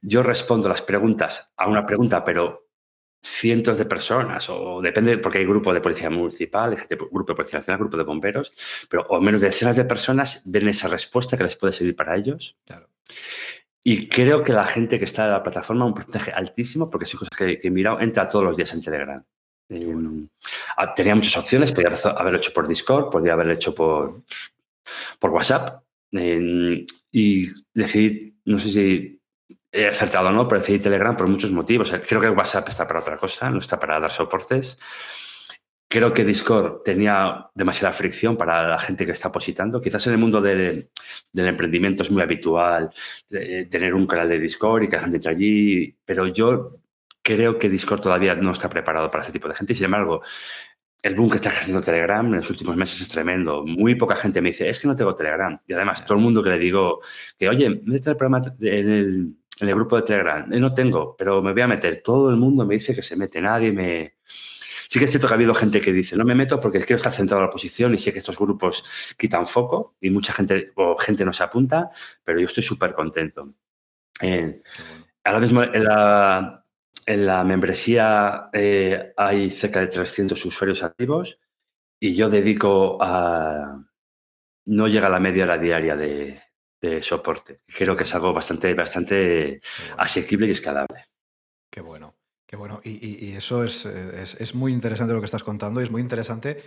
Yo 0.02 0.22
respondo 0.22 0.68
las 0.68 0.82
preguntas 0.82 1.52
a 1.56 1.68
una 1.68 1.86
pregunta, 1.86 2.24
pero 2.24 2.68
cientos 3.22 3.78
de 3.78 3.84
personas, 3.84 4.48
o 4.48 4.80
depende, 4.80 5.18
porque 5.18 5.38
hay 5.38 5.44
grupo 5.44 5.72
de 5.72 5.80
policía 5.80 6.10
municipal, 6.10 6.76
grupo 7.10 7.32
de 7.32 7.36
policía 7.36 7.58
nacional, 7.58 7.80
grupo 7.80 7.96
de 7.96 8.04
bomberos, 8.04 8.52
pero 8.88 9.06
o 9.08 9.20
menos 9.20 9.40
decenas 9.40 9.76
de 9.76 9.84
personas 9.84 10.42
ven 10.44 10.68
esa 10.68 10.88
respuesta 10.88 11.36
que 11.36 11.44
les 11.44 11.56
puede 11.56 11.72
servir 11.72 11.96
para 11.96 12.16
ellos. 12.16 12.56
Y 13.82 14.08
creo 14.08 14.44
que 14.44 14.52
la 14.52 14.64
gente 14.64 14.98
que 14.98 15.04
está 15.04 15.24
en 15.24 15.32
la 15.32 15.42
plataforma, 15.42 15.84
un 15.84 15.94
porcentaje 15.94 16.30
altísimo, 16.32 16.90
porque 16.90 17.06
son 17.06 17.20
cosas 17.20 17.36
que, 17.36 17.58
que 17.58 17.68
he 17.68 17.70
mirado, 17.70 18.00
entra 18.00 18.28
todos 18.28 18.44
los 18.44 18.56
días 18.56 18.72
en 18.74 18.82
Telegram. 18.82 19.24
Em, 19.68 20.28
ah, 20.76 20.94
tenía 20.94 21.14
muchas 21.14 21.36
opciones, 21.36 21.72
podía 21.72 21.92
haberlo 22.16 22.38
hecho 22.38 22.52
por 22.52 22.66
Discord, 22.66 23.10
podía 23.10 23.34
haberlo 23.34 23.52
hecho 23.52 23.74
por, 23.74 24.22
por 25.18 25.30
WhatsApp. 25.30 25.82
Em, 26.12 26.86
y 27.12 27.46
decidí, 27.74 28.34
no 28.46 28.58
sé 28.58 28.68
si 28.70 29.20
he 29.70 29.86
acertado 29.86 30.28
o 30.28 30.32
no, 30.32 30.48
pero 30.48 30.60
decidí 30.60 30.78
Telegram 30.78 31.16
por 31.16 31.28
muchos 31.28 31.50
motivos. 31.50 31.92
Creo 32.06 32.20
que 32.20 32.30
WhatsApp 32.30 32.68
está 32.68 32.86
para 32.86 33.00
otra 33.00 33.16
cosa, 33.16 33.50
no 33.50 33.58
está 33.58 33.78
para 33.78 34.00
dar 34.00 34.10
soportes. 34.10 34.78
Creo 35.90 36.12
que 36.12 36.24
Discord 36.24 36.82
tenía 36.82 37.48
demasiada 37.54 37.94
fricción 37.94 38.36
para 38.36 38.68
la 38.68 38.78
gente 38.78 39.06
que 39.06 39.12
está 39.12 39.32
positando. 39.32 39.80
Quizás 39.80 40.06
en 40.06 40.12
el 40.14 40.18
mundo 40.18 40.42
del 40.42 40.90
emprendimiento 41.34 42.02
es 42.02 42.10
muy 42.10 42.20
habitual 42.22 42.90
tener 43.28 43.94
un 43.94 44.06
canal 44.06 44.28
de 44.28 44.38
Discord 44.38 44.82
y 44.82 44.88
que 44.88 44.96
la 44.96 45.02
gente 45.02 45.16
entre 45.16 45.30
allí, 45.30 45.96
pero 46.04 46.26
yo 46.26 46.78
creo 47.28 47.58
que 47.58 47.68
Discord 47.68 48.00
todavía 48.00 48.34
no 48.34 48.52
está 48.52 48.70
preparado 48.70 49.10
para 49.10 49.22
ese 49.22 49.32
tipo 49.32 49.48
de 49.48 49.54
gente. 49.54 49.74
Y 49.74 49.76
sin 49.76 49.84
embargo, 49.84 50.22
el 51.02 51.14
boom 51.14 51.28
que 51.28 51.36
está 51.36 51.50
ejerciendo 51.50 51.82
Telegram 51.82 52.24
en 52.26 52.36
los 52.36 52.48
últimos 52.48 52.74
meses 52.74 53.02
es 53.02 53.08
tremendo. 53.08 53.66
Muy 53.66 53.96
poca 53.96 54.16
gente 54.16 54.40
me 54.40 54.48
dice, 54.48 54.66
es 54.66 54.80
que 54.80 54.88
no 54.88 54.96
tengo 54.96 55.14
Telegram. 55.14 55.60
Y 55.66 55.74
además, 55.74 56.06
todo 56.06 56.16
el 56.16 56.24
mundo 56.24 56.42
que 56.42 56.48
le 56.48 56.58
digo 56.58 57.00
que, 57.38 57.46
oye, 57.50 57.68
métete 57.84 58.10
el 58.10 58.16
programa 58.16 58.40
en 58.60 58.90
el, 58.90 59.36
en 59.60 59.68
el 59.68 59.74
grupo 59.74 59.96
de 59.96 60.02
Telegram. 60.02 60.50
Eh, 60.50 60.58
no 60.58 60.72
tengo, 60.72 61.14
pero 61.18 61.42
me 61.42 61.52
voy 61.52 61.60
a 61.60 61.68
meter. 61.68 62.02
Todo 62.02 62.30
el 62.30 62.36
mundo 62.36 62.64
me 62.64 62.74
dice 62.76 62.94
que 62.94 63.02
se 63.02 63.14
mete. 63.14 63.42
Nadie 63.42 63.72
me... 63.72 64.16
Sí 64.88 64.98
que 64.98 65.04
es 65.04 65.10
cierto 65.10 65.26
que 65.26 65.34
ha 65.34 65.36
habido 65.36 65.54
gente 65.54 65.82
que 65.82 65.92
dice, 65.92 66.16
no 66.16 66.24
me 66.24 66.34
meto 66.34 66.58
porque 66.58 66.78
quiero 66.78 66.96
estar 66.96 67.12
centrado 67.12 67.42
en 67.42 67.48
la 67.48 67.52
posición 67.52 67.92
y 67.92 67.98
sé 67.98 68.10
que 68.10 68.20
estos 68.20 68.38
grupos 68.38 69.14
quitan 69.18 69.46
foco 69.46 69.96
y 70.00 70.08
mucha 70.08 70.32
gente 70.32 70.72
o 70.76 70.96
gente 70.96 71.26
no 71.26 71.32
se 71.34 71.44
apunta, 71.44 71.90
pero 72.24 72.40
yo 72.40 72.46
estoy 72.46 72.62
súper 72.62 72.94
contento. 72.94 73.52
Eh, 74.22 74.62
ahora 75.24 75.40
mismo 75.40 75.62
la, 75.62 76.64
en 77.08 77.24
la 77.24 77.42
membresía 77.42 78.50
eh, 78.52 79.14
hay 79.16 79.50
cerca 79.50 79.80
de 79.80 79.86
300 79.86 80.44
usuarios 80.44 80.82
activos 80.82 81.40
y 81.98 82.14
yo 82.14 82.28
dedico 82.28 82.98
a... 83.00 83.82
No 84.66 84.88
llega 84.88 85.06
a 85.06 85.10
la 85.10 85.18
media 85.18 85.44
hora 85.44 85.56
diaria 85.56 85.96
de, 85.96 86.42
soporte. 87.00 87.60
Creo 87.66 87.96
que 87.96 88.04
es 88.04 88.14
algo 88.14 88.34
bastante, 88.34 88.74
bastante 88.74 89.62
asequible 89.96 90.46
y 90.48 90.50
escalable. 90.50 91.06
Qué 91.72 91.80
bueno, 91.80 92.14
qué 92.46 92.56
bueno. 92.56 92.82
Y, 92.84 93.32
eso 93.32 93.64
es, 93.64 93.86
es, 93.86 94.54
muy 94.54 94.74
interesante 94.74 95.14
lo 95.14 95.20
que 95.20 95.24
estás 95.24 95.42
contando 95.42 95.80
y 95.80 95.84
es 95.84 95.90
muy 95.90 96.02
interesante 96.02 96.62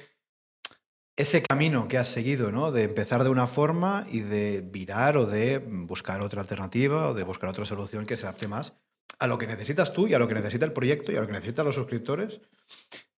ese 1.15 1.43
camino 1.43 1.87
que 1.87 1.99
has 1.99 2.07
seguido, 2.07 2.51
¿no? 2.51 2.71
De 2.71 2.85
empezar 2.85 3.23
de 3.23 3.29
una 3.29 3.45
forma 3.45 4.07
y 4.09 4.21
de 4.21 4.61
virar 4.61 5.17
o 5.17 5.27
de 5.27 5.59
buscar 5.59 6.21
otra 6.21 6.41
alternativa 6.41 7.09
o 7.09 7.13
de 7.13 7.23
buscar 7.23 7.51
otra 7.51 7.65
solución 7.65 8.07
que 8.07 8.17
se 8.17 8.23
adapte 8.23 8.47
más 8.47 8.73
a 9.19 9.27
lo 9.27 9.37
que 9.37 9.47
necesitas 9.47 9.93
tú 9.93 10.07
y 10.07 10.13
a 10.13 10.19
lo 10.19 10.27
que 10.27 10.33
necesita 10.33 10.65
el 10.65 10.73
proyecto 10.73 11.11
y 11.11 11.15
a 11.15 11.21
lo 11.21 11.27
que 11.27 11.33
necesitan 11.33 11.65
los 11.65 11.75
suscriptores 11.75 12.39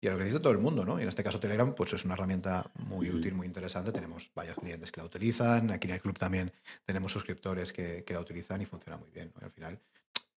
y 0.02 0.08
a 0.08 0.12
lo 0.12 0.18
que 0.18 0.26
necesita 0.26 0.42
todo 0.42 0.54
el 0.54 0.60
mundo, 0.60 0.86
¿no? 0.86 1.00
Y 1.00 1.04
en 1.04 1.10
este 1.10 1.24
caso 1.24 1.40
Telegram, 1.40 1.74
pues 1.74 1.94
es 1.94 2.04
una 2.04 2.16
herramienta 2.16 2.70
muy 2.76 3.10
útil, 3.10 3.34
muy 3.34 3.48
interesante. 3.48 3.92
Tenemos 3.94 4.30
varios 4.36 4.58
clientes 4.58 4.92
que 4.92 5.00
la 5.00 5.06
utilizan. 5.06 5.72
Aquí 5.72 5.88
en 5.88 5.94
el 5.94 6.02
club 6.02 6.18
también 6.20 6.52
tenemos 6.86 7.12
suscriptores 7.12 7.72
que, 7.72 8.04
la 8.10 8.20
utilizan 8.20 8.62
y 8.62 8.66
funciona 8.66 8.98
muy 8.98 9.10
bien. 9.12 9.32
Al 9.42 9.52
final, 9.52 9.80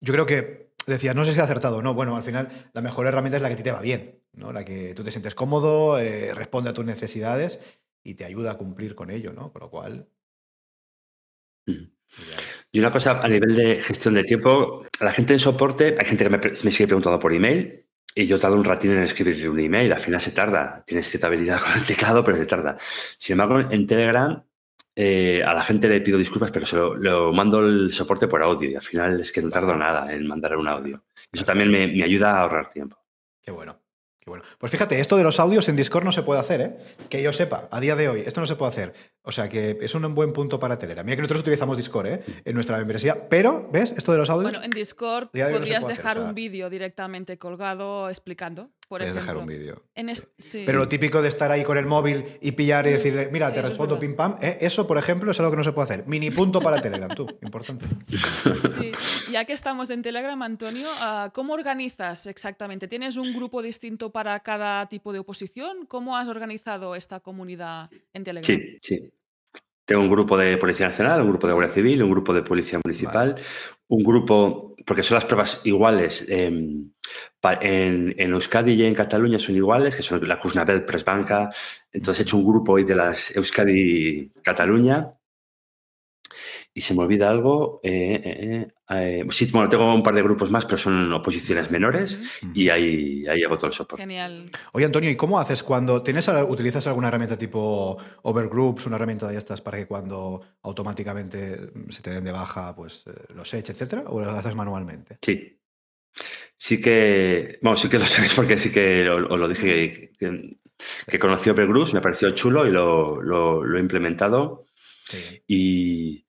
yo 0.00 0.12
creo 0.12 0.24
que 0.24 0.70
decías, 0.86 1.16
no 1.16 1.24
sé 1.24 1.32
si 1.32 1.40
he 1.40 1.42
acertado 1.42 1.78
o 1.78 1.82
no. 1.82 1.94
Bueno, 1.94 2.14
al 2.14 2.22
final 2.22 2.70
la 2.72 2.80
mejor 2.80 3.06
herramienta 3.06 3.38
es 3.38 3.42
la 3.42 3.48
que 3.48 3.54
a 3.54 3.56
ti 3.56 3.64
te 3.64 3.72
va 3.72 3.80
bien, 3.80 4.22
¿no? 4.34 4.52
La 4.52 4.64
que 4.64 4.94
tú 4.94 5.02
te 5.02 5.10
sientes 5.10 5.34
cómodo, 5.34 5.98
eh, 5.98 6.32
responde 6.32 6.70
a 6.70 6.72
tus 6.72 6.84
necesidades 6.84 7.58
y 8.04 8.14
te 8.14 8.24
ayuda 8.24 8.52
a 8.52 8.56
cumplir 8.56 8.94
con 8.94 9.10
ello, 9.10 9.32
¿no? 9.32 9.52
Con 9.52 9.62
lo 9.62 9.70
cual. 9.70 10.08
Y 12.72 12.78
una 12.78 12.90
cosa 12.90 13.20
a 13.22 13.28
nivel 13.28 13.54
de 13.54 13.80
gestión 13.80 14.14
de 14.14 14.24
tiempo, 14.24 14.84
la 15.00 15.12
gente 15.12 15.32
en 15.32 15.38
soporte, 15.38 15.96
hay 15.98 16.06
gente 16.06 16.24
que 16.24 16.30
me, 16.30 16.70
sigue 16.70 16.86
preguntando 16.86 17.18
por 17.18 17.32
email 17.32 17.84
y 18.14 18.26
yo 18.26 18.38
tardo 18.38 18.56
un 18.56 18.64
ratín 18.64 18.92
en 18.92 19.02
escribir 19.02 19.48
un 19.48 19.60
email, 19.60 19.92
al 19.92 20.00
final 20.00 20.20
se 20.20 20.32
tarda, 20.32 20.82
tienes 20.86 21.08
cierta 21.08 21.26
habilidad 21.26 21.60
con 21.64 21.72
el 21.72 21.84
teclado, 21.84 22.24
pero 22.24 22.36
se 22.36 22.46
tarda. 22.46 22.76
Sin 23.18 23.34
embargo, 23.34 23.70
en 23.70 23.86
Telegram 23.86 24.42
eh, 24.94 25.42
a 25.44 25.52
la 25.52 25.62
gente 25.62 25.88
le 25.88 26.00
pido 26.00 26.18
disculpas, 26.18 26.50
pero 26.50 26.64
se 26.64 26.76
lo, 26.76 27.32
mando 27.32 27.60
el 27.60 27.92
soporte 27.92 28.28
por 28.28 28.42
audio 28.42 28.70
y 28.70 28.74
al 28.74 28.82
final 28.82 29.20
es 29.20 29.30
que 29.30 29.42
no 29.42 29.50
tardo 29.50 29.76
nada 29.76 30.12
en 30.12 30.26
mandar 30.26 30.56
un 30.56 30.68
audio. 30.68 31.04
Eso 31.30 31.44
también 31.44 31.70
me, 31.70 31.86
me 31.86 32.02
ayuda 32.02 32.32
a 32.32 32.40
ahorrar 32.40 32.68
tiempo. 32.68 32.98
Qué 33.42 33.50
bueno. 33.50 33.78
Bueno, 34.26 34.42
pues 34.58 34.72
fíjate, 34.72 34.98
esto 34.98 35.16
de 35.16 35.22
los 35.22 35.38
audios 35.38 35.68
en 35.68 35.76
Discord 35.76 36.04
no 36.04 36.10
se 36.10 36.24
puede 36.24 36.40
hacer, 36.40 36.60
¿eh? 36.60 36.76
Que 37.08 37.22
yo 37.22 37.32
sepa, 37.32 37.68
a 37.70 37.80
día 37.80 37.94
de 37.94 38.08
hoy, 38.08 38.24
esto 38.26 38.40
no 38.40 38.46
se 38.46 38.56
puede 38.56 38.72
hacer. 38.72 38.94
O 39.28 39.32
sea 39.32 39.48
que 39.48 39.76
es 39.80 39.92
un 39.96 40.14
buen 40.14 40.32
punto 40.32 40.60
para 40.60 40.78
Telera. 40.78 41.02
Mira 41.02 41.16
que 41.16 41.22
nosotros 41.22 41.40
utilizamos 41.40 41.76
Discord, 41.76 42.06
¿eh? 42.06 42.22
En 42.44 42.54
nuestra 42.54 42.78
membresía, 42.78 43.28
pero, 43.28 43.68
¿ves? 43.72 43.90
Esto 43.90 44.12
de 44.12 44.18
los 44.18 44.30
audios. 44.30 44.52
Bueno, 44.52 44.64
en 44.64 44.70
Discord 44.70 45.30
podrías 45.30 45.84
dejar 45.84 46.20
un 46.20 46.32
vídeo 46.32 46.70
directamente 46.70 47.36
colgado 47.36 48.08
explicando. 48.08 48.70
Por 48.88 49.00
Puedes 49.00 49.14
ejemplo. 49.14 49.20
dejar 49.20 49.36
un 49.36 49.46
vídeo. 49.46 49.82
Sí. 50.38 50.62
Pero 50.64 50.78
lo 50.78 50.88
típico 50.88 51.20
de 51.20 51.28
estar 51.28 51.50
ahí 51.50 51.64
con 51.64 51.76
el 51.76 51.86
móvil 51.86 52.38
y 52.40 52.52
pillar 52.52 52.86
y 52.86 52.90
decirle, 52.90 53.28
mira, 53.32 53.48
Sí, 53.48 53.54
te 53.56 53.62
respondo 53.62 53.98
pim 53.98 54.14
pam, 54.14 54.36
¿eh? 54.40 54.58
eso, 54.60 54.86
por 54.86 54.96
ejemplo, 54.98 55.30
es 55.32 55.38
algo 55.40 55.50
que 55.50 55.56
no 55.56 55.64
se 55.64 55.72
puede 55.72 55.84
hacer. 55.86 56.06
Mini 56.06 56.30
punto 56.30 56.60
para 56.60 56.80
Telegram, 56.80 57.10
tú, 57.14 57.26
importante. 57.42 57.86
Sí, 58.78 58.92
ya 59.32 59.44
que 59.44 59.52
estamos 59.52 59.90
en 59.90 60.02
Telegram, 60.02 60.40
Antonio, 60.42 60.88
ah, 61.00 61.30
¿cómo 61.34 61.54
organizas 61.54 62.26
exactamente? 62.26 62.86
¿Tienes 62.88 63.16
un 63.16 63.34
grupo 63.34 63.62
distinto 63.62 64.10
para 64.12 64.38
cada 64.40 64.88
tipo 64.88 65.12
de 65.12 65.18
oposición? 65.18 65.86
¿Cómo 65.86 66.16
has 66.16 66.28
organizado 66.28 66.94
esta 66.94 67.20
comunidad 67.20 67.90
en 68.12 68.24
Telegram? 68.24 68.44
Sí, 68.60 68.78
sí. 68.82 69.10
Tengo 69.84 70.02
un 70.02 70.08
grupo 70.10 70.36
de 70.36 70.56
Policía 70.58 70.88
Nacional, 70.88 71.22
un 71.22 71.28
grupo 71.28 71.46
de 71.46 71.52
Guardia 71.52 71.72
Civil, 71.72 72.02
un 72.02 72.10
grupo 72.10 72.34
de 72.34 72.42
Policía 72.42 72.80
Municipal, 72.84 73.36
un 73.86 74.02
grupo, 74.02 74.74
porque 74.84 75.04
son 75.04 75.14
las 75.14 75.24
pruebas 75.24 75.60
iguales 75.62 76.26
em, 76.28 76.90
en, 77.54 78.14
en 78.18 78.32
Euskadi 78.32 78.72
y 78.72 78.84
en 78.84 78.94
Cataluña 78.94 79.38
son 79.38 79.56
iguales, 79.56 79.96
que 79.96 80.02
son 80.02 80.26
la 80.26 80.38
Cusnabel 80.38 80.84
Presbanca. 80.84 81.50
Entonces 81.92 82.20
he 82.20 82.22
hecho 82.22 82.36
un 82.36 82.46
grupo 82.46 82.72
hoy 82.72 82.84
de 82.84 82.94
las 82.94 83.34
Euskadi 83.36 84.32
Cataluña. 84.42 85.12
Y 86.74 86.82
se 86.82 86.94
me 86.94 87.04
olvida 87.04 87.30
algo. 87.30 87.80
eh, 87.82 88.20
eh, 88.22 88.36
eh, 88.42 88.68
eh, 88.90 89.24
sí, 89.30 89.48
bueno, 89.50 89.66
tengo 89.66 89.94
un 89.94 90.02
par 90.02 90.14
de 90.14 90.22
grupos 90.22 90.50
más, 90.50 90.66
pero 90.66 90.76
son 90.76 91.10
oposiciones 91.10 91.70
menores. 91.70 92.18
Y 92.52 92.68
ahí, 92.68 93.26
ahí 93.26 93.42
hago 93.42 93.56
todo 93.56 93.68
el 93.68 93.72
soporte. 93.72 94.02
Genial. 94.02 94.50
Oye, 94.72 94.84
Antonio, 94.84 95.08
¿y 95.08 95.16
cómo 95.16 95.40
haces 95.40 95.62
cuando 95.62 96.02
tienes 96.02 96.28
utilizas 96.28 96.86
alguna 96.86 97.08
herramienta 97.08 97.38
tipo 97.38 97.96
Overgroups, 98.22 98.84
una 98.84 98.96
herramienta 98.96 99.26
de 99.26 99.38
estas 99.38 99.62
para 99.62 99.78
que 99.78 99.86
cuando 99.86 100.42
automáticamente 100.62 101.70
se 101.88 102.02
te 102.02 102.10
den 102.10 102.24
de 102.24 102.32
baja, 102.32 102.76
pues 102.76 103.04
los 103.34 103.54
eches, 103.54 103.70
etcétera, 103.70 104.04
o 104.08 104.20
lo 104.20 104.30
haces 104.32 104.54
manualmente? 104.54 105.16
Sí. 105.22 105.55
Sí 106.56 106.80
que, 106.80 107.58
bueno, 107.62 107.76
sí 107.76 107.88
que 107.88 107.98
lo 107.98 108.06
sabéis 108.06 108.34
porque 108.34 108.58
sí 108.58 108.72
que 108.72 109.08
os 109.08 109.38
lo 109.38 109.48
dije 109.48 110.12
que, 110.18 110.56
que 111.06 111.18
conocí 111.18 111.50
Overgroups, 111.50 111.94
me 111.94 112.00
pareció 112.00 112.30
chulo 112.30 112.66
y 112.66 112.70
lo, 112.70 113.20
lo- 113.22 113.64
lo 113.64 113.76
he 113.78 113.80
implementado. 113.80 114.66
Sí. 115.08 115.42
Y 115.46 116.26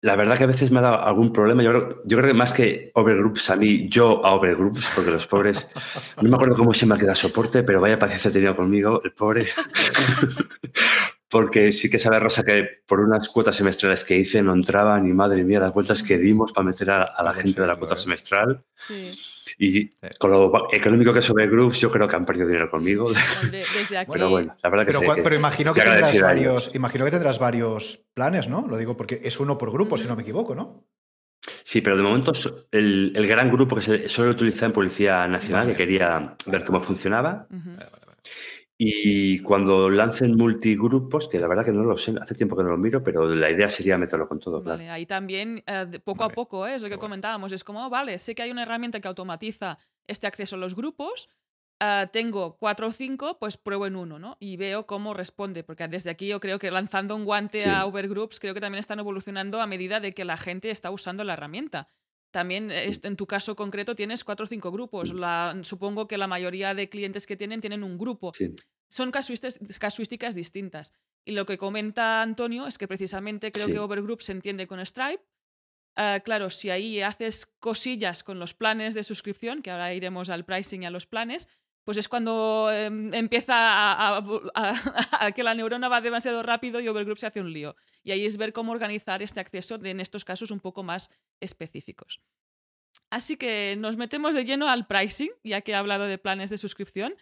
la 0.00 0.14
verdad 0.16 0.38
que 0.38 0.44
a 0.44 0.48
veces 0.48 0.70
me 0.70 0.78
ha 0.78 0.82
dado 0.82 1.02
algún 1.02 1.32
problema. 1.32 1.62
Yo 1.62 1.70
creo, 1.70 2.02
yo 2.04 2.16
creo 2.18 2.28
que 2.30 2.34
más 2.38 2.52
que 2.52 2.90
Overgroups 2.94 3.50
a 3.50 3.56
mí, 3.56 3.88
yo 3.88 4.24
a 4.24 4.34
Overgroups, 4.34 4.88
porque 4.94 5.10
los 5.10 5.26
pobres, 5.26 5.66
no 6.22 6.28
me 6.28 6.36
acuerdo 6.36 6.56
cómo 6.56 6.72
se 6.74 6.86
me 6.86 6.94
ha 6.94 6.98
quedado 6.98 7.16
soporte, 7.16 7.62
pero 7.64 7.80
vaya 7.80 7.98
paciencia 7.98 8.30
tenía 8.30 8.54
conmigo, 8.54 9.00
el 9.04 9.12
pobre. 9.12 9.46
Porque 11.30 11.72
sí 11.72 11.90
que 11.90 11.98
sabe 11.98 12.18
Rosa 12.18 12.42
que 12.42 12.66
por 12.86 13.00
unas 13.00 13.28
cuotas 13.28 13.56
semestrales 13.56 14.02
que 14.02 14.16
hice 14.16 14.42
no 14.42 14.54
entraba 14.54 14.98
ni 14.98 15.12
madre 15.12 15.44
mía 15.44 15.60
las 15.60 15.74
vueltas 15.74 16.02
que 16.02 16.18
dimos 16.18 16.52
para 16.52 16.66
meter 16.66 16.90
a, 16.90 17.02
a 17.02 17.22
la 17.22 17.34
gente 17.34 17.60
de 17.60 17.66
la 17.66 17.76
cuota 17.76 17.96
semestral. 17.96 18.64
Sí. 18.86 19.12
Y 19.58 19.90
con 20.18 20.30
lo 20.30 20.68
económico 20.72 21.12
que 21.12 21.20
es 21.20 21.30
Overgroups, 21.30 21.80
yo 21.80 21.90
creo 21.90 22.06
que 22.06 22.16
han 22.16 22.26
perdido 22.26 22.46
dinero 22.46 22.70
conmigo. 22.70 23.10
Desde 23.50 23.98
aquí. 23.98 24.12
Pero 24.12 24.30
bueno, 24.30 24.56
la 24.62 24.70
verdad 24.70 24.86
que 24.86 24.98
Pero, 24.98 25.14
que 25.14 25.22
pero 25.22 25.34
imagino 25.34 25.72
que 25.72 25.80
tendrás 25.80 26.20
varios, 26.20 26.74
imagino 26.74 27.04
que 27.04 27.10
tendrás 27.10 27.38
varios 27.38 28.00
planes, 28.14 28.48
¿no? 28.48 28.66
Lo 28.68 28.76
digo 28.76 28.96
porque 28.96 29.20
es 29.22 29.40
uno 29.40 29.58
por 29.58 29.72
grupo, 29.72 29.98
si 29.98 30.06
no 30.06 30.16
me 30.16 30.22
equivoco, 30.22 30.54
¿no? 30.54 30.86
Sí, 31.64 31.80
pero 31.80 31.96
de 31.96 32.02
momento 32.02 32.32
el, 32.72 33.12
el 33.14 33.26
gran 33.26 33.50
grupo 33.50 33.76
que 33.76 33.82
se 33.82 34.08
suele 34.08 34.30
utilizar 34.30 34.64
en 34.64 34.72
Policía 34.72 35.26
Nacional, 35.28 35.66
Vale. 35.66 35.72
que 35.72 35.84
quería 35.84 36.36
ver 36.46 36.64
cómo 36.64 36.82
funcionaba. 36.82 37.46
Y 38.80 39.40
cuando 39.40 39.90
lancen 39.90 40.36
multigrupos, 40.36 41.26
que 41.28 41.40
la 41.40 41.48
verdad 41.48 41.64
que 41.64 41.72
no 41.72 41.82
lo 41.82 41.96
sé, 41.96 42.14
hace 42.20 42.36
tiempo 42.36 42.56
que 42.56 42.62
no 42.62 42.70
lo 42.70 42.76
miro, 42.76 43.02
pero 43.02 43.26
la 43.28 43.50
idea 43.50 43.68
sería 43.68 43.98
meterlo 43.98 44.28
con 44.28 44.38
todo, 44.38 44.62
claro. 44.62 44.78
Vale, 44.78 44.88
ahí 44.90 45.04
también, 45.04 45.64
eh, 45.66 45.98
poco 46.04 46.22
a 46.22 46.28
poco, 46.28 46.64
¿eh? 46.64 46.76
es 46.76 46.82
lo 46.82 46.88
que 46.88 46.96
comentábamos. 46.98 47.50
Es 47.50 47.64
como, 47.64 47.84
oh, 47.84 47.90
vale, 47.90 48.16
sé 48.20 48.36
que 48.36 48.42
hay 48.42 48.52
una 48.52 48.62
herramienta 48.62 49.00
que 49.00 49.08
automatiza 49.08 49.78
este 50.06 50.28
acceso 50.28 50.54
a 50.54 50.58
los 50.60 50.76
grupos. 50.76 51.28
ah, 51.80 52.08
tengo 52.12 52.56
cuatro 52.56 52.88
o 52.88 52.92
cinco, 52.92 53.38
pues 53.38 53.56
pruebo 53.56 53.86
en 53.86 53.94
uno, 53.96 54.18
¿no? 54.18 54.36
Y 54.40 54.56
veo 54.56 54.86
cómo 54.86 55.14
responde. 55.14 55.62
Porque 55.64 55.86
desde 55.86 56.10
aquí 56.10 56.26
yo 56.26 56.40
creo 56.40 56.58
que 56.58 56.70
lanzando 56.72 57.14
un 57.14 57.24
guante 57.24 57.60
Sí. 57.60 57.68
a 57.68 57.84
Overgroups, 57.86 58.40
creo 58.40 58.52
que 58.54 58.60
también 58.60 58.80
están 58.80 58.98
evolucionando 58.98 59.60
a 59.60 59.66
medida 59.68 60.00
de 60.00 60.12
que 60.12 60.24
la 60.24 60.36
gente 60.36 60.70
está 60.70 60.90
usando 60.90 61.22
la 61.24 61.34
herramienta. 61.34 61.88
También 62.30 62.70
eh, 62.70 62.84
est- 62.88 63.04
en 63.04 63.16
tu 63.16 63.26
caso 63.26 63.56
concreto 63.56 63.94
tienes 63.94 64.22
cuatro 64.24 64.44
o 64.44 64.46
cinco 64.46 64.70
grupos. 64.70 65.12
La, 65.14 65.56
supongo 65.62 66.06
que 66.06 66.18
la 66.18 66.26
mayoría 66.26 66.74
de 66.74 66.88
clientes 66.88 67.26
que 67.26 67.36
tienen 67.36 67.60
tienen 67.60 67.82
un 67.82 67.96
grupo 67.98 68.32
Sí, 68.34 68.54
son 68.88 69.10
casuísticas, 69.10 70.34
distintas. 70.34 70.92
Y 71.24 71.32
lo 71.32 71.46
que 71.46 71.58
comenta 71.58 72.22
Antonio 72.22 72.66
es 72.66 72.78
que 72.78 72.88
precisamente 72.88 73.52
creo 73.52 73.66
Sí. 73.66 73.72
que 73.72 73.78
Overgroup 73.78 74.22
se 74.22 74.32
entiende 74.32 74.66
con 74.66 74.84
Stripe. 74.84 75.22
Ah, 75.96 76.20
claro, 76.24 76.48
si 76.50 76.70
ahí 76.70 77.00
haces 77.00 77.46
cosillas 77.58 78.22
con 78.22 78.38
los 78.38 78.54
planes 78.54 78.94
de 78.94 79.02
suscripción, 79.04 79.62
que 79.62 79.70
ahora 79.70 79.92
iremos 79.94 80.28
al 80.28 80.44
pricing 80.44 80.82
y 80.84 80.86
a 80.86 80.90
los 80.90 81.06
planes, 81.06 81.48
pues 81.88 81.96
es 81.96 82.06
cuando 82.06 82.70
em, 82.70 83.14
empieza 83.14 83.54
a, 83.56 84.18
a- 84.18 84.22
a- 84.54 84.74
a 85.26 85.32
que 85.32 85.42
la 85.42 85.54
neurona 85.54 85.88
va 85.88 86.02
demasiado 86.02 86.42
rápido 86.42 86.80
y 86.82 86.88
Overgroup 86.88 87.16
se 87.18 87.24
hace 87.26 87.40
un 87.40 87.50
lío. 87.50 87.76
Y 88.04 88.10
ahí 88.10 88.26
es 88.26 88.36
ver 88.36 88.52
cómo 88.52 88.72
organizar 88.72 89.22
este 89.22 89.40
acceso 89.40 89.78
de- 89.78 89.88
en 89.88 90.00
estos 90.00 90.22
casos 90.22 90.50
un 90.50 90.60
poco 90.60 90.82
más 90.82 91.08
específicos. 91.40 92.20
Así 93.08 93.38
que 93.38 93.74
nos 93.78 93.96
metemos 93.96 94.34
de 94.34 94.44
lleno 94.44 94.68
al 94.68 94.86
pricing, 94.86 95.30
ya 95.42 95.62
que 95.62 95.72
he 95.72 95.74
hablado 95.76 96.04
de 96.04 96.18
planes 96.18 96.50
de 96.50 96.58
suscripción. 96.58 97.14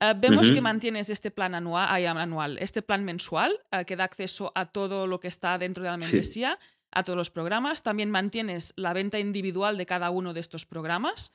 Ah, 0.00 0.14
vemos 0.14 0.50
que 0.50 0.60
mantienes 0.60 1.08
este 1.08 1.30
plan 1.30 1.54
anual, 1.54 1.86
ay, 1.88 2.06
anual, 2.06 2.58
este 2.58 2.82
plan 2.82 3.04
mensual, 3.04 3.60
ah, 3.70 3.84
que 3.84 3.94
da 3.94 4.02
acceso 4.02 4.50
a 4.56 4.66
todo 4.72 5.06
lo 5.06 5.20
que 5.20 5.28
está 5.28 5.56
dentro 5.56 5.84
de 5.84 5.90
la 5.90 6.00
Sí. 6.00 6.06
membresía, 6.06 6.58
a 6.90 7.04
todos 7.04 7.16
los 7.16 7.30
programas. 7.30 7.84
También 7.84 8.10
mantienes 8.10 8.72
la 8.74 8.92
venta 8.92 9.20
individual 9.20 9.78
de 9.78 9.86
cada 9.86 10.10
uno 10.10 10.32
de 10.34 10.40
estos 10.40 10.66
programas. 10.66 11.32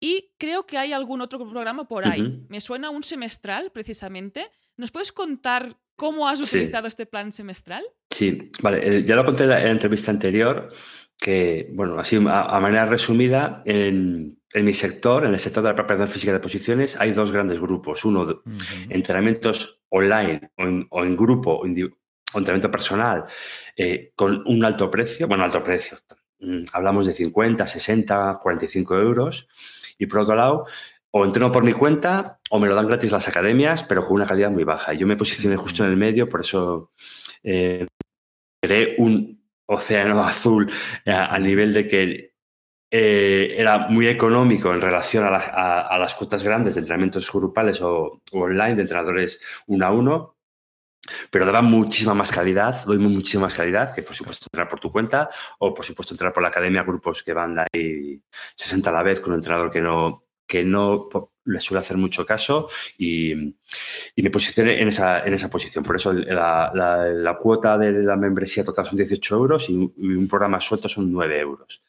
Y 0.00 0.32
creo 0.38 0.66
que 0.66 0.78
hay 0.78 0.92
algún 0.92 1.20
otro 1.20 1.38
programa 1.48 1.88
por 1.88 2.06
ahí. 2.06 2.44
Me 2.48 2.60
suena 2.60 2.90
un 2.90 3.02
semestral, 3.02 3.70
precisamente. 3.72 4.50
¿Nos 4.76 4.90
puedes 4.90 5.10
contar 5.12 5.78
cómo 5.96 6.28
has 6.28 6.38
Sí. 6.40 6.44
utilizado 6.44 6.86
este 6.86 7.06
plan 7.06 7.32
semestral? 7.32 7.82
Sí, 8.10 8.50
vale. 8.62 8.98
eh, 8.98 9.04
Ya 9.04 9.14
lo 9.16 9.24
conté 9.24 9.44
en 9.44 9.50
la, 9.50 9.58
en 9.60 9.64
la 9.66 9.70
entrevista 9.72 10.10
anterior, 10.10 10.70
que, 11.18 11.70
bueno, 11.72 11.98
así 11.98 12.16
a, 12.16 12.42
a 12.42 12.60
manera 12.60 12.84
resumida, 12.84 13.62
en, 13.64 14.38
en 14.52 14.64
mi 14.66 14.74
sector, 14.74 15.24
en 15.24 15.32
el 15.32 15.38
sector 15.40 15.62
de 15.62 15.70
la 15.70 15.74
preparación 15.74 16.08
física 16.08 16.32
de 16.32 16.40
posiciones, 16.40 16.96
hay 17.00 17.12
dos 17.12 17.32
grandes 17.32 17.58
grupos. 17.58 18.04
Uno, 18.04 18.42
entrenamientos 18.90 19.80
online 19.88 20.50
o 20.58 20.62
en, 20.62 20.86
o 20.90 21.04
en 21.04 21.16
grupo 21.16 21.52
o 21.54 21.66
entrenamiento 21.66 22.70
personal 22.70 23.24
eh, 23.76 24.12
con 24.14 24.42
un 24.46 24.64
alto 24.64 24.90
precio, 24.90 25.26
bueno, 25.28 25.44
alto 25.44 25.62
precio, 25.62 25.96
mm, 26.40 26.64
hablamos 26.72 27.06
de 27.06 27.14
50, 27.14 27.66
60, 27.66 28.38
45 28.42 28.98
euros. 28.98 29.48
Y 29.98 30.06
por 30.06 30.20
otro 30.20 30.34
lado, 30.36 30.66
o 31.10 31.24
entreno 31.24 31.50
por 31.52 31.64
mi 31.64 31.72
cuenta 31.72 32.40
o 32.50 32.58
me 32.58 32.68
lo 32.68 32.74
dan 32.74 32.86
gratis 32.86 33.12
las 33.12 33.28
academias, 33.28 33.82
pero 33.84 34.04
con 34.04 34.14
una 34.16 34.26
calidad 34.26 34.50
muy 34.50 34.64
baja. 34.64 34.92
Yo 34.92 35.06
me 35.06 35.16
posicioné 35.16 35.56
justo 35.56 35.84
en 35.84 35.90
el 35.90 35.96
medio, 35.96 36.28
por 36.28 36.40
eso 36.40 36.90
eh, 37.42 37.86
creé 38.62 38.96
un 38.98 39.42
océano 39.66 40.22
azul 40.24 40.70
a, 41.06 41.34
a 41.34 41.38
nivel 41.38 41.72
de 41.72 41.88
que 41.88 42.32
eh, 42.90 43.54
era 43.58 43.88
muy 43.88 44.06
económico 44.08 44.72
en 44.72 44.80
relación 44.80 45.24
a, 45.24 45.28
a- 45.36 45.98
las 45.98 46.14
cuotas 46.14 46.44
grandes 46.44 46.74
de 46.74 46.80
entrenamientos 46.80 47.30
grupales 47.32 47.80
o 47.82 48.22
online 48.32 48.76
de 48.76 48.82
entrenadores 48.82 49.40
uno 49.66 49.86
a 49.86 49.92
uno, 49.92 50.35
pero 51.30 51.46
daba 51.46 51.62
muchísima 51.62 52.14
más 52.14 52.30
calidad, 52.30 52.84
doy 52.84 52.98
muchísima 52.98 53.42
más 53.44 53.54
calidad 53.54 53.94
que 53.94 54.02
por 54.02 54.14
supuesto 54.14 54.46
entrar 54.50 54.68
por 54.68 54.80
tu 54.80 54.90
cuenta 54.90 55.28
o 55.58 55.72
por 55.74 55.84
supuesto 55.84 56.14
entrar 56.14 56.32
por 56.32 56.42
la 56.42 56.48
academia, 56.48 56.82
grupos 56.82 57.22
que 57.22 57.32
van 57.32 57.58
ahí 57.58 58.20
60 58.54 58.90
a 58.90 58.92
la 58.92 59.02
vez 59.02 59.20
con 59.20 59.32
un 59.32 59.38
entrenador 59.38 59.70
que 59.70 59.80
no, 59.80 60.24
que 60.46 60.64
no 60.64 61.08
le 61.44 61.60
suele 61.60 61.80
hacer 61.80 61.96
mucho 61.96 62.26
caso 62.26 62.68
y, 62.98 63.34
me 64.16 64.30
posicioné 64.30 64.80
en 64.80 64.88
esa, 64.88 65.24
en 65.24 65.34
esa 65.34 65.48
posición. 65.48 65.84
Por 65.84 65.96
eso 65.96 66.12
la, 66.12 67.36
cuota 67.40 67.78
de 67.78 67.92
la 67.92 68.16
membresía 68.16 68.64
total 68.64 68.86
son 68.86 68.96
18 68.96 69.36
euros 69.36 69.70
y, 69.70 69.74
un- 69.76 69.94
y 69.96 70.12
un 70.12 70.26
programa 70.26 70.60
suelto 70.60 70.88
son 70.88 71.12
9 71.12 71.38
euros. 71.38 71.82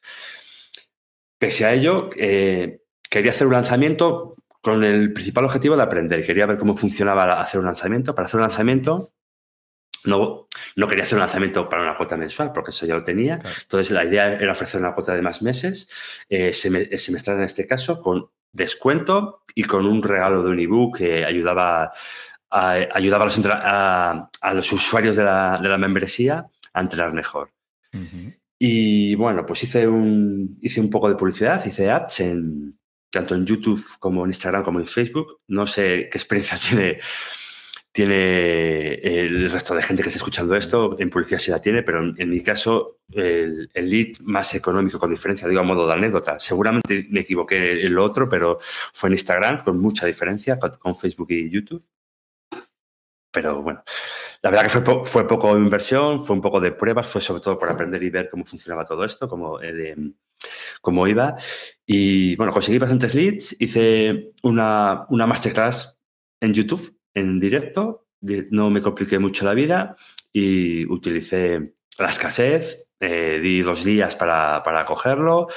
Pese 1.40 1.66
a 1.66 1.74
ello, 1.74 2.10
eh, 2.18 2.82
quería 3.10 3.32
hacer 3.32 3.48
un 3.48 3.54
lanzamiento 3.54 4.36
con 4.62 4.84
el 4.84 5.14
principal 5.14 5.46
objetivo 5.46 5.76
de 5.76 5.84
aprender. 5.84 6.26
Quería 6.26 6.46
ver 6.46 6.58
cómo 6.58 6.76
funcionaba 6.76 7.42
hacer 7.42 7.60
un 7.60 7.66
lanzamiento. 7.68 8.14
Para 8.16 8.26
hacer 8.26 8.40
un 8.40 8.42
lanzamiento, 8.48 9.14
no, 10.06 10.48
no 10.76 10.88
quería 10.88 11.04
hacer 11.04 11.16
un 11.16 11.22
lanzamiento 11.22 11.68
para 11.70 11.84
una 11.84 11.96
cuota 11.96 12.18
mensual, 12.18 12.52
porque 12.54 12.72
eso 12.72 12.86
ya 12.86 12.96
lo 12.96 13.04
tenía. 13.04 13.40
Claro. 13.40 13.56
Entonces, 13.62 13.92
la 13.92 14.06
idea 14.06 14.34
era 14.34 14.52
ofrecer 14.52 14.80
una 14.82 14.94
cuota 14.94 15.14
de 15.16 15.22
más 15.22 15.42
meses, 15.42 15.88
eh, 16.30 16.50
eh, 16.52 16.98
semestral 16.98 17.38
en 17.38 17.44
este 17.44 17.66
caso, 17.68 18.00
con 18.02 18.30
descuento 18.52 19.44
y 19.54 19.64
con 19.66 19.86
un 19.86 20.02
regalo 20.02 20.42
de 20.44 20.50
un 20.50 20.60
ebook 20.60 20.98
que 20.98 21.26
ayudaba 21.26 21.92
a, 22.50 22.72
ayudaba 22.94 23.24
a, 23.26 23.28
los, 23.28 23.46
a- 23.46 24.30
a 24.42 24.54
los 24.54 24.72
usuarios 24.72 25.16
de 25.16 25.24
la, 25.24 25.58
de 25.62 25.68
la 25.70 25.78
membresía 25.78 26.46
a 26.74 26.82
entrenar 26.82 27.14
mejor. 27.14 27.52
Y 28.60 29.14
bueno, 29.16 29.46
pues 29.46 29.64
hice 29.64 29.88
un, 29.88 30.58
hice 30.62 30.80
un 30.82 30.90
poco 30.90 31.10
de 31.10 31.16
publicidad, 31.16 31.64
hice 31.66 31.92
ads 31.92 32.20
en, 32.22 32.80
tanto 33.18 33.34
en 33.34 33.46
YouTube 33.46 33.84
como 34.00 34.24
en 34.24 34.30
Instagram 34.30 34.64
como 34.64 34.80
en 34.80 34.88
Facebook. 34.88 35.42
No 35.48 35.66
sé 35.66 36.08
qué 36.12 36.18
experiencia 36.18 36.58
tiene, 36.70 37.00
tiene 37.92 38.94
el 38.94 39.50
resto 39.50 39.74
de 39.74 39.82
gente 39.82 40.04
que 40.04 40.10
está 40.10 40.20
escuchando 40.20 40.56
esto, 40.56 40.96
en 41.00 41.10
publicidad 41.10 41.40
sí 41.40 41.50
la 41.50 41.62
tiene, 41.62 41.82
pero 41.82 42.14
en, 42.16 42.30
mi 42.30 42.44
caso 42.44 43.00
el, 43.12 43.70
lead 43.74 44.20
más 44.22 44.54
económico 44.54 45.00
con 45.00 45.10
diferencia, 45.10 45.48
digo 45.48 45.62
a 45.62 45.64
modo 45.64 45.88
de 45.88 45.94
anécdota. 45.94 46.40
Seguramente 46.40 47.08
me 47.10 47.22
equivoqué 47.22 47.86
en 47.86 47.96
lo 47.96 48.04
otro, 48.04 48.30
pero 48.30 48.60
fue 48.94 49.10
en 49.10 49.14
Instagram 49.14 49.64
con 49.64 49.80
mucha 49.80 50.06
diferencia 50.06 50.60
con, 50.60 50.96
Facebook 50.96 51.32
y 51.32 51.50
YouTube. 51.50 51.84
Pero 53.32 53.62
bueno, 53.62 53.84
la 54.42 54.50
verdad 54.50 54.64
que 54.64 54.82
fue, 54.82 55.06
fue 55.06 55.28
poco 55.28 55.58
inversión, 55.58 56.20
fue 56.24 56.36
un 56.36 56.42
poco 56.42 56.60
de 56.60 56.72
pruebas, 56.72 57.08
fue 57.12 57.22
sobre 57.22 57.42
todo 57.42 57.58
por 57.58 57.70
aprender 57.70 58.02
y 58.04 58.10
ver 58.10 58.30
cómo 58.30 58.46
funcionaba 58.46 58.86
todo 58.86 59.04
esto, 59.06 59.28
cómo, 59.28 59.62
eh, 59.62 59.96
cómo 60.82 61.08
iba. 61.08 61.36
Y 61.86 62.36
bueno, 62.36 62.54
conseguí 62.54 62.78
bastantes 62.78 63.16
leads, 63.16 63.56
hice 63.60 64.32
una, 64.44 65.06
una 65.10 65.28
masterclass 65.28 65.98
en 66.42 66.54
YouTube 66.54 66.98
en 67.14 67.40
directo, 67.40 68.08
no 68.52 68.70
me 68.70 68.82
compliqué 68.82 69.20
mucho 69.20 69.46
la 69.46 69.54
vida 69.54 69.96
y 70.32 70.86
utilicé 70.86 71.74
la 71.98 72.10
escasez, 72.10 72.88
eh, 73.00 73.40
di 73.42 73.62
dos 73.62 73.84
días 73.84 74.16
para, 74.16 74.64
para, 74.64 74.86
cogerlo 74.86 75.48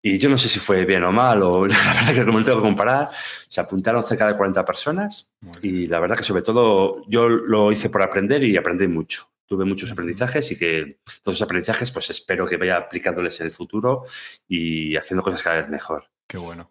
y 0.00 0.18
yo 0.18 0.28
no 0.28 0.38
sé 0.38 0.48
si 0.48 0.58
fue 0.58 0.84
bien 0.84 1.04
o 1.04 1.12
mal, 1.12 1.42
o 1.42 1.66
la 1.66 1.94
verdad 1.94 2.14
que 2.14 2.24
como 2.24 2.42
tengo 2.42 2.58
que 2.58 2.68
comparar, 2.68 3.08
se 3.48 3.60
apuntaron 3.60 4.04
cerca 4.04 4.26
de 4.26 4.36
40 4.36 4.64
personas 4.64 5.32
y 5.62 5.86
la 5.86 5.98
verdad 5.98 6.16
que 6.16 6.24
sobre 6.24 6.42
todo 6.42 7.02
yo 7.08 7.28
lo 7.28 7.72
hice 7.72 7.90
por 7.90 8.02
aprender 8.02 8.42
y 8.44 8.56
aprendí 8.56 8.86
mucho. 8.86 9.28
Tuve 9.48 9.64
muchos 9.64 9.90
aprendizajes 9.90 10.52
y 10.52 10.58
que 10.58 11.00
todos 11.22 11.36
esos 11.36 11.46
aprendizajes 11.46 11.90
pues 11.90 12.10
espero 12.10 12.46
que 12.46 12.56
vaya 12.56 12.76
aplicándoles 12.76 13.40
en 13.40 13.46
el 13.46 13.52
futuro 13.52 14.04
y 14.46 14.94
haciendo 14.96 15.24
cosas 15.24 15.42
cada 15.42 15.62
vez 15.62 15.68
mejor. 15.68 16.04
Qué 16.28 16.38
bueno, 16.38 16.70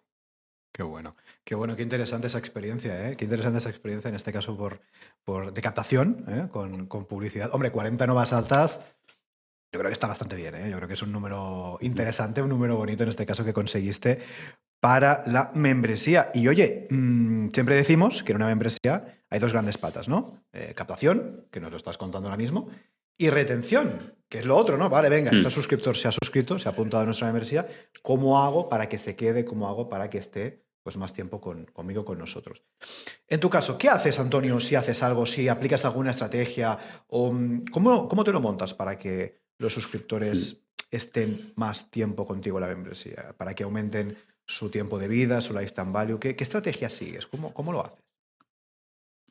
qué 0.72 0.82
bueno. 0.82 1.12
Qué 1.44 1.54
bueno, 1.54 1.76
qué 1.76 1.82
interesante 1.82 2.26
esa 2.26 2.36
experiencia, 2.36 3.08
¿eh? 3.08 3.16
Qué 3.16 3.24
interesante 3.24 3.56
esa 3.56 3.70
experiencia, 3.70 4.10
en 4.10 4.16
este 4.16 4.34
caso 4.34 4.54
por, 4.54 4.82
por 5.24 5.50
de 5.50 5.62
captación, 5.62 6.26
¿eh? 6.28 6.48
con, 6.50 6.86
con, 6.86 7.06
publicidad. 7.06 7.48
Hombre, 7.54 7.72
40 7.72 8.06
nuevas 8.06 8.34
altas, 8.34 8.78
yo 9.72 9.78
creo 9.78 9.88
que 9.88 9.94
está 9.94 10.06
bastante 10.06 10.36
bien, 10.36 10.54
¿eh? 10.54 10.70
Yo 10.70 10.76
creo 10.76 10.86
que 10.86 10.92
es 10.92 11.02
un 11.02 11.10
número 11.10 11.78
interesante, 11.80 12.42
un 12.42 12.50
número 12.50 12.76
bonito 12.76 13.02
en 13.02 13.08
este 13.08 13.24
caso 13.24 13.46
que 13.46 13.54
conseguiste 13.54 14.18
para 14.80 15.22
la 15.26 15.50
membresía. 15.54 16.30
Y 16.34 16.48
oye, 16.48 16.86
mmm, 16.90 17.48
siempre 17.48 17.76
decimos 17.76 18.22
que 18.22 18.32
en 18.32 18.36
una 18.36 18.48
membresía 18.48 19.17
hay 19.30 19.38
dos 19.38 19.52
grandes 19.52 19.78
patas, 19.78 20.08
¿no? 20.08 20.44
Eh, 20.52 20.72
captación, 20.74 21.46
que 21.50 21.60
nos 21.60 21.70
lo 21.70 21.76
estás 21.76 21.98
contando 21.98 22.28
ahora 22.28 22.36
mismo, 22.36 22.68
y 23.16 23.30
retención, 23.30 24.14
que 24.28 24.38
es 24.38 24.46
lo 24.46 24.56
otro, 24.56 24.78
¿no? 24.78 24.88
Vale, 24.88 25.08
venga, 25.08 25.30
este 25.30 25.50
suscriptor 25.50 25.96
se 25.96 26.08
ha 26.08 26.12
suscrito, 26.12 26.58
se 26.58 26.68
ha 26.68 26.72
apuntado 26.72 27.02
a 27.02 27.06
nuestra 27.06 27.26
membresía. 27.26 27.66
¿Cómo 28.02 28.40
hago 28.42 28.68
para 28.68 28.88
que 28.88 28.98
se 28.98 29.16
quede? 29.16 29.44
¿Cómo 29.44 29.68
hago 29.68 29.88
para 29.88 30.08
que 30.08 30.18
esté 30.18 30.68
pues 30.88 30.96
más 30.96 31.12
tiempo 31.12 31.38
con, 31.38 31.66
conmigo, 31.66 32.02
con 32.02 32.18
nosotros. 32.18 32.62
En 33.26 33.40
tu 33.40 33.50
caso, 33.50 33.76
¿qué 33.76 33.90
haces, 33.90 34.18
Antonio, 34.18 34.58
si 34.58 34.74
haces 34.74 35.02
algo, 35.02 35.26
si 35.26 35.46
aplicas 35.46 35.84
alguna 35.84 36.12
estrategia? 36.12 37.04
O, 37.08 37.30
mm, 37.30 37.66
¿cómo, 37.70 38.08
¿Cómo 38.08 38.24
te 38.24 38.32
lo 38.32 38.40
montas 38.40 38.72
para 38.72 38.96
que 38.96 39.42
los 39.58 39.74
suscriptores 39.74 40.62
estén 40.90 41.52
más 41.56 41.90
tiempo 41.90 42.24
contigo 42.26 42.56
en 42.56 42.62
la 42.62 42.68
membresía? 42.68 43.34
Para 43.36 43.52
que 43.52 43.64
aumenten 43.64 44.16
su 44.46 44.70
tiempo 44.70 44.98
de 44.98 45.08
vida, 45.08 45.42
su 45.42 45.52
lifetime 45.52 45.92
value. 45.92 46.18
¿Qué, 46.18 46.34
qué 46.34 46.44
estrategia 46.44 46.88
sigues? 46.88 47.26
¿Cómo, 47.26 47.52
¿Cómo 47.52 47.70
lo 47.70 47.84
haces? 47.84 48.07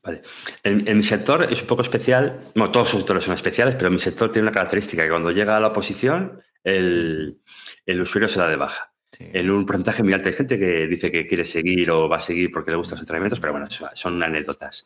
Vale. 0.04 0.22
En, 0.64 0.88
en, 0.88 0.98
mi 0.98 1.04
sector 1.04 1.48
es 1.52 1.62
un 1.62 1.68
poco 1.68 1.82
especial, 1.82 2.40
bueno, 2.56 2.72
todos 2.72 2.94
los 2.94 3.02
sectores 3.02 3.24
son 3.24 3.34
especiales, 3.34 3.76
pero 3.76 3.92
mi 3.92 4.00
sector 4.00 4.32
tiene 4.32 4.48
una 4.48 4.54
característica 4.54 5.04
que 5.04 5.10
cuando 5.10 5.32
llega 5.32 5.58
a 5.58 5.60
la 5.60 5.68
oposición, 5.68 6.42
el, 6.64 7.42
el 7.86 8.02
usuario 8.02 8.30
se 8.30 8.40
da 8.40 8.48
de 8.48 8.56
baja 8.56 8.94
en 9.20 9.50
un 9.50 9.66
porcentaje 9.66 10.04
muy 10.04 10.14
alto 10.14 10.30
de 10.30 10.36
gente 10.36 10.60
que 10.60 10.88
dice 10.88 11.12
que 11.12 11.26
quiere 11.26 11.46
seguir 11.46 11.90
o 11.92 12.08
va 12.08 12.18
a 12.18 12.20
seguir 12.20 12.52
porque 12.52 12.72
le 12.72 12.78
gustan 12.78 12.96
los 12.98 13.02
entrenamientos, 13.02 13.40
pero 13.40 13.54
bueno, 13.54 13.68
son 13.94 14.22
anécdotas. 14.22 14.86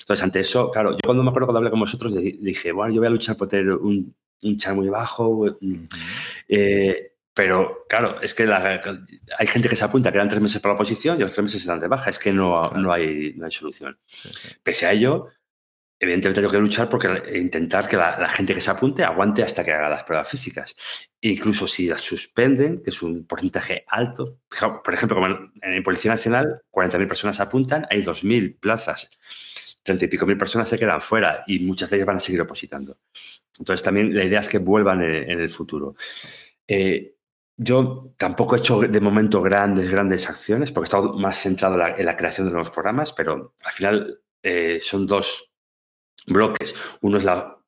Entonces, 0.00 0.22
ante 0.22 0.40
eso, 0.40 0.70
claro, 0.70 0.92
yo 0.92 0.98
cuando 1.04 1.22
me 1.22 1.30
acuerdo 1.30 1.46
cuando 1.46 1.58
hablé 1.58 1.70
con 1.70 1.80
vosotros, 1.80 2.14
dije, 2.14 2.72
bueno, 2.72 2.92
yo 2.92 3.00
voy 3.00 3.06
a 3.06 3.10
luchar 3.10 3.36
por 3.36 3.48
tener 3.48 3.72
un, 3.72 4.14
un 4.42 4.58
char 4.58 4.74
muy 4.74 4.88
bajo, 4.88 5.46
eh, 6.48 7.11
pero 7.34 7.84
claro, 7.88 8.20
es 8.20 8.34
que 8.34 8.44
hay 8.44 9.46
gente 9.46 9.68
que 9.68 9.76
se 9.76 9.84
apunta, 9.84 10.12
quedan 10.12 10.28
tres 10.28 10.42
meses 10.42 10.60
para 10.60 10.72
la 10.72 10.76
oposición 10.76 11.16
y 11.16 11.20
los 11.20 11.32
tres 11.32 11.44
meses 11.44 11.62
se 11.62 11.68
dan 11.68 11.80
de 11.80 11.88
baja, 11.88 12.10
es 12.10 12.18
que 12.18 12.32
no, 12.32 12.70
no, 12.70 12.92
hay, 12.92 13.34
no 13.36 13.46
hay 13.46 13.50
solución. 13.50 13.98
Pese 14.62 14.86
a 14.86 14.92
ello, 14.92 15.28
evidentemente 16.02 16.40
tengo 16.40 16.52
que 16.52 16.58
luchar 16.58 16.88
porque 16.88 17.08
intentar 17.38 17.88
que 17.88 17.96
la, 17.96 18.28
gente 18.28 18.54
que 18.54 18.60
se 18.60 18.70
apunte 18.70 19.04
aguante 19.04 19.44
hasta 19.44 19.64
que 19.64 19.72
haga 19.72 19.88
las 19.88 20.02
pruebas 20.02 20.28
físicas. 20.28 20.74
incluso 21.20 21.68
si 21.68 21.86
las 21.86 22.00
suspenden, 22.00 22.82
que 22.82 22.90
es 22.90 23.02
un 23.02 23.24
porcentaje 23.24 23.84
alto, 23.86 24.40
por 24.84 24.92
ejemplo, 24.92 25.16
como 25.20 25.50
en, 25.62 25.82
Policía 25.84 26.10
Nacional, 26.10 26.62
40.000 26.72 27.06
personas 27.06 27.36
se 27.36 27.42
apuntan, 27.42 27.86
hay 27.88 28.02
2.000 28.02 28.58
plazas, 28.58 29.10
30 29.84 30.04
y 30.04 30.08
pico 30.08 30.26
mil 30.26 30.36
personas 30.36 30.68
se 30.68 30.78
quedan 30.78 31.00
fuera 31.00 31.44
y 31.46 31.60
muchas 31.60 31.90
de 31.90 31.96
ellas 31.96 32.06
van 32.06 32.16
a 32.16 32.20
seguir 32.20 32.40
opositando. 32.40 32.98
Entonces 33.58 33.84
también 33.84 34.14
la 34.14 34.24
idea 34.24 34.40
es 34.40 34.48
que 34.48 34.58
vuelvan 34.58 35.02
en, 35.02 35.40
el 35.40 35.50
futuro. 35.50 35.94
Eh, 36.66 37.11
yo 37.56 38.14
tampoco 38.16 38.56
he 38.56 38.58
hecho 38.58 38.80
de 38.80 39.00
momento 39.00 39.42
grandes, 39.42 39.90
grandes 39.90 40.28
acciones, 40.28 40.72
porque 40.72 40.86
he 40.86 40.88
estado 40.88 41.14
más 41.14 41.38
centrado 41.38 41.74
en 41.74 42.06
la, 42.06 42.16
creación 42.16 42.46
de 42.46 42.52
nuevos 42.52 42.70
programas, 42.70 43.12
pero 43.12 43.54
al 43.62 43.72
final 43.72 44.20
eh, 44.42 44.80
son 44.82 45.06
dos 45.06 45.52
bloques. 46.26 46.74
Uno 47.00 47.18
es 47.18 47.24
la, 47.24 47.58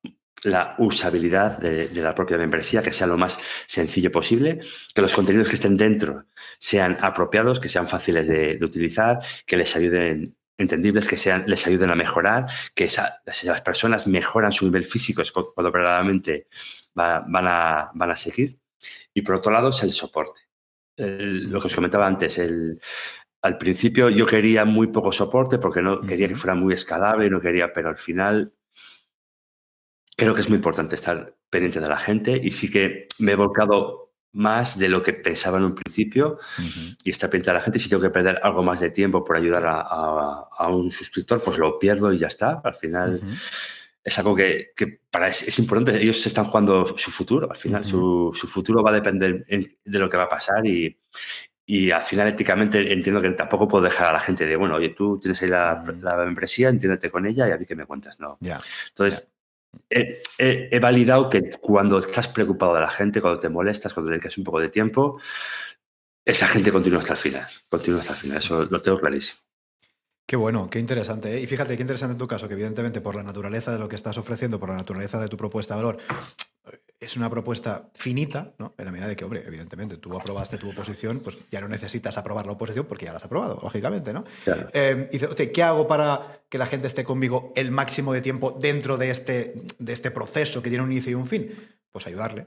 usabilidad 0.79 1.59
de, 1.59 1.89
la 1.95 2.15
propia 2.15 2.37
membresía, 2.37 2.83
que 2.83 2.91
sea 2.91 3.07
lo 3.07 3.17
más 3.17 3.39
sencillo 3.67 4.13
posible, 4.13 4.61
que 4.95 5.03
los 5.03 5.15
contenidos 5.15 5.49
que 5.49 5.55
estén 5.55 5.77
dentro 5.77 6.25
sean 6.59 6.99
apropiados, 7.01 7.61
que 7.61 7.69
sean 7.69 7.87
fáciles 7.87 8.27
de, 8.29 8.59
utilizar, 8.63 9.21
que 9.47 9.57
les 9.57 9.75
ayuden 9.77 10.37
entendibles, 10.59 11.07
que 11.07 11.17
sean, 11.17 11.45
les 11.47 11.67
ayuden 11.67 11.91
a 11.91 11.97
mejorar, 11.97 12.47
que 12.75 12.89
si 12.91 13.47
las 13.47 13.61
personas 13.63 14.07
mejoran 14.07 14.53
su 14.53 14.67
nivel 14.67 14.85
físico, 14.85 15.23
es 15.23 15.33
cuando 15.33 15.73
verdaderamente 15.73 16.47
van, 16.95 17.25
a, 17.47 17.91
van 17.95 18.11
a 18.11 18.17
seguir. 18.17 18.59
Y 19.13 19.23
por 19.23 19.37
otro 19.37 19.53
lado 19.53 19.71
es 19.71 19.83
el 19.83 19.93
soporte. 19.93 20.43
lo 20.97 21.61
que 21.61 21.67
os 21.67 21.75
comentaba 21.75 22.07
antes, 22.07 22.39
el, 22.39 22.81
al 23.43 23.59
principio 23.59 24.09
yo 24.09 24.27
quería 24.27 24.65
muy 24.65 24.87
poco 24.87 25.13
soporte 25.13 25.59
porque 25.59 25.83
no 25.83 26.01
quería 26.01 26.29
que 26.29 26.35
fuera 26.35 26.55
muy 26.55 26.73
escalable, 26.73 27.29
no 27.29 27.41
quería, 27.41 27.73
pero 27.73 27.91
al 27.91 27.99
final 27.99 28.55
creo 30.17 30.35
que 30.35 30.41
es 30.41 30.49
muy 30.49 30.57
importante 30.57 30.95
estar 30.95 31.37
pendiente 31.51 31.79
de 31.79 31.89
la 31.89 31.99
gente 31.99 32.41
y 32.43 32.51
sí 32.53 32.71
que 32.71 33.07
me 33.19 33.33
he 33.33 33.37
volcado 33.37 34.15
más 34.33 34.79
de 34.79 34.89
lo 34.89 35.03
que 35.03 35.13
pensaba 35.13 35.59
en 35.59 35.65
un 35.65 35.75
principio 35.75 36.39
y 37.05 37.11
estar 37.11 37.31
pendiente 37.31 37.51
de 37.51 37.59
la 37.59 37.63
gente. 37.63 37.79
Si 37.79 37.89
tengo 37.89 38.03
que 38.03 38.11
perder 38.11 38.41
algo 38.43 38.63
más 38.63 38.81
de 38.81 38.91
tiempo 38.91 39.25
por 39.25 39.37
ayudar 39.37 39.65
a, 39.67 40.69
un 40.69 40.91
suscriptor, 40.91 41.43
pues 41.43 41.59
lo 41.59 41.79
pierdo 41.79 42.13
y 42.13 42.19
ya 42.19 42.29
está. 42.29 42.61
Al 42.65 42.75
final 42.75 43.21
es 44.05 44.19
algo 44.19 44.37
que, 44.37 44.73
para 45.11 45.29
es, 45.29 45.59
importante. 45.59 46.01
Ellos 46.01 46.21
se 46.21 46.29
están 46.29 46.45
jugando 46.45 46.85
su 46.85 47.11
futuro. 47.11 47.51
Al 47.51 47.57
final 47.57 47.85
su, 47.85 48.31
su, 48.33 48.47
futuro 48.47 48.83
va 48.83 48.91
a 48.91 48.95
depender 48.95 49.47
de 49.47 49.99
lo 49.99 50.09
que 50.11 50.17
va 50.17 50.25
a 50.25 50.29
pasar 50.29 50.67
y, 50.67 50.97
y 51.67 51.91
al 51.91 52.03
final, 52.03 52.29
éticamente, 52.29 52.93
entiendo 52.93 53.23
que 53.23 53.31
tampoco 53.31 53.67
puedo 53.67 53.85
dejar 53.85 54.09
a 54.09 54.13
la 54.13 54.21
gente 54.21 54.45
de, 54.45 54.57
bueno, 54.57 54.75
oye, 54.75 54.91
tú 54.91 55.19
tienes 55.19 55.41
ahí 55.41 55.49
la, 55.49 55.83
la 56.03 56.17
membresía, 56.17 56.69
entiéndete 56.69 57.11
con 57.11 57.27
ella 57.27 57.49
y 57.49 57.53
a 57.53 57.57
mí 57.57 57.65
que 57.65 57.75
me 57.75 57.87
cuentas, 57.87 58.21
¿no? 58.21 58.39
Entonces, 58.89 59.29
He, 59.89 60.79
validado 60.81 61.29
que 61.29 61.51
cuando 61.61 61.99
estás 61.99 62.29
preocupado 62.29 62.75
de 62.75 62.81
la 62.81 62.91
gente, 62.91 63.21
cuando 63.21 63.41
te 63.41 63.49
molestas, 63.49 63.93
cuando 63.93 64.11
le 64.11 64.17
dedicas 64.17 64.39
un 64.39 64.45
poco 64.45 64.61
de 64.61 64.69
tiempo, 64.69 65.21
esa 66.25 66.47
gente 66.47 66.73
continúa 66.73 67.01
hasta 67.01 67.15
el 67.15 67.19
final. 67.19 67.47
Continúa 67.69 68.01
hasta 68.01 68.13
el 68.13 68.19
final. 68.19 68.39
Eso 68.39 68.65
lo 68.65 68.81
tengo 68.81 68.99
clarísimo. 68.99 69.41
Qué 70.27 70.37
bueno, 70.37 70.71
qué 70.71 70.79
interesante. 70.79 71.37
¿eh? 71.37 71.41
Y 71.41 71.47
fíjate, 71.47 71.77
qué 71.77 71.83
interesante 71.83 72.13
en 72.13 72.19
tu 72.19 72.27
caso, 72.27 72.49
que 72.49 72.55
evidentemente 72.55 73.01
por 73.01 73.15
la 73.15 73.23
naturaleza 73.23 73.73
de 73.73 73.79
lo 73.79 73.89
que 73.89 73.97
estás 73.97 74.17
ofreciendo, 74.17 74.59
por 74.59 74.71
la 74.71 74.77
naturaleza 74.77 75.21
de 75.21 75.29
tu 75.29 75.37
propuesta 75.37 75.77
de 75.77 75.83
valor, 75.83 75.99
es 76.99 77.17
una 77.17 77.29
propuesta 77.29 77.91
finita, 77.95 78.55
¿no? 78.59 78.75
En 78.79 78.87
la 78.87 78.93
medida 78.93 79.07
de 79.07 79.17
que, 79.17 79.25
hombre, 79.25 79.45
evidentemente, 79.47 79.99
tú 79.99 80.17
aprobaste 80.17 80.57
tu 80.57 80.71
oposición, 80.71 81.21
pues 81.21 81.37
ya 81.51 81.61
no 81.61 81.69
necesitas 81.69 82.17
aprobar 82.17 82.47
la 82.47 82.53
oposición 82.53 82.87
porque 82.87 83.05
ya 83.05 83.13
la 83.13 83.19
has 83.19 83.25
aprobado, 83.25 83.59
lógicamente, 83.63 84.13
¿no? 84.13 84.25
Eh, 84.73 85.09
y 85.13 85.19
dice, 85.19 85.53
¿qué 85.53 85.63
hago 85.63 85.87
para 85.87 86.41
que 86.49 86.57
la 86.57 86.67
gente 86.67 86.87
esté 86.87 87.05
conmigo 87.05 87.53
el 87.57 87.71
máximo 87.71 88.13
de 88.13 88.23
tiempo 88.23 88.57
dentro 88.59 88.97
de 88.97 89.11
este, 89.11 89.63
de 89.79 89.93
este 89.93 90.11
proceso 90.11 90.63
que 90.63 90.71
tiene 90.71 90.85
un 90.85 90.93
inicio 90.93 91.13
y 91.13 91.15
un 91.15 91.27
fin? 91.27 91.55
Pues 91.93 92.07
ayudarle. 92.07 92.47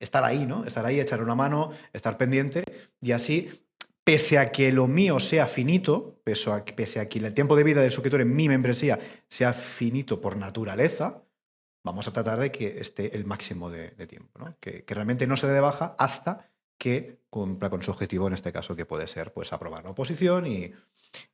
Estar 0.00 0.24
ahí, 0.24 0.44
¿no? 0.44 0.64
Estar 0.64 0.84
ahí, 0.84 0.98
echarle 0.98 1.24
una 1.24 1.36
mano, 1.36 1.70
estar 1.92 2.18
pendiente 2.18 2.64
y 3.00 3.12
así 3.12 3.63
pese 4.04 4.38
a 4.38 4.52
que 4.52 4.70
lo 4.70 4.86
mío 4.86 5.18
sea 5.18 5.48
finito, 5.48 6.20
pese 6.24 6.50
a, 7.00 7.08
que 7.08 7.18
el 7.18 7.34
tiempo 7.34 7.56
de 7.56 7.64
vida 7.64 7.80
del 7.80 7.90
suscriptor 7.90 8.20
en 8.20 8.36
mi 8.36 8.48
membresía 8.48 8.98
sea 9.28 9.52
finito 9.54 10.20
por 10.20 10.36
naturaleza, 10.36 11.22
vamos 11.82 12.06
a 12.06 12.12
tratar 12.12 12.38
de 12.38 12.52
que 12.52 12.80
esté 12.80 13.16
el 13.16 13.24
máximo 13.24 13.70
de, 13.70 13.90
tiempo, 14.06 14.38
¿no? 14.38 14.56
que, 14.60 14.84
realmente 14.86 15.26
no 15.26 15.36
se 15.36 15.46
dé 15.46 15.54
de 15.54 15.60
baja 15.60 15.96
hasta 15.98 16.50
que 16.76 17.20
cumpla 17.30 17.70
con 17.70 17.82
su 17.82 17.90
objetivo, 17.90 18.26
en 18.26 18.34
este 18.34 18.52
caso, 18.52 18.76
que 18.76 18.84
puede 18.84 19.06
ser 19.06 19.32
pues, 19.32 19.52
aprobar 19.52 19.84
la 19.84 19.90
oposición 19.90 20.46
y, 20.46 20.72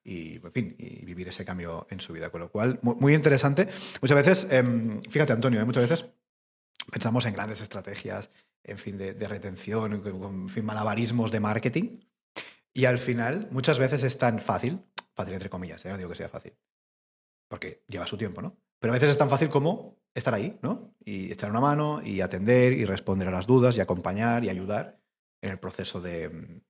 vivir 0.05 1.29
ese 1.29 1.45
cambio 1.45 1.87
en 1.91 2.01
su 2.01 2.13
vida. 2.13 2.31
Con 2.31 2.41
lo 2.41 2.51
cual, 2.51 2.79
muy, 2.83 3.15
interesante. 3.15 3.69
Muchas 4.01 4.17
veces, 4.17 4.53
em, 4.53 5.03
fíjate, 5.03 5.33
Antonio, 5.33 5.61
¿eh? 5.61 5.65
muchas 5.65 5.89
veces 5.89 6.07
pensamos 6.91 7.25
en 7.27 7.33
grandes 7.33 7.61
estrategias, 7.63 8.31
en 8.63 8.79
fin, 8.79 8.99
de, 8.99 9.15
retención, 9.27 9.93
en 9.93 10.49
fin, 10.49 10.65
malabarismos 10.65 11.31
de 11.31 11.41
marketing. 11.41 11.99
Y 12.73 12.85
al 12.85 12.99
final, 12.99 13.49
muchas 13.51 13.79
veces 13.79 14.03
es 14.03 14.17
tan 14.19 14.41
fácil, 14.41 14.81
fácil 15.15 15.35
entre 15.35 15.51
comillas, 15.51 15.85
¿eh? 15.85 15.91
no 15.91 15.97
digo 15.97 16.09
que 16.11 16.17
sea 16.17 16.29
fácil, 16.29 16.55
porque 17.49 17.83
lleva 17.89 18.07
su 18.07 18.17
tiempo, 18.17 18.41
¿no? 18.43 18.57
Pero 18.79 18.93
a 18.93 18.97
veces 18.97 19.11
es 19.11 19.19
tan 19.19 19.29
fácil 19.29 19.51
como 19.51 19.99
estar 20.15 20.33
ahí, 20.35 20.59
¿no? 20.63 20.95
Y 21.05 21.33
echar 21.33 21.51
una 21.51 21.61
mano 21.61 22.01
y 22.03 22.21
atender 22.21 22.73
y 22.73 22.85
responder 22.85 23.29
a 23.29 23.33
las 23.33 23.47
dudas 23.47 23.77
y 23.77 23.81
acompañar 23.81 24.45
y 24.45 24.49
ayudar 24.49 24.99
en 25.43 25.51
el 25.51 25.59
proceso 25.59 26.01
de, 26.01 26.61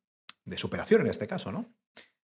de 0.45 0.59
superación 0.59 1.03
en 1.03 1.09
este 1.09 1.29
caso, 1.29 1.53
¿no? 1.53 1.73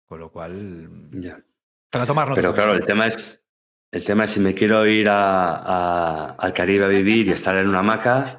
Con 0.06 0.20
lo 0.20 0.30
cual, 0.30 1.08
Ya. 1.12 1.42
para 1.90 2.06
tomarnos. 2.06 2.36
Pero 2.36 2.54
claro, 2.54 2.72
el 2.74 2.84
tema 2.84 3.06
es, 3.06 3.42
el 3.90 4.04
tema 4.04 4.24
es 4.24 4.30
si 4.32 4.40
me 4.40 4.54
quiero 4.54 4.86
ir 4.86 5.08
a- 5.08 5.56
a- 5.56 6.30
al 6.34 6.52
Caribe 6.52 6.84
a 6.84 6.88
vivir 6.88 7.26
y 7.28 7.30
estar 7.32 7.56
en 7.56 7.68
una 7.68 7.78
hamaca, 7.80 8.38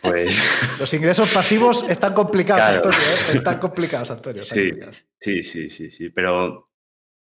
pues 0.00 0.36
Los 0.80 0.92
ingresos 0.94 1.30
pasivos 1.30 1.84
están 1.88 2.14
complicados, 2.14 2.62
Claro. 2.62 2.76
Antonio. 2.76 2.98
¿eh? 2.98 3.36
Están 3.36 3.58
complicados, 3.58 4.10
Antonio. 4.10 4.42
están 4.42 4.58
Sí. 4.58 4.64
complicados. 4.70 5.04
sí, 5.20 5.42
sí, 5.42 5.70
sí, 5.70 5.90
sí. 5.90 6.10
Pero 6.10 6.70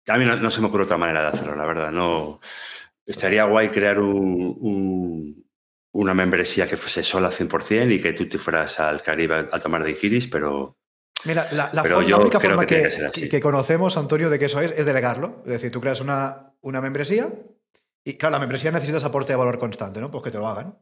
a 0.07 0.17
mí 0.17 0.25
no, 0.25 0.35
no 0.37 0.51
se 0.51 0.61
me 0.61 0.67
ocurre 0.67 0.83
otra 0.83 0.97
manera 0.97 1.21
de 1.23 1.27
hacerlo, 1.29 1.55
la 1.55 1.65
verdad. 1.65 1.91
No 1.91 2.39
estaría 3.05 3.43
guay 3.45 3.69
crear 3.69 3.99
un- 3.99 4.57
un- 4.59 5.47
una 5.93 6.13
membresía 6.13 6.67
que 6.67 6.77
fuese 6.77 7.01
sola 7.03 7.27
al 7.27 7.33
100% 7.33 7.91
y 7.91 8.01
que 8.01 8.13
tú 8.13 8.27
te 8.29 8.37
fueras 8.37 8.79
al 8.79 9.01
Caribe 9.01 9.47
a 9.51 9.59
tomar 9.59 9.83
de 9.83 9.91
Iquiris, 9.91 10.27
pero 10.27 10.77
Mira, 11.25 11.47
la, 11.53 11.69
la 11.73 11.83
forma- 11.83 12.07
la 12.07 12.17
única 12.17 12.39
forma 12.39 12.65
que 12.67 12.83
que, 12.83 13.11
que- 13.21 13.29
que 13.29 13.41
conocemos, 13.41 13.97
Antonio, 13.97 14.29
de 14.29 14.37
que 14.37 14.45
eso 14.45 14.61
es, 14.61 14.71
es 14.77 14.85
delegarlo. 14.85 15.41
Es 15.45 15.51
decir, 15.53 15.71
tú 15.71 15.81
creas 15.81 15.99
una, 16.01 16.53
una 16.61 16.81
membresía 16.81 17.33
y, 18.03 18.13
claro, 18.13 18.33
la 18.33 18.39
membresía 18.39 18.71
necesitas 18.71 19.03
aporte 19.03 19.33
de 19.33 19.37
valor 19.37 19.57
constante, 19.57 19.99
¿no? 19.99 20.11
Pues 20.11 20.23
que 20.23 20.29
te 20.31 20.37
lo 20.37 20.47
hagan. 20.47 20.77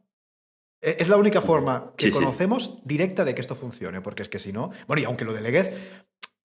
E- 0.80 0.96
Es 1.00 1.08
la 1.08 1.16
única 1.16 1.40
forma 1.40 1.92
que 1.96 2.06
Sí, 2.06 2.10
sí. 2.10 2.14
conocemos 2.14 2.78
directa 2.84 3.24
de 3.24 3.34
que 3.34 3.40
esto 3.40 3.54
funcione, 3.54 4.00
porque 4.00 4.22
es 4.22 4.28
que 4.28 4.38
si 4.38 4.52
no, 4.52 4.70
bueno, 4.86 5.02
y 5.02 5.04
aunque 5.04 5.24
lo 5.24 5.32
delegues, 5.32 5.70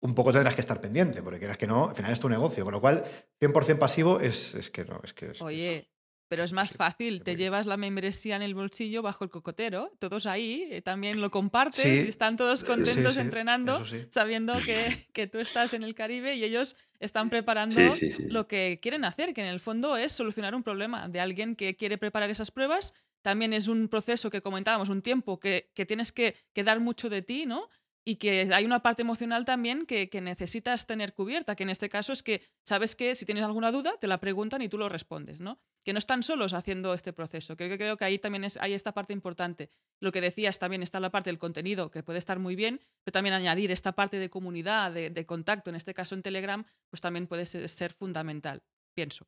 un 0.01 0.15
poco 0.15 0.31
tendrás 0.31 0.55
que 0.55 0.61
estar 0.61 0.81
pendiente, 0.81 1.21
porque 1.21 1.37
quieras 1.39 1.57
que 1.57 1.67
no, 1.67 1.89
al 1.89 1.95
final 1.95 2.11
es 2.11 2.19
tu 2.19 2.27
negocio, 2.29 2.63
con 2.63 2.73
lo 2.73 2.81
cual 2.81 3.03
100% 3.39 3.77
pasivo 3.77 4.19
es, 4.19 4.55
es 4.55 4.69
que 4.69 4.83
no, 4.85 4.99
es 5.03 5.13
que 5.13 5.31
es- 5.31 5.41
Oye, 5.41 5.89
pero 6.31 6.45
es 6.45 6.53
más 6.53 6.77
fácil, 6.77 7.23
te 7.23 7.35
llevas 7.35 7.65
la 7.65 7.75
membresía 7.75 8.37
en 8.37 8.41
el 8.41 8.55
bolsillo 8.55 9.01
bajo 9.01 9.25
el 9.25 9.29
cocotero, 9.29 9.91
todos 9.99 10.25
ahí, 10.25 10.65
eh, 10.71 10.81
también 10.81 11.19
lo 11.19 11.29
compartes 11.29 11.81
Sí. 11.81 12.03
y 12.05 12.07
están 12.07 12.37
todos 12.37 12.63
contentos 12.63 13.15
sí, 13.15 13.19
entrenando, 13.19 13.83
sabiendo 14.11 14.53
que, 14.65 15.09
que 15.13 15.27
tú 15.27 15.39
estás 15.39 15.73
en 15.73 15.83
el 15.83 15.93
Caribe 15.93 16.35
y 16.35 16.45
ellos 16.45 16.77
están 17.01 17.29
preparando 17.29 17.81
lo 18.29 18.47
que 18.47 18.79
quieren 18.81 19.03
hacer, 19.03 19.33
que 19.33 19.41
en 19.41 19.47
el 19.47 19.59
fondo 19.59 19.97
es 19.97 20.13
solucionar 20.13 20.55
un 20.55 20.63
problema 20.63 21.09
de 21.09 21.19
alguien 21.19 21.57
que 21.57 21.75
quiere 21.75 21.97
preparar 21.97 22.29
esas 22.29 22.49
pruebas. 22.49 22.93
También 23.21 23.51
es 23.51 23.67
un 23.67 23.89
proceso 23.89 24.29
que 24.29 24.41
comentábamos, 24.41 24.87
un 24.87 25.01
tiempo 25.01 25.37
que, 25.37 25.69
que 25.75 25.85
tienes 25.85 26.13
que, 26.13 26.37
que 26.53 26.63
dar 26.63 26.79
mucho 26.79 27.09
de 27.09 27.21
ti, 27.23 27.45
¿no? 27.45 27.67
Y 28.03 28.15
que 28.15 28.51
hay 28.53 28.65
una 28.65 28.81
parte 28.81 29.03
emocional 29.03 29.45
también 29.45 29.85
que, 29.85 30.09
que 30.09 30.21
necesitas 30.21 30.87
tener 30.87 31.13
cubierta, 31.13 31.55
que 31.55 31.63
en 31.63 31.69
este 31.69 31.87
caso 31.87 32.13
es 32.13 32.23
que 32.23 32.41
sabes 32.63 32.95
que 32.95 33.13
si 33.13 33.25
tienes 33.25 33.43
alguna 33.43 33.71
duda, 33.71 33.93
te 33.99 34.07
la 34.07 34.19
preguntan 34.19 34.61
y 34.63 34.69
tú 34.69 34.79
lo 34.79 34.89
respondes, 34.89 35.39
¿no? 35.39 35.59
Que 35.83 35.93
no 35.93 35.99
están 35.99 36.23
solos 36.23 36.53
haciendo 36.53 36.95
este 36.95 37.13
proceso. 37.13 37.55
Que 37.55 37.77
creo 37.77 37.97
que 37.97 38.05
ahí 38.05 38.17
también 38.17 38.43
es, 38.43 38.57
hay 38.57 38.73
esta 38.73 38.93
parte 38.93 39.13
importante. 39.13 39.69
Lo 39.99 40.11
que 40.11 40.19
decías 40.19 40.57
también 40.57 40.81
está 40.81 40.99
la 40.99 41.11
parte 41.11 41.29
del 41.29 41.37
contenido, 41.37 41.91
que 41.91 42.01
puede 42.01 42.17
estar 42.17 42.39
muy 42.39 42.55
bien, 42.55 42.81
pero 43.03 43.13
también 43.13 43.35
añadir 43.35 43.71
esta 43.71 43.91
parte 43.91 44.17
de 44.17 44.31
comunidad, 44.31 44.91
de, 44.91 45.11
de 45.11 45.25
contacto, 45.27 45.69
en 45.69 45.75
este 45.75 45.93
caso 45.93 46.15
en 46.15 46.23
Telegram, 46.23 46.65
pues 46.89 47.01
también 47.01 47.27
puede 47.27 47.45
ser, 47.45 47.69
ser 47.69 47.93
fundamental, 47.93 48.63
pienso. 48.95 49.27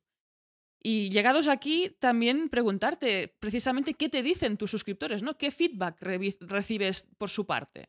Y 0.86 1.08
llegados 1.08 1.48
aquí, 1.48 1.96
también 1.98 2.50
preguntarte 2.50 3.34
precisamente 3.40 3.94
qué 3.94 4.10
te 4.10 4.22
dicen 4.22 4.58
tus 4.58 4.70
suscriptores, 4.70 5.22
¿no? 5.22 5.38
¿Qué 5.38 5.50
feedback 5.50 6.02
recibes 6.02 7.08
por 7.16 7.30
su 7.30 7.46
parte? 7.46 7.88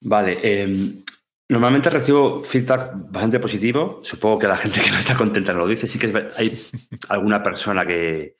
Vale, 0.00 0.38
em, 0.42 1.04
normalmente 1.48 1.90
recibo 1.90 2.42
feedback 2.42 2.92
bastante 2.94 3.38
positivo. 3.38 4.00
Supongo 4.02 4.38
que 4.38 4.46
la 4.46 4.56
gente 4.56 4.80
que 4.80 4.90
no 4.90 4.98
está 4.98 5.16
contenta 5.16 5.52
no 5.52 5.60
lo 5.60 5.68
dice. 5.68 5.88
Sí 5.88 5.98
que 5.98 6.30
hay 6.36 6.66
alguna 7.08 7.42
persona 7.42 7.86
que, 7.86 8.36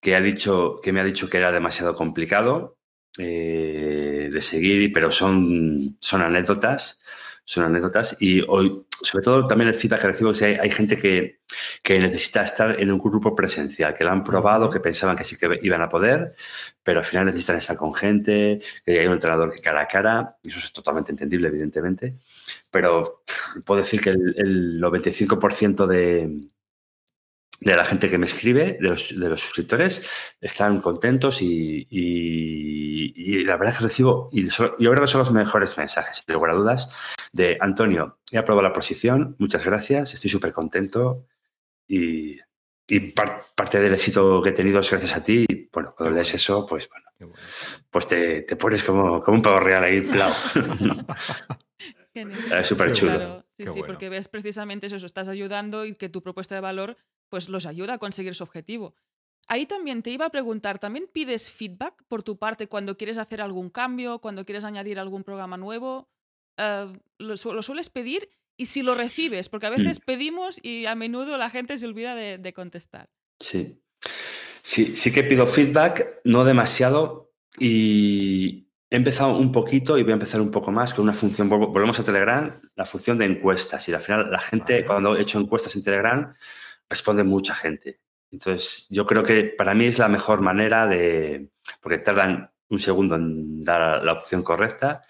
que 0.00 0.16
ha 0.16 0.20
dicho, 0.20 0.80
que 0.82 0.92
me 0.92 1.00
ha 1.00 1.04
dicho 1.04 1.28
que 1.28 1.38
era 1.38 1.52
demasiado 1.52 1.94
complicado 1.94 2.77
eh, 3.18 4.28
de 4.32 4.40
seguir, 4.40 4.92
pero 4.92 5.10
son, 5.10 5.96
son 6.00 6.22
anécdotas. 6.22 6.98
Son 7.44 7.64
anécdotas. 7.64 8.16
Y 8.20 8.42
hoy, 8.46 8.84
sobre 9.02 9.24
todo, 9.24 9.46
también 9.46 9.68
el 9.68 9.74
feedback 9.74 10.02
que 10.02 10.06
recibo 10.08 10.32
es 10.32 10.38
que 10.38 10.44
hay, 10.44 10.54
hay 10.56 10.70
gente 10.70 10.98
que, 10.98 11.40
que 11.82 11.98
necesita 11.98 12.42
estar 12.42 12.78
en 12.78 12.92
un 12.92 12.98
grupo 12.98 13.34
presencial, 13.34 13.94
que 13.94 14.04
lo 14.04 14.10
han 14.10 14.22
probado, 14.22 14.68
que 14.68 14.80
pensaban 14.80 15.16
que 15.16 15.24
sí 15.24 15.36
que 15.36 15.58
iban 15.62 15.80
a 15.80 15.88
poder, 15.88 16.34
pero 16.82 16.98
al 16.98 17.06
final 17.06 17.24
necesitan 17.24 17.56
estar 17.56 17.76
con 17.76 17.94
gente, 17.94 18.60
que 18.84 19.00
hay 19.00 19.06
un 19.06 19.14
entrenador 19.14 19.50
que 19.52 19.60
cara 19.60 19.82
a 19.82 19.86
cara, 19.86 20.36
y 20.42 20.48
eso 20.48 20.58
es 20.58 20.72
totalmente 20.72 21.10
entendible, 21.12 21.48
evidentemente, 21.48 22.18
pero 22.70 23.24
puedo 23.64 23.80
decir 23.80 24.00
que 24.02 24.10
el, 24.10 24.34
el 24.36 24.80
95% 24.82 25.86
de, 25.86 26.50
de 27.60 27.74
la 27.76 27.84
gente 27.84 28.08
que 28.08 28.18
me 28.18 28.26
escribe, 28.26 28.74
de 28.80 28.88
los, 28.88 29.18
de 29.18 29.28
los 29.28 29.40
suscriptores, 29.40 30.02
están 30.40 30.80
contentos 30.80 31.42
y, 31.42 31.86
y- 31.90 33.12
y 33.16 33.44
la 33.44 33.56
verdad 33.56 33.72
es 33.74 33.78
que 33.78 33.84
recibo, 33.84 34.28
y 34.32 34.48
yo 34.48 34.74
creo 34.78 35.00
que 35.00 35.06
son 35.06 35.18
los 35.20 35.32
mejores 35.32 35.76
mensajes, 35.76 36.22
sin 36.24 36.34
lugar 36.34 36.52
a 36.52 36.54
dudas, 36.54 36.88
de 37.32 37.58
Antonio, 37.60 38.18
he 38.30 38.38
aprobado 38.38 38.66
la 38.68 38.72
posición, 38.72 39.34
muchas 39.38 39.64
gracias, 39.64 40.14
estoy 40.14 40.30
súper 40.30 40.52
contento 40.52 41.26
y, 41.88 42.36
y 42.86 43.00
par- 43.00 43.44
parte 43.54 43.80
del 43.80 43.92
éxito 43.94 44.40
que 44.42 44.50
he 44.50 44.52
tenido 44.52 44.80
es 44.80 44.90
gracias 44.90 45.16
a 45.16 45.22
ti. 45.22 45.44
Y 45.48 45.68
bueno, 45.72 45.94
cuando 45.96 46.14
lees 46.14 46.32
eso, 46.34 46.64
pues 46.66 46.88
bueno, 46.88 47.32
pues 47.90 48.06
te, 48.06 48.42
te 48.42 48.56
pones 48.56 48.82
como, 48.84 49.20
como 49.20 49.36
un 49.36 49.42
pavo 49.42 49.58
real 49.60 49.84
ahí. 49.84 50.00
Genial. 52.14 52.40
es 52.60 52.66
súper 52.66 52.92
chulo. 52.92 53.12
Claro, 53.14 53.40
sí, 53.50 53.64
Qué 53.64 53.66
sí, 53.66 53.78
bueno. 53.80 53.86
porque 53.86 54.08
ves 54.08 54.28
precisamente 54.28 54.86
eso, 54.86 54.96
estás 54.96 55.28
ayudando 55.28 55.84
y 55.84 55.94
que 55.94 56.08
tu 56.08 56.22
propuesta 56.22 56.54
de 56.54 56.60
valor 56.60 56.96
pues 57.28 57.48
los 57.48 57.66
ayuda 57.66 57.94
a 57.94 57.98
conseguir 57.98 58.34
su 58.34 58.44
objetivo. 58.44 58.94
Ahí 59.46 59.64
también 59.66 60.02
te 60.02 60.10
iba 60.10 60.26
a 60.26 60.30
preguntar, 60.30 60.78
¿también 60.78 61.08
pides 61.10 61.50
feedback 61.50 62.04
por 62.06 62.22
tu 62.22 62.36
parte 62.36 62.68
cuando 62.68 62.96
quieres 62.96 63.16
hacer 63.16 63.40
algún 63.40 63.70
cambio, 63.70 64.18
cuando 64.18 64.44
quieres 64.44 64.64
añadir 64.64 64.98
algún 64.98 65.24
programa 65.24 65.56
nuevo? 65.56 66.08
Eh, 66.58 66.92
¿lo, 67.18 67.34
lo 67.52 67.62
sueles 67.62 67.88
pedir? 67.88 68.28
Y 68.58 68.66
si 68.66 68.82
lo 68.82 68.94
recibes, 68.94 69.48
porque 69.48 69.66
a 69.66 69.70
veces 69.70 70.00
pedimos 70.00 70.58
y 70.62 70.86
a 70.86 70.94
menudo 70.96 71.36
la 71.38 71.48
gente 71.48 71.78
se 71.78 71.86
olvida 71.86 72.14
de, 72.16 72.38
de 72.38 72.52
contestar. 72.52 73.08
Sí. 73.40 73.80
sí. 74.62 74.96
Sí 74.96 75.12
que 75.12 75.22
pido 75.22 75.46
feedback, 75.46 76.20
no 76.24 76.44
demasiado, 76.44 77.32
y 77.56 78.68
he 78.90 78.96
empezado 78.96 79.36
un 79.38 79.52
poquito 79.52 79.96
y 79.96 80.02
voy 80.02 80.10
a 80.10 80.14
empezar 80.14 80.40
un 80.40 80.50
poco 80.50 80.72
más 80.72 80.92
con 80.92 81.04
una 81.04 81.12
función, 81.14 81.48
vol- 81.48 81.72
volvemos 81.72 82.00
a 82.00 82.04
Telegram, 82.04 82.52
la 82.74 82.84
función 82.84 83.16
de 83.18 83.26
encuestas. 83.26 83.88
Y 83.88 83.94
al 83.94 84.00
final 84.00 84.30
la 84.30 84.40
gente, 84.40 84.84
cuando 84.84 85.16
he 85.16 85.22
hecho 85.22 85.38
encuestas 85.38 85.76
en 85.76 85.84
Telegram, 85.84 86.34
responde 86.88 87.24
mucha 87.24 87.54
gente. 87.54 88.00
Entonces, 88.30 88.86
yo 88.90 89.06
creo 89.06 89.22
que 89.22 89.44
para 89.44 89.74
mí 89.74 89.86
es 89.86 89.98
la 89.98 90.08
mejor 90.08 90.40
manera 90.40 90.86
de, 90.86 91.48
porque 91.80 91.98
tardan 91.98 92.50
un 92.68 92.78
segundo 92.78 93.16
en 93.16 93.62
dar 93.62 94.04
la 94.04 94.12
opción 94.12 94.42
correcta 94.42 95.02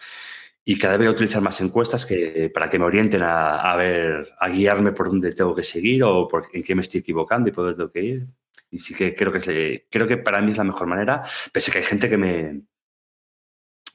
y 0.65 0.79
cada 0.79 0.93
vez 0.93 0.99
voy 0.99 1.07
a 1.09 1.13
utilizar 1.13 1.43
más 1.43 1.61
encuestas 1.61 2.07
que, 2.07 2.51
para 2.53 2.69
que 2.69 2.79
me 2.79 2.85
orienten 2.85 3.23
a, 3.23 3.61
a 3.61 3.77
ver, 3.77 4.35
a 4.39 4.49
guiarme 4.49 4.93
por 4.93 5.09
dónde 5.09 5.33
tengo 5.33 5.55
que 5.55 5.63
seguir 5.63 6.05
o 6.05 6.29
por, 6.29 6.47
en 6.53 6.63
qué 6.63 6.75
me 6.75 6.83
estoy 6.83 7.01
equivocando 7.01 7.49
y 7.49 7.53
por 7.53 7.65
dónde 7.65 7.79
tengo 7.79 7.91
que 7.91 8.03
ir. 8.03 8.27
Y 8.71 8.79
sí 8.79 8.95
que 8.95 9.15
creo 9.15 9.33
que, 9.33 9.39
es, 9.39 9.83
creo 9.91 10.07
que 10.07 10.19
para 10.19 10.41
mí 10.43 10.53
es 10.53 10.59
la 10.59 10.65
mejor 10.65 10.87
manera, 10.87 11.23
pese 11.53 11.71
a 11.71 11.73
que 11.73 11.79
hay 11.79 11.85
gente 11.85 12.09
que 12.09 12.19
me, 12.19 12.61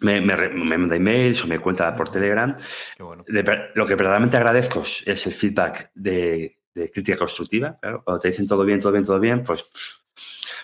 me, 0.02 0.20
me 0.20 0.36
me 0.50 0.78
manda 0.78 0.96
emails 0.96 1.44
o 1.46 1.48
me 1.48 1.60
cuenta 1.60 1.96
por 1.96 2.10
Telegram. 2.10 2.56
Bueno. 2.98 3.24
De 3.28 3.44
lo 3.76 3.86
que 3.86 3.96
verdaderamente 3.96 4.38
agradezco 4.38 4.82
es 4.82 5.28
el 5.28 5.34
feedback 5.34 5.92
de, 5.94 6.58
de 6.74 6.92
crítica 6.92 7.18
constructiva. 7.18 7.78
Claro, 7.80 8.04
cuando 8.04 8.20
te 8.20 8.30
dicen 8.30 8.48
todo 8.48 8.64
bien, 8.66 8.80
todo 8.80 8.92
bien, 8.92 9.06
todo 9.06 9.20
bien, 9.20 9.44
pues, 9.44 9.66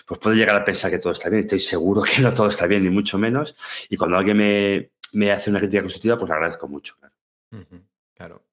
pues 0.06 0.20
puedo 0.20 0.34
llegar 0.34 0.56
a 0.56 0.64
pensar 0.64 0.90
que 0.90 0.98
todo 0.98 1.12
está 1.12 1.28
bien. 1.28 1.40
Estoy 1.40 1.60
seguro 1.60 2.02
que 2.02 2.20
no 2.22 2.32
todo 2.34 2.48
está 2.48 2.66
bien, 2.66 2.84
ni 2.84 2.90
mucho 2.90 3.18
menos. 3.18 3.56
Y 3.88 3.96
cuando 3.96 4.16
alguien 4.16 4.36
me, 4.36 4.90
me 5.12 5.32
hace 5.32 5.50
una 5.50 5.58
crítica 5.58 5.82
constructiva, 5.82 6.18
pues 6.18 6.28
le 6.28 6.34
agradezco 6.34 6.68
mucho. 6.68 6.96
claro. 8.14 8.44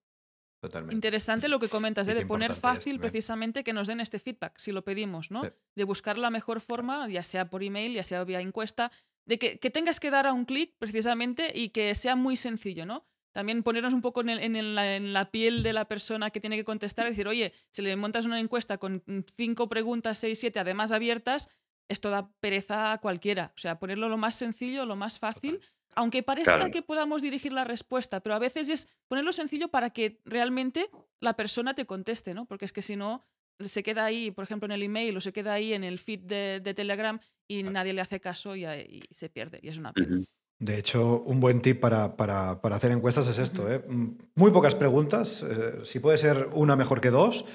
Totalmente. 0.60 0.96
Interesante 0.96 1.50
lo 1.50 1.60
que 1.60 1.68
comentas, 1.68 2.08
¿eh? 2.08 2.16
de 2.16 2.26
poner 2.26 2.52
es 2.52 2.58
fácil 2.58 3.00
precisamente 3.00 3.64
que 3.64 3.74
nos 3.74 3.88
den 3.88 4.00
este 4.00 4.18
feedback, 4.18 4.58
si 4.58 4.72
lo 4.72 4.84
pedimos, 4.84 5.30
¿no? 5.30 5.44
Sí. 5.44 5.50
De 5.76 5.84
buscar 5.84 6.18
la 6.18 6.32
mejor 6.32 6.62
forma, 6.62 7.08
ya 7.08 7.24
sea 7.24 7.48
por 7.48 7.62
email, 7.62 7.94
ya 7.94 8.04
sea 8.04 8.24
vía 8.24 8.42
encuesta, 8.42 8.92
de 9.28 9.38
que, 9.38 9.60
que 9.60 9.70
tengas 9.70 10.00
que 10.00 10.10
dar 10.10 10.26
a 10.26 10.34
un 10.34 10.46
clic 10.46 10.74
precisamente 10.80 11.52
y 11.54 11.70
que 11.70 11.94
sea 11.94 12.16
muy 12.16 12.38
sencillo, 12.38 12.88
¿no? 12.88 13.06
También 13.38 13.62
ponernos 13.62 13.94
un 13.94 14.02
poco 14.02 14.22
en, 14.22 14.30
el- 14.30 14.40
en 14.40 14.56
el- 14.56 14.74
la, 14.74 14.96
en 14.96 15.14
la 15.14 15.30
piel 15.30 15.62
de 15.62 15.72
la 15.72 15.86
persona 15.88 16.32
que 16.32 16.40
tiene 16.40 16.56
que 16.58 16.64
contestar 16.64 17.06
y 17.06 17.12
decir, 17.12 17.28
oye, 17.28 17.54
si 17.70 17.84
le 17.84 17.96
montas 17.96 18.26
una 18.26 18.40
encuesta 18.40 18.80
con 18.80 19.04
cinco 19.38 19.70
preguntas, 19.70 20.18
seis, 20.18 20.40
siete, 20.40 20.58
además 20.60 20.92
abiertas, 20.92 21.48
esto 21.88 22.10
da 22.10 22.32
pereza 22.40 22.94
a 22.94 22.98
cualquiera. 22.98 23.54
O 23.56 23.60
sea, 23.60 23.78
ponerlo 23.78 24.10
lo 24.10 24.18
más 24.18 24.34
sencillo, 24.34 24.88
lo 24.88 24.96
más 24.96 25.20
fácil, 25.20 25.60
aunque 25.94 26.24
parezca 26.24 26.56
Claro. 26.58 26.72
que 26.72 26.82
podamos 26.82 27.22
dirigir 27.22 27.54
la 27.54 27.64
respuesta, 27.64 28.22
pero 28.22 28.34
a 28.34 28.40
veces 28.40 28.70
es 28.70 28.88
ponerlo 29.08 29.32
sencillo 29.32 29.68
para 29.68 29.92
que 29.92 30.20
realmente 30.26 30.90
la 31.22 31.36
persona 31.36 31.76
te 31.76 31.86
conteste, 31.86 32.34
¿no? 32.34 32.48
Porque 32.48 32.66
es 32.66 32.74
que 32.74 32.82
si 32.82 32.96
no, 32.96 33.24
se 33.60 33.84
queda 33.84 34.04
ahí, 34.06 34.32
por 34.32 34.46
ejemplo, 34.46 34.66
en 34.66 34.72
el 34.72 34.82
email 34.82 35.16
o 35.16 35.22
se 35.22 35.32
queda 35.32 35.54
ahí 35.54 35.74
en 35.74 35.84
el 35.84 36.00
feed 36.00 36.22
de, 36.22 36.60
de 36.60 36.74
Telegram 36.74 37.20
y 37.48 37.62
nadie 37.62 37.94
le 37.94 38.02
hace 38.02 38.20
caso 38.20 38.56
y, 38.56 38.66
y 38.66 39.04
se 39.12 39.30
pierde. 39.30 39.60
Y 39.62 39.68
es 39.68 39.78
una 39.78 39.94
pena. 39.94 40.24
De 40.60 40.78
hecho, 40.78 41.22
un 41.22 41.40
buen 41.40 41.62
tip 41.62 41.80
para, 41.80 42.16
para- 42.18 42.62
para 42.62 42.76
hacer 42.78 42.92
encuestas 42.92 43.28
es 43.28 43.38
esto. 43.38 43.72
¿eh? 43.72 43.84
Mm, 43.88 44.08
Muy 44.36 44.52
pocas 44.52 44.76
preguntas, 44.76 45.44
eh, 45.48 45.82
si 45.84 46.00
puede 46.00 46.18
ser 46.18 46.50
una 46.54 46.76
mejor 46.76 47.00
que 47.02 47.12
dos, 47.12 47.46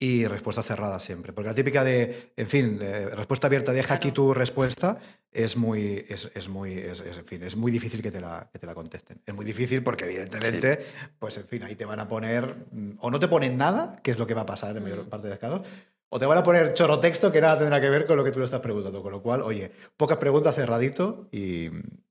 y 0.00 0.26
respuesta 0.26 0.62
cerrada 0.62 1.00
siempre. 1.00 1.32
Porque 1.32 1.48
la 1.48 1.54
típica 1.54 1.82
de, 1.82 2.30
en 2.36 2.46
fin, 2.46 2.78
respuesta 2.78 3.48
abierta, 3.48 3.72
deja 3.72 3.94
aquí 3.94 4.12
tu 4.12 4.32
respuesta, 4.32 4.98
es 5.32 5.56
muy, 5.56 6.06
es, 6.08 6.48
muy, 6.48 6.78
en 6.78 7.24
fin, 7.24 7.42
es 7.42 7.56
muy 7.56 7.72
difícil 7.72 8.00
que 8.00 8.10
te, 8.12 8.20
la, 8.20 8.48
que 8.52 8.58
te 8.60 8.66
la 8.66 8.74
contesten. 8.74 9.20
Es 9.26 9.34
muy 9.34 9.44
difícil 9.44 9.82
porque, 9.82 10.04
evidentemente, 10.04 10.86
pues 11.18 11.36
en 11.38 11.48
fin, 11.48 11.64
ahí 11.64 11.74
te 11.74 11.84
van 11.84 11.98
a 11.98 12.06
poner, 12.08 12.66
mm, 12.70 12.90
o 13.00 13.10
no 13.10 13.18
te 13.18 13.26
ponen 13.28 13.56
nada, 13.58 13.98
que 14.02 14.12
es 14.12 14.18
lo 14.18 14.26
que 14.26 14.34
va 14.34 14.42
a 14.42 14.46
pasar 14.46 14.76
en 14.76 14.84
mayor 14.84 15.04
mm. 15.04 15.08
parte 15.08 15.26
de 15.26 15.34
los 15.34 15.40
casos, 15.40 15.66
o 16.10 16.18
te 16.18 16.26
van 16.26 16.38
a 16.38 16.42
poner 16.42 16.74
chorro 16.74 17.00
texto 17.00 17.30
que 17.30 17.40
nada 17.40 17.58
tendrá 17.58 17.80
que 17.80 17.90
ver 17.90 18.06
con 18.06 18.16
lo 18.16 18.24
que 18.24 18.32
tú 18.32 18.38
le 18.38 18.46
estás 18.46 18.60
preguntando. 18.60 19.02
Con 19.02 19.12
lo 19.12 19.22
cual, 19.22 19.42
oye, 19.42 19.70
pocas 19.96 20.18
preguntas 20.18 20.54
cerradito 20.54 21.28
y, 21.30 21.68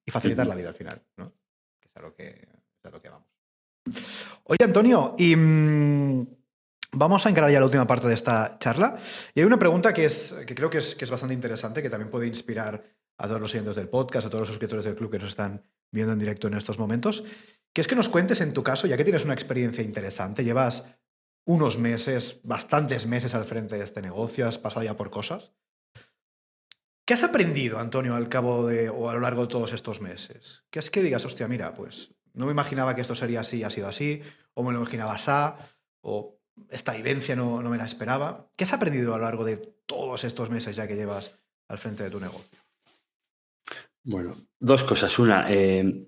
facilitar 0.08 0.48
la 0.48 0.56
vida 0.56 0.70
al 0.70 0.76
final, 0.76 1.02
¿no? 1.18 1.34
Que 1.80 1.88
es 1.88 1.96
a 1.96 2.02
lo 2.02 2.16
que, 2.16 2.48
es 2.84 2.92
lo 2.92 3.02
que 3.02 3.10
vamos. 3.10 3.28
Oye, 4.46 4.64
Antonio, 4.64 5.16
y. 5.18 5.36
Mm, 5.36 6.28
Vamos 6.94 7.26
a 7.26 7.30
encarar 7.30 7.52
ya 7.52 7.60
la 7.60 7.66
última 7.66 7.86
parte 7.86 8.08
de 8.08 8.14
esta 8.14 8.58
charla. 8.60 8.98
Y 9.36 9.42
hay 9.42 9.46
una 9.46 9.60
pregunta 9.60 9.94
que, 9.94 10.06
es, 10.06 10.34
que 10.46 10.56
creo 10.56 10.70
que 10.70 10.78
es, 10.78 10.96
que 10.96 11.06
es 11.06 11.12
bastante 11.12 11.34
interesante, 11.34 11.82
que 11.82 11.90
también 11.90 12.10
puede 12.10 12.28
inspirar 12.28 12.84
a 13.18 13.28
todos 13.28 13.42
los 13.42 13.54
oyentes 13.54 13.76
del 13.76 13.90
podcast, 13.90 14.28
a 14.28 14.30
todos 14.30 14.42
los 14.42 14.48
suscriptores 14.48 14.86
del 14.86 14.96
club 14.96 15.12
que 15.12 15.20
nos 15.20 15.30
están 15.30 15.62
viendo 15.92 16.14
en 16.14 16.20
directo 16.20 16.48
en 16.48 16.54
estos 16.54 16.80
momentos, 16.80 17.24
que 17.74 17.82
es 17.82 17.88
que 17.88 17.96
nos 17.96 18.10
cuentes 18.10 18.42
en 18.42 18.54
tu 18.54 18.64
caso, 18.64 18.88
ya 18.88 18.98
que 18.98 19.04
tienes 19.04 19.26
una 19.26 19.34
experiencia 19.34 19.84
interesante, 19.84 20.44
llevas 20.44 20.86
unos 21.48 21.78
meses, 21.78 22.42
bastantes 22.44 23.08
meses 23.08 23.34
al 23.34 23.46
frente 23.46 23.78
de 23.78 23.84
este 23.86 24.02
negocio, 24.02 24.48
has 24.48 24.58
pasado 24.58 24.84
ya 24.84 24.98
por 24.98 25.10
cosas. 25.10 25.54
¿Qué 27.06 27.14
has 27.14 27.24
aprendido, 27.24 27.80
Antonio, 27.80 28.16
al 28.16 28.28
cabo 28.28 28.68
de 28.68 28.90
o 28.90 29.10
a 29.10 29.14
lo 29.14 29.22
largo 29.22 29.44
de 29.44 29.48
todos 29.48 29.72
estos 29.72 30.02
meses? 30.02 30.66
¿Qué 30.70 30.80
es 30.80 30.92
que 30.92 31.02
digas, 31.02 31.24
hostia, 31.24 31.48
mira, 31.48 31.74
pues 31.74 32.14
no 32.34 32.48
me 32.48 32.52
imaginaba 32.52 32.96
que 32.96 33.02
esto 33.02 33.16
sería 33.16 33.40
así, 33.40 33.64
ha 33.64 33.70
sido 33.70 33.88
así, 33.88 34.22
o 34.56 34.64
me 34.64 34.74
lo 34.74 34.80
imaginaba 34.80 35.16
así, 35.16 35.58
o 36.02 36.38
esta 36.70 36.94
vivencia 36.94 37.34
no, 37.38 37.62
me 37.62 37.78
la 37.78 37.86
esperaba. 37.86 38.50
¿Qué 38.58 38.66
has 38.66 38.74
aprendido 38.74 39.14
a 39.14 39.18
lo 39.18 39.24
largo 39.24 39.46
de 39.46 39.56
todos 39.86 40.26
estos 40.26 40.50
meses 40.50 40.76
ya 40.76 40.86
que 40.86 40.98
llevas 40.98 41.34
al 41.70 41.78
frente 41.78 42.04
de 42.04 42.10
tu 42.10 42.20
negocio? 42.20 42.60
Bueno, 44.04 44.36
dos 44.60 44.84
cosas. 44.84 45.18
Una, 45.18 45.46
eh, 45.50 46.08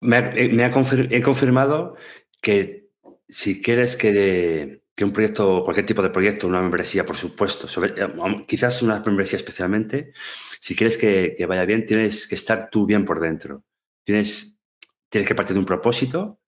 me, 0.00 0.18
he 0.34 1.22
confirmado 1.22 1.96
que 2.40 2.83
si 3.28 3.62
quieres 3.62 3.96
que, 3.96 4.82
un 5.02 5.12
proyecto, 5.12 5.62
cualquier 5.64 5.86
tipo 5.86 6.02
de 6.02 6.10
proyecto, 6.10 6.46
una 6.46 6.60
membresía, 6.62 7.04
por 7.04 7.16
supuesto, 7.16 7.66
eh, 7.84 8.44
quizás 8.46 8.82
una 8.82 9.00
membresía 9.00 9.38
especialmente, 9.38 10.12
si 10.60 10.74
quieres 10.76 10.96
que, 10.96 11.36
vaya 11.46 11.64
bien, 11.64 11.86
tienes 11.86 12.26
que 12.26 12.34
estar 12.36 12.70
tú 12.70 12.86
bien 12.86 13.04
por 13.04 13.20
dentro. 13.20 13.64
Tienes, 14.04 14.58
tienes 15.08 15.28
que 15.28 15.34
partir 15.34 15.54
de 15.54 15.60
un 15.60 15.66
propósito. 15.66 16.40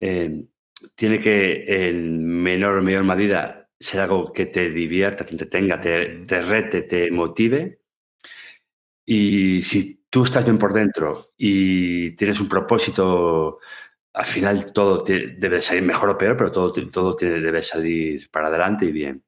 Eh, 0.00 0.46
tiene 0.94 1.20
que 1.20 1.64
en 1.88 2.24
menor 2.24 2.78
o 2.78 2.82
mayor 2.82 3.04
medida 3.04 3.70
ser 3.78 4.00
algo 4.00 4.32
que 4.32 4.46
te 4.46 4.70
divierta, 4.70 5.24
te 5.24 5.32
entretenga, 5.32 5.80
te, 5.80 6.24
rete, 6.42 6.82
te 6.82 7.10
motive. 7.10 7.80
Y 9.04 9.62
si 9.62 10.04
tú 10.10 10.24
estás 10.24 10.44
bien 10.44 10.58
por 10.58 10.72
dentro 10.72 11.32
y 11.36 12.12
tienes 12.16 12.40
un 12.40 12.48
propósito, 12.48 13.58
al 14.16 14.24
final 14.24 14.72
todo 14.72 15.04
debe 15.04 15.60
salir 15.60 15.82
mejor 15.82 16.08
o 16.08 16.16
peor, 16.16 16.38
pero 16.38 16.50
todo, 16.50 16.72
todo 16.72 17.14
debe 17.20 17.62
salir 17.62 18.30
para 18.30 18.46
adelante 18.46 18.86
y 18.86 18.92
bien. 18.92 19.22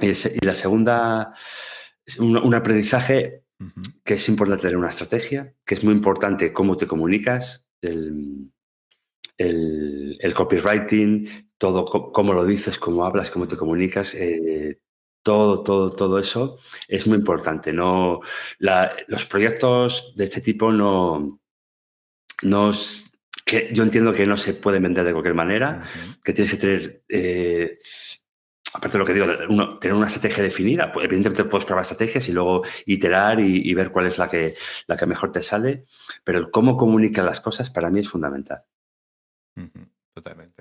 Y, 0.00 0.14
la 0.44 0.54
segunda, 0.54 1.34
un, 2.18 2.38
un 2.38 2.54
aprendizaje 2.54 3.44
que 4.02 4.14
es 4.14 4.28
importante 4.30 4.62
tener 4.62 4.78
una 4.78 4.88
estrategia, 4.88 5.54
que 5.66 5.74
es 5.74 5.84
muy 5.84 5.92
importante 5.92 6.54
cómo 6.54 6.78
te 6.78 6.86
comunicas. 6.86 7.68
El, 7.82 8.50
el, 9.36 10.34
copywriting, 10.34 11.52
todo, 11.58 11.84
cómo 11.84 12.32
lo 12.32 12.46
dices, 12.46 12.78
cómo 12.78 13.04
hablas, 13.04 13.30
cómo 13.30 13.46
te 13.46 13.58
comunicas, 13.58 14.14
eh, 14.14 14.80
todo, 15.22 15.62
todo, 15.62 15.92
todo 15.92 16.18
eso 16.18 16.58
es 16.88 17.06
muy 17.06 17.18
importante. 17.18 17.74
No, 17.74 18.20
los 18.58 19.26
proyectos 19.26 20.14
de 20.16 20.24
este 20.24 20.40
tipo 20.40 20.72
no, 20.72 21.40
no 22.42 22.72
que 23.44 23.68
yo 23.72 23.82
entiendo 23.82 24.12
que 24.12 24.26
no 24.26 24.36
se 24.36 24.54
pueden 24.54 24.82
vender 24.82 25.04
de 25.04 25.12
cualquier 25.12 25.34
manera, 25.34 25.82
que 26.22 26.32
tienes 26.32 26.54
que 26.54 26.60
tener, 26.60 27.02
eh, 27.08 27.78
aparte 28.72 28.94
de 28.94 28.98
lo 28.98 29.04
que 29.04 29.14
digo, 29.14 29.78
tener 29.78 29.94
una 29.94 30.06
estrategia 30.06 30.42
definida. 30.42 30.92
Pues, 30.92 31.04
evidentemente 31.04 31.44
puedes 31.44 31.64
probar 31.64 31.82
estrategias 31.82 32.28
y 32.28 32.32
luego 32.32 32.64
iterar 32.86 33.40
y, 33.40 33.72
ver 33.74 33.90
cuál 33.90 34.06
es 34.06 34.18
la 34.18 34.28
que, 34.28 34.54
la 34.86 34.96
que 34.96 35.06
mejor 35.06 35.32
te 35.32 35.42
sale, 35.42 35.84
pero 36.24 36.38
el 36.38 36.50
cómo 36.50 36.76
comunica 36.76 37.22
las 37.22 37.40
cosas 37.40 37.70
para 37.70 37.90
mí 37.90 38.00
es 38.00 38.08
fundamental. 38.08 38.64
Totalmente. 40.14 40.55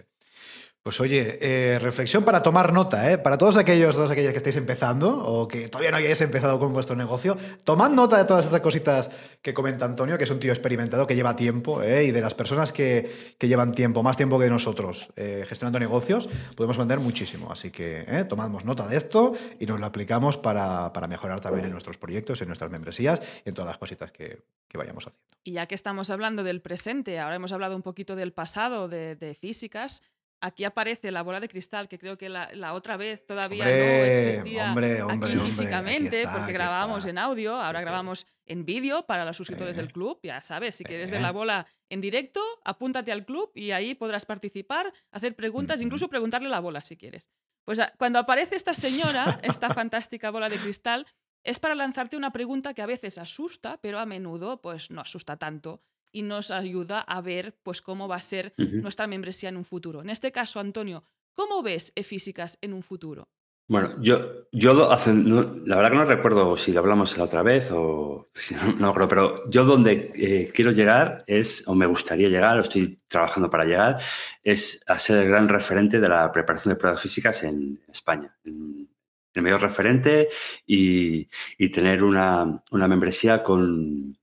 Pues 0.86 1.00
oye, 1.00 1.40
eh, 1.42 1.80
reflexión 1.80 2.24
para 2.24 2.44
tomar 2.44 2.72
nota, 2.72 3.12
¿eh? 3.12 3.18
Para 3.18 3.40
todos 3.40 3.58
aquellos, 3.58 3.96
todas 3.96 4.12
aquellas 4.12 4.34
que 4.34 4.38
estáis 4.38 4.56
empezando 4.56 5.18
o 5.18 5.48
que 5.48 5.68
todavía 5.68 5.90
no 5.90 5.98
hayáis 5.98 6.22
empezado 6.22 6.60
con 6.60 6.74
vuestro 6.74 6.96
negocio, 6.96 7.36
tomad 7.64 7.90
nota 7.90 8.20
de 8.20 8.26
todas 8.26 8.46
estas 8.46 8.62
cositas 8.62 9.10
que 9.42 9.52
comenta 9.52 9.86
Antonio, 9.86 10.16
que 10.20 10.26
es 10.26 10.30
un 10.30 10.40
tío 10.40 10.52
experimentado, 10.52 11.08
que 11.08 11.16
lleva 11.16 11.36
tiempo, 11.36 11.82
¿eh? 11.82 12.04
y 12.04 12.12
de 12.12 12.22
las 12.22 12.36
personas 12.36 12.72
que, 12.72 13.36
llevan 13.40 13.74
tiempo, 13.74 14.04
más 14.04 14.16
tiempo 14.16 14.38
que 14.38 14.48
nosotros, 14.48 15.10
eh, 15.16 15.44
gestionando 15.50 15.80
negocios, 15.80 16.30
podemos 16.56 16.78
vender 16.78 17.00
muchísimo. 17.00 17.52
Así 17.52 17.72
que 17.72 18.06
¿eh? 18.08 18.24
tomadnos 18.26 18.64
nota 18.64 18.88
de 18.88 18.98
esto 18.98 19.34
y 19.60 19.66
nos 19.66 19.80
lo 19.80 19.88
aplicamos 19.88 20.38
para, 20.38 20.92
mejorar 21.10 21.42
también 21.42 21.66
en 21.66 21.72
nuestros 21.72 21.98
proyectos, 21.98 22.42
en 22.42 22.48
nuestras 22.48 22.70
membresías 22.70 23.20
y 23.44 23.50
en 23.50 23.56
todas 23.56 23.70
las 23.70 23.80
cositas 23.80 24.12
que, 24.12 24.38
vayamos 24.72 25.08
haciendo. 25.08 25.26
Y 25.44 25.54
ya 25.54 25.66
que 25.66 25.74
estamos 25.74 26.12
hablando 26.12 26.44
del 26.44 26.62
presente, 26.62 27.18
ahora 27.18 27.38
hemos 27.38 27.54
hablado 27.54 27.76
un 27.76 27.82
poquito 27.82 28.16
del 28.16 28.34
pasado, 28.34 28.88
de, 28.88 29.16
de 29.16 29.34
físicas. 29.34 30.04
Aquí 30.46 30.64
aparece 30.64 31.10
la 31.10 31.24
bola 31.24 31.40
de 31.40 31.50
cristal, 31.50 31.88
que 31.88 31.98
creo 31.98 32.20
que 32.20 32.30
la, 32.30 32.74
otra 32.74 32.98
vez 32.98 33.26
todavía 33.26 33.66
no 33.66 33.72
existía 33.72 34.74
aquí 35.10 35.40
físicamente, 35.40 36.28
porque 36.32 36.54
grabábamos 36.54 37.04
en 37.08 37.18
audio, 37.18 37.56
ahora 37.56 37.82
grabamos 37.82 38.28
en 38.46 38.64
vídeo 38.64 39.08
para 39.08 39.26
los 39.26 39.36
suscriptores 39.36 39.76
del 39.76 39.92
club. 39.92 40.20
Ya 40.22 40.44
sabes, 40.44 40.76
si 40.76 40.84
quieres 40.84 41.10
ver 41.10 41.22
la 41.22 41.32
bola 41.32 41.66
en 41.90 42.00
directo, 42.00 42.42
apúntate 42.64 43.12
al 43.12 43.26
club 43.26 43.50
y 43.56 43.72
ahí 43.72 43.96
podrás 43.96 44.28
participar, 44.28 44.94
hacer 45.10 45.36
preguntas, 45.36 45.82
incluso 45.82 46.10
preguntarle 46.10 46.48
la 46.48 46.60
bola 46.60 46.82
si 46.82 46.96
quieres. 46.96 47.32
Pues 47.64 47.80
ah, 47.80 47.92
cuando 47.98 48.20
aparece 48.20 48.56
esta 48.56 48.76
señora, 48.76 49.40
esta 49.42 49.74
fantástica 49.74 50.30
bola 50.30 50.50
de 50.50 50.58
cristal, 50.58 51.08
es 51.44 51.60
para 51.60 51.74
lanzarte 51.74 52.18
una 52.18 52.32
pregunta 52.32 52.76
que 52.76 52.84
a 52.84 52.86
veces 52.86 53.18
asusta, 53.18 53.80
pero 53.82 53.98
a 53.98 54.06
menudo 54.06 54.62
pues 54.62 54.92
no 54.92 55.02
asusta 55.02 55.38
tanto 55.38 55.82
y 56.16 56.22
nos 56.22 56.50
ayuda 56.50 57.02
a 57.02 57.20
ver 57.20 57.58
pues, 57.62 57.82
cómo 57.82 58.08
va 58.08 58.16
a 58.16 58.22
ser 58.22 58.54
nuestra 58.58 59.06
membresía 59.06 59.50
en 59.50 59.58
un 59.58 59.66
futuro. 59.66 60.02
En 60.02 60.10
este 60.10 60.32
caso, 60.32 60.62
Antonio, 60.62 61.04
¿cómo 61.34 61.62
ves 61.62 61.92
e-físicas 61.94 62.58
en 62.62 62.74
un 62.74 62.84
futuro? 62.84 63.28
Bueno, 63.68 63.96
yo, 64.00 64.48
yo 64.54 64.74
la 64.74 65.76
verdad 65.76 65.90
que 65.90 65.98
no 65.98 66.06
recuerdo 66.06 66.56
si 66.56 66.72
lo 66.72 66.80
hablamos 66.80 67.18
la 67.18 67.26
otra 67.26 67.44
vez 67.44 67.70
o 67.72 68.30
no, 68.80 68.94
no 68.94 69.08
pero 69.10 69.36
yo 69.50 69.66
donde 69.66 70.14
eh, 70.16 70.52
quiero 70.54 70.72
llegar 70.72 71.26
es, 71.28 71.68
o 71.68 71.76
me 71.76 71.86
gustaría 71.86 72.30
llegar, 72.30 72.60
o 72.60 72.62
estoy 72.62 72.98
trabajando 73.10 73.50
para 73.50 73.66
llegar, 73.66 74.00
es 74.42 74.82
a 74.88 74.98
ser 74.98 75.18
el 75.18 75.28
gran 75.28 75.50
referente 75.50 76.00
de 76.00 76.08
la 76.08 76.32
preparación 76.32 76.76
de 76.76 76.80
pruebas 76.80 77.02
físicas 77.02 77.44
en 77.44 77.82
España. 77.92 78.34
el 78.46 79.42
mayor 79.42 79.60
referente 79.60 80.30
y, 80.66 81.26
tener 81.72 82.04
una, 82.04 82.64
una 82.72 82.88
membresía 82.88 83.44
con, 83.44 84.18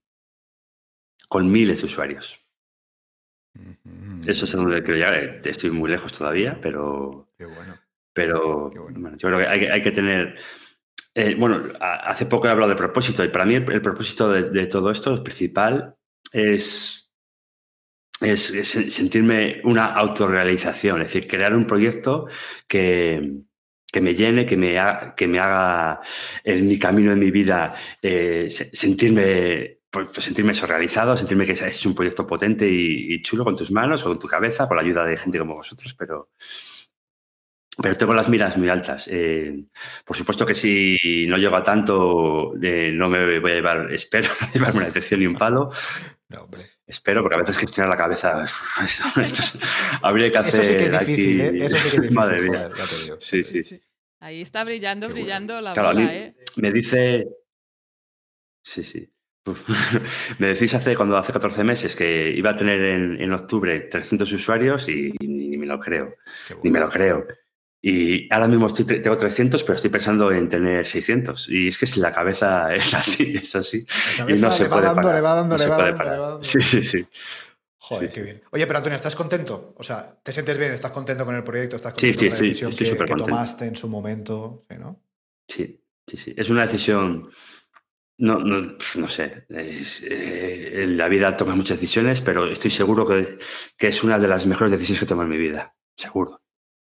con 1.33 1.51
miles 1.51 1.79
de 1.79 1.87
usuarios. 1.87 2.39
Eso 4.27 4.45
es 4.45 4.51
donde 4.51 4.83
quiero 4.83 4.99
llegar. 4.99 5.41
Estoy 5.43 5.71
muy 5.71 5.89
lejos 5.89 6.13
todavía, 6.13 6.59
pero. 6.61 7.33
Pero 8.13 8.69
bueno. 8.69 9.17
yo 9.17 9.29
creo 9.29 9.39
que 9.39 9.47
hay, 9.47 9.81
que 9.81 9.91
tener. 9.91 10.37
Eh, 11.15 11.33
bueno, 11.33 11.73
hace 11.79 12.27
poco 12.27 12.45
he 12.45 12.51
hablado 12.51 12.69
de 12.69 12.75
propósito 12.75 13.23
y 13.23 13.29
para 13.29 13.45
mí 13.45 13.55
el, 13.55 13.81
propósito 13.81 14.31
de, 14.31 14.67
todo 14.67 14.91
esto, 14.91 15.11
el 15.11 15.23
principal, 15.23 15.95
es, 16.31 17.11
es, 18.21 18.67
sentirme 18.93 19.59
una 19.63 19.85
autorrealización, 19.85 21.01
es 21.01 21.07
decir, 21.07 21.27
crear 21.27 21.55
un 21.55 21.65
proyecto 21.65 22.27
que, 22.67 23.39
que 23.91 24.01
me 24.01 24.13
llene, 24.13 24.45
que 24.45 24.55
me, 24.55 24.75
que 25.17 25.27
me 25.27 25.39
haga 25.39 25.99
en 26.43 26.67
mi 26.67 26.77
camino, 26.77 27.11
en 27.11 27.19
mi 27.19 27.31
vida, 27.31 27.73
eh, 28.03 28.49
sentirme 28.51 29.82
pues, 29.93 30.07
pues, 30.11 30.25
sentirme 30.25 30.53
eso 30.53 30.65
realizado, 30.65 31.15
sentirme 31.15 31.45
que 31.45 31.51
es 31.51 31.85
un 31.85 31.93
proyecto 31.93 32.25
potente 32.25 32.67
y, 32.67 33.21
chulo 33.21 33.43
con 33.43 33.55
tus 33.55 33.69
manos 33.69 34.03
o 34.03 34.09
con 34.09 34.17
tu 34.17 34.27
cabeza, 34.27 34.67
con 34.67 34.75
la 34.75 34.81
ayuda 34.81 35.05
de 35.05 35.15
gente 35.15 35.37
como 35.37 35.53
vosotros, 35.53 35.93
pero, 35.93 36.31
pero 37.79 37.95
tengo 37.95 38.15
las 38.15 38.27
miras 38.27 38.57
muy 38.57 38.69
altas. 38.69 39.07
Eh, 39.07 39.65
por 40.03 40.17
supuesto 40.17 40.47
que 40.47 40.55
si 40.55 41.27
no 41.27 41.37
llego 41.37 41.55
a 41.55 41.63
tanto, 41.63 42.55
eh, 42.59 42.89
no 42.91 43.07
me 43.07 43.39
voy 43.39 43.51
a 43.51 43.53
llevar, 43.53 43.93
espero, 43.93 44.29
no 44.41 44.47
llevarme 44.51 44.77
una 44.77 44.87
decepción 44.87 45.19
ni 45.19 45.27
un 45.27 45.35
palo. 45.35 45.69
Espero, 46.87 47.21
porque 47.21 47.35
a 47.35 47.41
veces 47.41 47.57
gestionar 47.59 47.91
la 47.91 47.97
cabeza, 47.97 48.45
habría 50.01 50.31
que 50.31 50.37
hacer. 50.39 50.59
Eso 50.59 50.71
sí 50.71 50.77
que 50.77 50.85
es 50.85 50.99
difícil, 50.99 51.41
¿eh? 51.41 51.65
Eso 51.65 51.75
sí 51.75 51.81
que 51.83 51.87
es 51.87 51.93
difícil. 52.01 52.15
Madre 52.15 52.41
mía. 52.41 52.69
sí, 53.19 53.43
sí, 53.43 53.79
Ahí 54.21 54.41
está 54.41 54.63
brillando, 54.63 55.07
brillando 55.07 55.61
la 55.61 55.75
bola, 55.75 56.15
¿eh? 56.15 56.35
Me 56.55 56.71
dice. 56.71 57.27
Sí, 58.63 58.83
sí. 58.83 59.12
me 60.39 60.47
decís 60.47 60.73
hace, 60.73 60.95
cuando 60.95 61.17
hace 61.17 61.33
14 61.33 61.63
meses 61.63 61.95
que 61.95 62.31
iba 62.31 62.51
a 62.51 62.57
tener 62.57 62.81
en, 62.81 63.33
octubre 63.33 63.79
300 63.81 64.31
usuarios 64.31 64.87
y, 64.89 65.13
ni, 65.21 65.57
me 65.57 65.65
lo 65.65 65.79
creo. 65.79 66.15
Ni 66.63 66.69
me 66.69 66.79
lo 66.79 66.87
creo. 66.87 67.25
Y 67.81 68.33
ahora 68.33 68.47
mismo 68.47 68.67
estoy, 68.67 68.85
tengo 68.85 69.17
300, 69.17 69.61
pero 69.63 69.75
estoy 69.75 69.89
pensando 69.89 70.31
en 70.31 70.47
tener 70.47 70.85
600. 70.85 71.49
Y 71.49 71.67
es 71.67 71.77
que 71.77 71.85
si 71.85 71.99
la 71.99 72.13
cabeza 72.13 72.73
es 72.75 72.93
así, 72.93 73.35
es 73.35 73.55
así. 73.55 73.85
y 74.27 74.33
no 74.33 74.51
se 74.51 74.65
puede 74.65 74.83
parar. 74.83 75.15
Le 75.15 75.21
va 75.21 75.35
dando, 75.35 75.57
le 75.57 75.67
va 75.67 75.91
dando, 75.91 76.43
Sí, 76.43 76.61
sí, 76.61 76.81
sí. 76.81 77.05
Joder, 77.77 78.09
qué 78.09 78.21
bien. 78.21 78.41
Oye, 78.51 78.65
pero 78.65 78.77
Antonio, 78.77 78.95
¿estás 78.95 79.15
contento? 79.15 79.73
O 79.77 79.83
sea, 79.83 80.17
¿te 80.23 80.31
sientes 80.31 80.57
bien? 80.57 80.71
¿Estás 80.71 80.91
contento 80.91 81.25
con 81.25 81.35
el 81.35 81.43
proyecto? 81.43 81.75
¿Estás 81.75 81.91
contento 81.91 82.17
sí, 82.17 82.29
con 82.29 82.37
la 82.37 82.41
decisión 82.41 82.71
sí, 82.71 82.85
que, 82.85 82.97
que 82.97 83.15
tomaste 83.15 83.65
en 83.65 83.75
su 83.75 83.89
momento? 83.89 84.63
¿no? 84.79 85.01
Sí, 85.45 85.83
sí, 86.07 86.15
sí. 86.15 86.33
Es 86.37 86.49
una 86.49 86.61
decisión. 86.61 87.29
No, 88.17 88.39
no, 88.39 88.77
no 88.95 89.07
sé. 89.09 89.45
Eh, 89.49 90.83
en 90.83 90.97
la 90.97 91.07
vida 91.07 91.35
tomas 91.35 91.55
muchas 91.55 91.79
decisiones, 91.79 92.21
pero 92.21 92.45
estoy 92.45 92.71
seguro 92.71 93.05
que, 93.05 93.37
que 93.77 93.87
es 93.87 94.03
una 94.03 94.19
de 94.19 94.27
las 94.27 94.45
mejores 94.45 94.71
decisiones 94.71 94.99
que 94.99 95.05
he 95.05 95.07
tomado 95.07 95.25
en 95.25 95.31
mi 95.31 95.37
vida. 95.37 95.75
Seguro. 95.95 96.41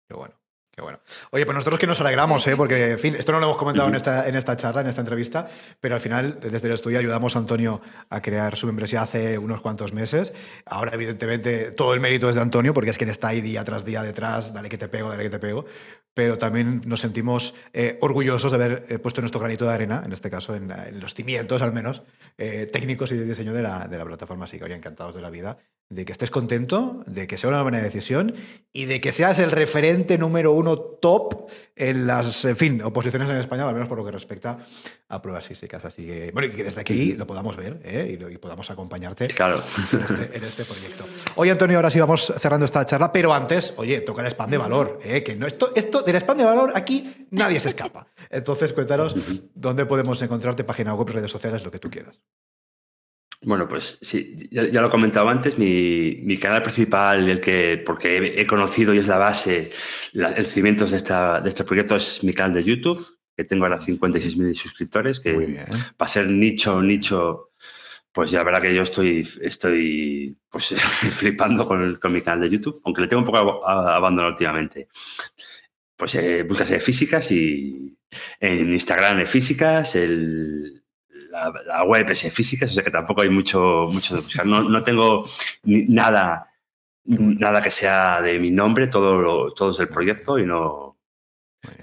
Qué 0.08 0.14
bueno 0.14 0.40
bueno. 0.80 1.00
Oye, 1.30 1.44
pues 1.44 1.54
nosotros 1.54 1.78
que 1.78 1.86
nos 1.86 2.00
alegramos, 2.00 2.46
¿eh? 2.46 2.56
porque, 2.56 2.92
en 2.92 2.98
fin, 2.98 3.14
esto 3.14 3.32
no 3.32 3.40
lo 3.40 3.46
hemos 3.46 3.56
comentado 3.56 3.88
en, 3.88 3.94
esta, 3.94 4.28
en 4.28 4.34
esta 4.34 4.56
charla, 4.56 4.80
en 4.80 4.88
esta 4.88 5.00
entrevista, 5.00 5.48
pero 5.80 5.94
al 5.94 6.00
final, 6.00 6.38
desde 6.40 6.66
el 6.66 6.74
estudio 6.74 6.98
ayudamos 6.98 7.36
a 7.36 7.38
Antonio 7.38 7.80
a 8.08 8.20
crear 8.20 8.56
su 8.56 8.66
membresía 8.66 9.02
hace 9.02 9.38
unos 9.38 9.60
cuantos 9.60 9.92
meses. 9.92 10.32
Ahora, 10.66 10.92
evidentemente, 10.94 11.72
todo 11.72 11.94
el 11.94 12.00
mérito 12.00 12.28
es 12.28 12.34
de 12.34 12.40
Antonio, 12.40 12.74
porque 12.74 12.90
es 12.90 12.98
quien 12.98 13.10
está 13.10 13.28
ahí 13.28 13.40
día 13.40 13.64
tras 13.64 13.84
día 13.84 14.02
detrás, 14.02 14.52
dale 14.52 14.68
que 14.68 14.78
te 14.78 14.88
pego, 14.88 15.10
dale 15.10 15.24
que 15.24 15.30
te 15.30 15.38
pego. 15.38 15.66
Pero 16.14 16.38
también 16.38 16.82
nos 16.86 17.00
sentimos 17.00 17.54
eh, 17.72 17.98
orgullosos 18.00 18.50
de 18.50 18.56
haber 18.56 18.86
eh, 18.88 18.98
puesto 18.98 19.20
nuestro 19.20 19.40
granito 19.40 19.64
de 19.64 19.72
arena, 19.72 20.02
en 20.04 20.12
este 20.12 20.30
caso 20.30 20.54
en, 20.54 20.68
los 21.00 21.14
cimientos 21.14 21.62
al 21.62 21.72
menos, 21.72 22.02
eh, 22.36 22.66
técnicos 22.66 23.12
y 23.12 23.16
de 23.16 23.24
diseño 23.24 23.52
de 23.54 23.62
la, 23.62 23.86
de 23.86 23.98
la 23.98 24.04
plataforma. 24.04 24.46
Así 24.46 24.58
que, 24.58 24.64
hoy 24.64 24.72
encantados 24.72 25.14
de 25.14 25.22
la 25.22 25.30
vida 25.30 25.58
de 25.90 26.04
que 26.04 26.12
estés 26.12 26.30
contento, 26.30 27.02
de 27.06 27.26
que 27.26 27.36
sea 27.36 27.50
una 27.50 27.62
buena 27.62 27.80
decisión 27.80 28.32
y 28.72 28.84
de 28.84 29.00
que 29.00 29.10
seas 29.10 29.40
el 29.40 29.50
referente 29.50 30.18
número 30.18 30.52
uno 30.52 30.78
top 30.78 31.50
en 31.74 32.06
las, 32.06 32.44
en 32.44 32.56
fin, 32.56 32.82
oposiciones 32.82 33.28
en 33.28 33.36
español, 33.38 33.66
al 33.66 33.74
menos 33.74 33.88
por 33.88 33.98
lo 33.98 34.04
que 34.04 34.12
respecta 34.12 34.58
a 35.08 35.20
pruebas 35.20 35.44
físicas. 35.46 35.84
Así 35.84 36.06
que, 36.06 36.30
bueno, 36.32 36.46
y 36.46 36.56
que 36.56 36.62
desde 36.62 36.80
aquí 36.80 37.14
lo 37.14 37.26
podamos 37.26 37.56
ver 37.56 37.80
¿eh? 37.84 38.16
y, 38.20 38.38
podamos 38.38 38.70
acompañarte 38.70 39.26
claro. 39.26 39.64
este, 39.66 40.36
en, 40.36 40.44
este, 40.44 40.64
proyecto. 40.64 41.04
Oye, 41.34 41.50
Antonio, 41.50 41.78
ahora 41.78 41.90
sí 41.90 41.98
vamos 41.98 42.32
cerrando 42.38 42.66
esta 42.66 42.86
charla, 42.86 43.10
pero 43.10 43.34
antes, 43.34 43.74
oye, 43.76 44.00
toca 44.02 44.22
el 44.22 44.28
spam 44.28 44.48
de 44.48 44.58
valor, 44.58 45.00
¿eh? 45.02 45.24
que 45.24 45.34
no, 45.34 45.48
esto, 45.48 45.72
esto 45.74 46.02
del 46.02 46.14
spam 46.16 46.38
de 46.38 46.44
valor 46.44 46.70
aquí 46.76 47.26
nadie 47.30 47.58
se 47.58 47.70
escapa. 47.70 48.06
Entonces, 48.30 48.72
cuéntanos 48.72 49.16
dónde 49.54 49.86
podemos 49.86 50.22
encontrarte, 50.22 50.62
página 50.62 50.94
web, 50.94 51.08
redes 51.08 51.32
sociales, 51.32 51.64
lo 51.64 51.72
que 51.72 51.80
tú 51.80 51.90
quieras. 51.90 52.20
Bueno, 53.42 53.66
pues 53.66 53.98
sí, 54.02 54.36
ya, 54.50 54.64
lo 54.64 54.88
he 54.88 54.90
comentado 54.90 55.28
antes, 55.28 55.56
mi, 55.56 56.36
canal 56.38 56.62
principal, 56.62 57.26
el 57.26 57.40
que, 57.40 57.82
porque 57.84 58.34
he, 58.36 58.46
conocido 58.46 58.92
y 58.92 58.98
es 58.98 59.06
la 59.06 59.16
base, 59.16 59.70
el 60.12 60.44
cimiento 60.44 60.84
de, 60.84 60.96
esta, 60.96 61.40
de 61.40 61.48
este 61.48 61.64
proyecto 61.64 61.96
es 61.96 62.22
mi 62.22 62.34
canal 62.34 62.52
de 62.52 62.64
YouTube, 62.64 63.18
que 63.34 63.44
tengo 63.44 63.64
ahora 63.64 63.78
56.000 63.78 64.54
suscriptores, 64.54 65.20
que 65.20 65.64
para 65.96 66.10
ser 66.10 66.26
nicho, 66.28 66.82
nicho, 66.82 67.52
pues 68.12 68.30
ya 68.30 68.44
verá 68.44 68.60
que 68.60 68.74
yo 68.74 68.82
estoy, 68.82 69.26
estoy 69.40 70.36
pues, 70.50 70.74
flipando 71.10 71.64
con, 71.64 71.96
con, 71.96 72.12
mi 72.12 72.20
canal 72.20 72.42
de 72.42 72.50
YouTube, 72.50 72.82
aunque 72.84 73.00
le 73.00 73.08
tengo 73.08 73.22
un 73.22 73.26
poco 73.26 73.66
abandonado 73.66 74.32
últimamente. 74.32 74.88
Pues 75.96 76.14
eh, 76.14 76.42
buscas 76.42 76.68
físicas 76.82 77.30
y 77.32 77.96
en 78.38 78.72
Instagram 78.72 79.16
de 79.16 79.26
físicas, 79.26 79.96
el, 79.96 80.79
la, 81.30 81.84
web 81.84 82.10
es 82.10 82.32
física, 82.32 82.66
o 82.66 82.68
sea 82.68 82.82
que 82.82 82.90
tampoco 82.90 83.22
hay 83.22 83.30
mucho, 83.30 83.88
mucho 83.90 84.16
de 84.16 84.20
buscar. 84.22 84.46
No, 84.46 84.62
no 84.62 84.82
tengo 84.82 85.24
nada, 85.64 86.50
nada 87.04 87.60
que 87.60 87.70
sea 87.70 88.20
de 88.20 88.38
mi 88.38 88.50
nombre, 88.50 88.88
todo, 88.88 89.52
todo 89.52 89.70
es 89.70 89.78
del 89.78 89.88
proyecto 89.88 90.38
y 90.38 90.46
no... 90.46 90.98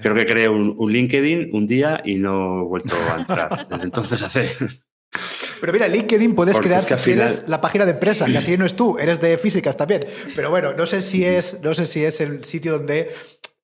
Creo 0.01 0.15
que 0.15 0.25
creé 0.25 0.49
un, 0.49 0.75
LinkedIn 0.91 1.49
un 1.53 1.67
día 1.67 2.01
y 2.03 2.15
no 2.15 2.61
he 2.61 2.63
vuelto 2.63 2.95
a 3.11 3.19
entrar. 3.19 3.67
Desde 3.67 3.83
entonces 3.83 4.21
hace... 4.23 4.49
Pero 5.61 5.73
mira, 5.73 5.87
LinkedIn 5.87 6.35
puedes 6.35 6.57
crear 6.57 6.83
si 6.83 6.95
final... 6.95 7.43
la 7.47 7.61
página 7.61 7.85
de 7.85 7.91
empresa, 7.91 8.25
que 8.25 8.37
así 8.37 8.57
no 8.57 8.65
es 8.65 8.75
tú, 8.75 8.97
eres 8.99 9.21
de 9.21 9.37
físicas 9.37 9.77
también. 9.77 10.05
Pero 10.35 10.49
bueno, 10.49 10.73
no 10.73 10.85
sé 10.85 11.01
si 11.01 11.23
es, 11.25 11.61
no 11.61 11.73
sé 11.73 11.85
si 11.87 12.03
es 12.03 12.21
el 12.21 12.43
sitio 12.43 12.77
donde 12.77 13.11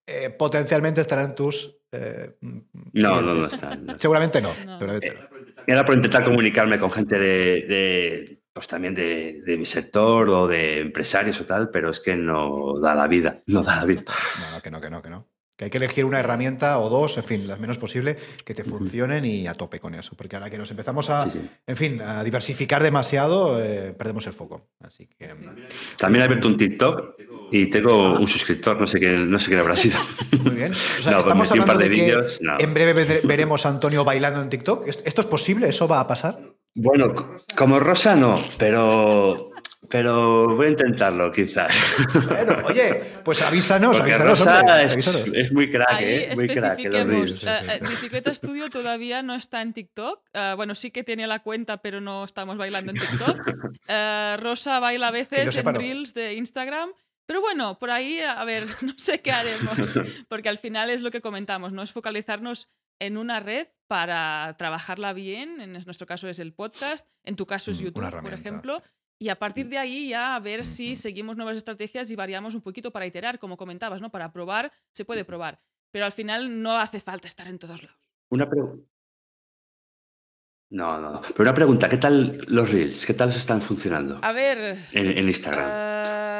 eh, 0.05 0.29
potencialmente 0.29 1.01
estarán 1.01 1.35
tus. 1.35 1.77
Eh, 1.91 2.35
no, 2.93 3.21
no, 3.21 3.35
no 3.35 3.45
están. 3.45 3.97
Seguramente 3.99 4.41
no. 4.41 4.53
Seguramente 4.53 5.13
no. 5.13 5.32
Era 5.67 5.85
por 5.85 5.95
intentar 5.95 6.23
comunicarme 6.23 6.79
con 6.79 6.91
gente 6.91 7.19
de, 7.19 8.41
pues 8.51 8.67
también 8.67 8.93
de, 8.95 9.55
mi 9.57 9.65
sector 9.65 10.29
o 10.29 10.47
de 10.47 10.79
empresarios 10.79 11.39
o 11.41 11.45
tal, 11.45 11.69
pero 11.69 11.89
es 11.89 11.99
que 11.99 12.15
no 12.15 12.79
da 12.79 12.95
la 12.95 13.07
vida, 13.07 13.41
no 13.47 13.63
da 13.63 13.77
la 13.77 13.85
vida. 13.85 14.03
No, 14.51 14.61
que 14.61 14.71
no, 14.71 14.81
que 14.81 14.89
no, 14.89 15.01
que 15.01 15.09
no. 15.09 15.27
Que 15.55 15.65
hay 15.65 15.71
que 15.71 15.77
elegir 15.77 16.03
una 16.05 16.19
herramienta 16.19 16.79
o 16.79 16.89
dos, 16.89 17.15
en 17.17 17.23
fin, 17.23 17.47
las 17.47 17.59
menos 17.59 17.77
posible, 17.77 18.17
que 18.43 18.55
te 18.55 18.63
funcionen 18.63 19.23
y 19.23 19.45
a 19.45 19.53
tope 19.53 19.79
con 19.79 19.93
eso. 19.93 20.15
Porque 20.15 20.35
a 20.35 20.39
la 20.39 20.49
que 20.49 20.57
nos 20.57 20.71
empezamos 20.71 21.11
a, 21.11 21.29
en 21.67 21.75
fin, 21.75 22.01
a 22.01 22.23
diversificar 22.23 22.81
demasiado, 22.81 23.63
eh, 23.63 23.93
perdemos 23.93 24.25
el 24.25 24.33
foco. 24.33 24.69
Así 24.79 25.07
que... 25.07 25.27
También 25.97 26.21
he 26.21 26.25
abierto 26.25 26.47
un 26.47 26.57
TikTok 26.57 27.15
y 27.51 27.67
tengo 27.67 28.19
un 28.19 28.27
suscriptor, 28.27 28.79
no 28.79 28.87
sé 28.87 28.99
quién, 28.99 29.29
no 29.29 29.39
sé 29.39 29.47
quién 29.47 29.59
habrá 29.59 29.75
sido. 29.75 29.97
Muy 30.43 30.55
bien. 30.55 30.71
O 30.71 31.01
sea, 31.01 31.19
estamos 31.19 31.51
hablando 31.51 31.77
de, 31.77 31.89
que 31.89 32.17
en 32.59 32.73
breve 32.73 33.21
veremos 33.23 33.65
a 33.65 33.69
Antonio 33.69 34.03
bailando 34.03 34.41
en 34.41 34.49
TikTok. 34.49 34.87
¿Esto 34.87 35.21
es 35.21 35.27
posible? 35.27 35.69
¿Eso 35.69 35.87
va 35.87 35.99
a 35.99 36.07
pasar? 36.07 36.39
Bueno, 36.75 37.13
como 37.55 37.79
Rosa 37.79 38.15
no, 38.15 38.43
pero 38.57 39.53
pero 39.89 40.55
voy 40.55 40.67
a 40.67 40.69
intentarlo, 40.69 41.31
quizás. 41.31 41.71
Bueno, 42.27 42.57
oye, 42.65 43.03
pues 43.23 43.41
avísanos, 43.41 43.97
Porque 43.97 44.13
avísanos, 44.13 44.39
Rosa 44.39 44.83
Es, 44.83 45.51
muy 45.51 45.69
crack, 45.69 45.99
¿eh? 45.99 46.33
Muy 46.35 46.47
crack. 46.47 46.79
Uh, 46.79 47.87
Bicicleta 47.87 48.33
Studio 48.33 48.69
todavía 48.69 49.21
no 49.21 49.35
está 49.35 49.61
en 49.61 49.73
TikTok. 49.73 50.19
Uh, 50.33 50.55
bueno, 50.55 50.73
sí 50.73 50.89
que 50.89 51.03
tiene 51.03 51.27
la 51.27 51.39
cuenta, 51.39 51.77
pero 51.77 52.01
no 52.01 52.23
estamos 52.23 52.57
bailando 52.57 52.91
en 52.91 52.97
TikTok. 52.97 53.37
Uh, 53.47 54.37
Rosa 54.41 54.79
baila 54.79 55.09
a 55.09 55.11
veces 55.11 55.55
en 55.55 55.75
Reels 55.75 56.13
de 56.13 56.33
Instagram. 56.33 56.89
Pero 57.25 57.41
bueno, 57.41 57.79
por 57.79 57.89
ahí, 57.89 58.19
a 58.19 58.43
ver, 58.45 58.65
no 58.81 58.93
sé 58.97 59.21
qué 59.21 59.31
haremos, 59.31 59.77
porque 60.29 60.49
al 60.49 60.57
final 60.57 60.89
es 60.89 61.01
lo 61.01 61.11
que 61.11 61.21
comentamos, 61.21 61.71
¿no? 61.71 61.81
Es 61.81 61.91
focalizarnos 61.91 62.69
en 62.99 63.17
una 63.17 63.39
red 63.39 63.67
para 63.87 64.55
trabajarla 64.57 65.13
bien, 65.13 65.61
en 65.61 65.73
nuestro 65.73 66.07
caso 66.07 66.27
es 66.27 66.39
el 66.39 66.53
podcast, 66.53 67.07
en 67.23 67.35
tu 67.35 67.45
caso 67.45 67.71
es 67.71 67.81
mm, 67.81 67.83
YouTube, 67.83 68.21
por 68.21 68.33
ejemplo, 68.33 68.81
y 69.19 69.29
a 69.29 69.39
partir 69.39 69.69
de 69.69 69.77
ahí 69.77 70.09
ya 70.09 70.35
a 70.35 70.39
ver 70.39 70.65
si 70.65 70.95
seguimos 70.95 71.37
nuevas 71.37 71.57
estrategias 71.57 72.09
y 72.09 72.15
variamos 72.15 72.55
un 72.55 72.61
poquito 72.61 72.91
para 72.91 73.05
iterar, 73.05 73.39
como 73.39 73.57
comentabas, 73.57 74.01
¿no? 74.01 74.11
Para 74.11 74.31
probar, 74.31 74.71
se 74.91 75.05
puede 75.05 75.25
probar, 75.25 75.61
pero 75.91 76.05
al 76.05 76.11
final 76.11 76.61
no 76.61 76.77
hace 76.77 76.99
falta 76.99 77.27
estar 77.27 77.47
en 77.47 77.59
todos 77.59 77.83
lados. 77.83 78.11
Una 78.29 78.49
pregunta. 78.49 78.93
No, 80.73 80.99
no, 80.99 81.21
Pero 81.21 81.41
una 81.43 81.53
pregunta, 81.53 81.87
¿qué 81.87 81.97
tal 81.97 82.41
los 82.47 82.71
Reels? 82.71 83.05
¿Qué 83.05 83.13
tal 83.13 83.31
se 83.31 83.37
están 83.37 83.61
funcionando? 83.61 84.17
A 84.23 84.31
ver. 84.31 84.79
En, 84.91 85.27
Instagram. 85.27 85.69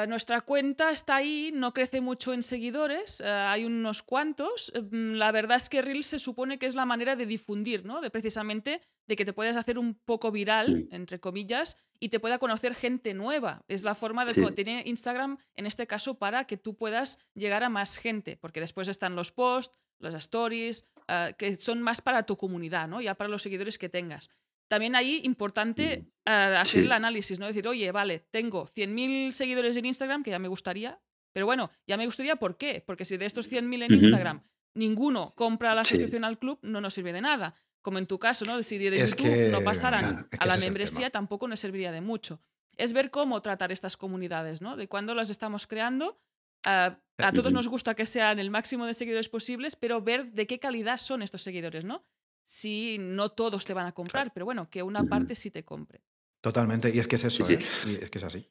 Eh, 0.03 0.07
nuestra 0.07 0.41
cuenta 0.41 0.91
está 0.91 1.15
ahí, 1.15 1.51
no 1.53 1.73
crece 1.73 2.01
mucho 2.01 2.33
en 2.33 2.43
seguidores, 2.43 3.21
eh, 3.21 3.27
hay 3.27 3.65
unos 3.65 4.03
cuantos. 4.03 4.71
Mm, 4.91 5.13
la 5.13 5.31
verdad 5.31 5.57
es 5.57 5.69
que 5.69 5.81
Reels 5.81 6.07
se 6.07 6.19
supone 6.19 6.59
que 6.59 6.65
es 6.65 6.75
la 6.75 6.85
manera 6.85 7.15
de 7.15 7.25
difundir, 7.25 7.85
¿no? 7.85 8.01
De 8.01 8.09
precisamente 8.09 8.81
de 9.07 9.15
que 9.15 9.25
te 9.25 9.33
puedas 9.33 9.57
hacer 9.57 9.77
un 9.77 9.95
poco 9.95 10.31
viral, 10.31 10.87
entre 10.91 11.19
comillas, 11.19 11.77
y 11.99 12.09
te 12.09 12.19
pueda 12.19 12.39
conocer 12.39 12.75
gente 12.75 13.13
nueva. 13.13 13.63
Es 13.67 13.83
la 13.83 13.95
forma 13.95 14.25
de 14.25 14.51
tener 14.51 14.87
Instagram, 14.87 15.37
en 15.55 15.65
este 15.65 15.87
caso, 15.87 16.15
para 16.15 16.45
que 16.45 16.57
tú 16.57 16.75
puedas 16.75 17.19
llegar 17.33 17.63
a 17.63 17.69
más 17.69 17.97
gente, 17.97 18.37
porque 18.37 18.61
después 18.61 18.87
están 18.87 19.15
los 19.15 19.31
posts, 19.31 19.77
las 19.99 20.13
stories, 20.15 20.85
ah, 21.07 21.31
que 21.37 21.55
son 21.55 21.81
más 21.81 22.01
para 22.01 22.23
tu 22.23 22.37
comunidad, 22.37 22.87
¿no? 22.87 23.01
Ya 23.01 23.15
para 23.15 23.29
los 23.29 23.41
seguidores 23.41 23.77
que 23.77 23.89
tengas. 23.89 24.29
También 24.73 24.95
ahí 24.95 25.21
importante 25.23 25.99
mm. 25.99 26.11
ah, 26.25 26.61
hacer 26.61 26.85
el 26.85 26.91
análisis, 26.91 27.37
¿no? 27.37 27.45
Decir, 27.45 27.67
oye, 27.67 27.91
vale, 27.91 28.25
tengo 28.31 28.65
100.000 28.65 29.29
seguidores 29.29 29.77
en 29.77 29.85
Instagram, 29.85 30.23
que 30.23 30.31
ya 30.31 30.39
me 30.39 30.47
gustaría, 30.47 30.99
pero 31.31 31.45
bueno, 31.45 31.69
ya 31.85 31.95
me 31.95 32.07
gustaría, 32.07 32.37
¿por 32.37 32.57
qué? 32.57 32.83
Porque 32.83 33.05
si 33.05 33.17
de 33.17 33.27
estos 33.27 33.51
100.000 33.51 33.83
en 33.83 33.93
Instagram 33.93 34.43
ninguno 34.73 35.35
compra 35.35 35.75
la 35.75 35.85
suscripción 35.85 36.23
al 36.23 36.39
club, 36.39 36.57
no 36.63 36.81
nos 36.81 36.95
sirve 36.95 37.13
de 37.13 37.21
nada. 37.21 37.53
Como 37.83 37.99
en 37.99 38.07
tu 38.07 38.17
caso, 38.17 38.45
¿no? 38.45 38.63
Si 38.63 38.79
de 38.79 38.97
YouTube 38.97 39.51
no 39.51 39.63
pasaran 39.63 40.27
a 40.39 40.45
la 40.47 40.57
membresía, 40.57 41.11
tampoco 41.11 41.47
nos 41.47 41.59
serviría 41.59 41.91
de 41.91 42.01
mucho. 42.01 42.41
Es 42.75 42.93
ver 42.93 43.11
cómo 43.11 43.43
tratar 43.43 43.71
estas 43.71 43.95
comunidades, 43.95 44.59
¿no? 44.63 44.75
De 44.75 44.87
cuándo 44.87 45.13
las 45.13 45.29
estamos 45.29 45.67
creando 45.67 46.17
a 46.65 47.31
todos 47.31 47.53
nos 47.53 47.67
gusta 47.67 47.93
que 47.93 48.07
sean 48.07 48.39
el 48.39 48.49
máximo 48.49 48.87
de 48.87 48.95
seguidores 48.95 49.29
posibles, 49.29 49.75
pero 49.75 50.01
ver 50.01 50.31
de 50.31 50.47
qué 50.47 50.59
calidad 50.59 50.97
son 50.97 51.21
estos 51.21 51.43
seguidores, 51.43 51.85
¿no? 51.85 52.03
Si 52.43 52.97
no 52.99 53.29
todos 53.29 53.65
te 53.65 53.73
van 53.73 53.87
a 53.87 53.91
comprar, 53.93 54.31
pero 54.33 54.45
bueno, 54.45 54.69
que 54.69 54.83
una 54.83 55.03
parte 55.03 55.35
sí 55.35 55.49
te 55.51 55.63
compre. 55.63 56.01
Totalmente, 56.41 56.93
y 56.93 56.99
es 56.99 57.07
que 57.07 57.15
es 57.15 57.23
eso, 57.23 57.49
¿eh? 57.49 57.59
es 58.01 58.09
que 58.09 58.17
es 58.17 58.23
así. 58.23 58.49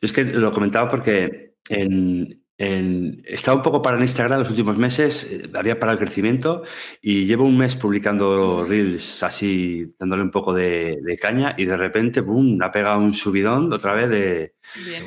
es 0.00 0.12
que 0.12 0.24
lo 0.24 0.52
comentaba 0.52 0.88
porque 0.88 1.56
en, 1.68 2.41
en, 2.62 3.24
estaba 3.26 3.56
un 3.56 3.62
poco 3.62 3.82
para 3.82 3.96
en 3.96 4.02
Instagram 4.02 4.38
los 4.38 4.50
últimos 4.50 4.78
meses, 4.78 5.24
eh, 5.24 5.50
había 5.54 5.80
para 5.80 5.92
el 5.92 5.98
crecimiento 5.98 6.62
y 7.00 7.26
llevo 7.26 7.44
un 7.44 7.58
mes 7.58 7.74
publicando 7.74 8.64
reels 8.64 9.22
así, 9.24 9.92
dándole 9.98 10.22
un 10.22 10.30
poco 10.30 10.54
de, 10.54 11.18
caña 11.20 11.54
y 11.58 11.64
de 11.64 11.76
repente, 11.76 12.20
¡boom!, 12.20 12.62
ha 12.62 12.70
pegado 12.70 13.00
un 13.00 13.14
subidón 13.14 13.72
otra 13.72 13.94
vez 13.94 14.08
de... 14.08 14.54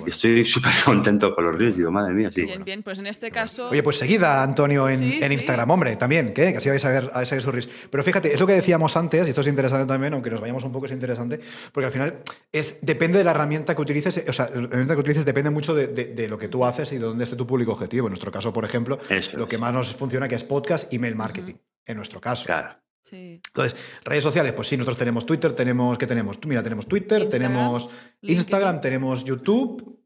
Y 0.05 0.09
estoy 0.09 0.45
súper 0.45 0.73
contento 0.83 1.33
con 1.33 1.45
los 1.45 1.57
reels, 1.57 1.77
digo, 1.77 1.91
madre 1.91 2.13
mía, 2.13 2.29
sí. 2.29 2.43
Bien, 2.43 2.63
bien, 2.63 2.83
pues 2.83 2.99
en 2.99 3.07
este 3.07 3.31
caso... 3.31 3.69
Oye, 3.69 3.81
pues 3.81 3.97
seguida, 3.97 4.43
Antonio, 4.43 4.89
en, 4.89 5.31
Instagram, 5.31 5.69
hombre, 5.69 5.95
también, 5.95 6.33
que, 6.33 6.51
que 6.51 6.57
así 6.57 6.69
vais 6.69 6.83
a 6.83 6.89
ver, 6.89 7.09
a 7.13 7.19
ver 7.19 7.41
sus 7.41 7.53
reels. 7.53 7.69
Pero 7.89 8.03
fíjate, 8.03 8.33
es 8.33 8.39
lo 8.39 8.47
que 8.47 8.53
decíamos 8.53 8.97
antes, 8.97 9.25
y 9.27 9.29
esto 9.29 9.41
es 9.41 9.47
interesante 9.47 9.87
también, 9.87 10.13
aunque 10.13 10.29
nos 10.29 10.41
vayamos 10.41 10.63
un 10.65 10.73
poco, 10.73 10.87
es 10.87 10.91
interesante, 10.91 11.39
porque 11.71 11.85
al 11.85 11.91
final 11.93 12.17
es, 12.51 12.79
depende 12.81 13.17
de 13.17 13.23
la 13.23 13.31
herramienta 13.31 13.75
que 13.75 13.81
utilices, 13.81 14.23
o 14.27 14.33
sea, 14.33 14.49
la 14.49 14.63
herramienta 14.63 14.93
que 14.93 14.99
utilices 14.99 15.25
depende 15.25 15.49
mucho 15.49 15.73
de, 15.73 15.87
de 15.87 16.27
lo 16.27 16.37
que 16.37 16.49
tú 16.49 16.65
haces 16.65 16.91
y 16.91 16.97
de 16.97 17.05
dónde 17.05 17.23
esté 17.23 17.35
tu 17.35 17.44
público 17.47 17.71
objetivo. 17.71 18.07
En 18.07 18.11
nuestro 18.11 18.31
caso, 18.31 18.51
por 18.51 18.65
ejemplo, 18.65 18.99
lo 19.33 19.47
que 19.47 19.57
más 19.57 19.73
nos 19.73 19.95
funciona 19.95 20.27
que 20.27 20.35
es 20.35 20.43
podcast, 20.43 20.91
email 20.93 21.15
marketing, 21.15 21.55
en 21.85 21.97
nuestro 21.97 22.19
caso. 22.21 22.45
Claro. 22.45 22.75
Entonces, 23.11 23.79
redes 24.03 24.23
sociales, 24.23 24.53
pues 24.53 24.67
sí, 24.67 24.77
nosotros 24.77 24.97
tenemos 24.97 25.25
Twitter, 25.25 25.53
tenemos, 25.53 25.97
¿qué 25.97 26.07
tenemos? 26.07 26.39
Mira, 26.45 26.63
tenemos 26.63 26.87
Twitter, 26.87 27.27
tenemos 27.27 27.89
Instagram, 28.21 28.81
tenemos 28.81 29.23
YouTube 29.23 30.01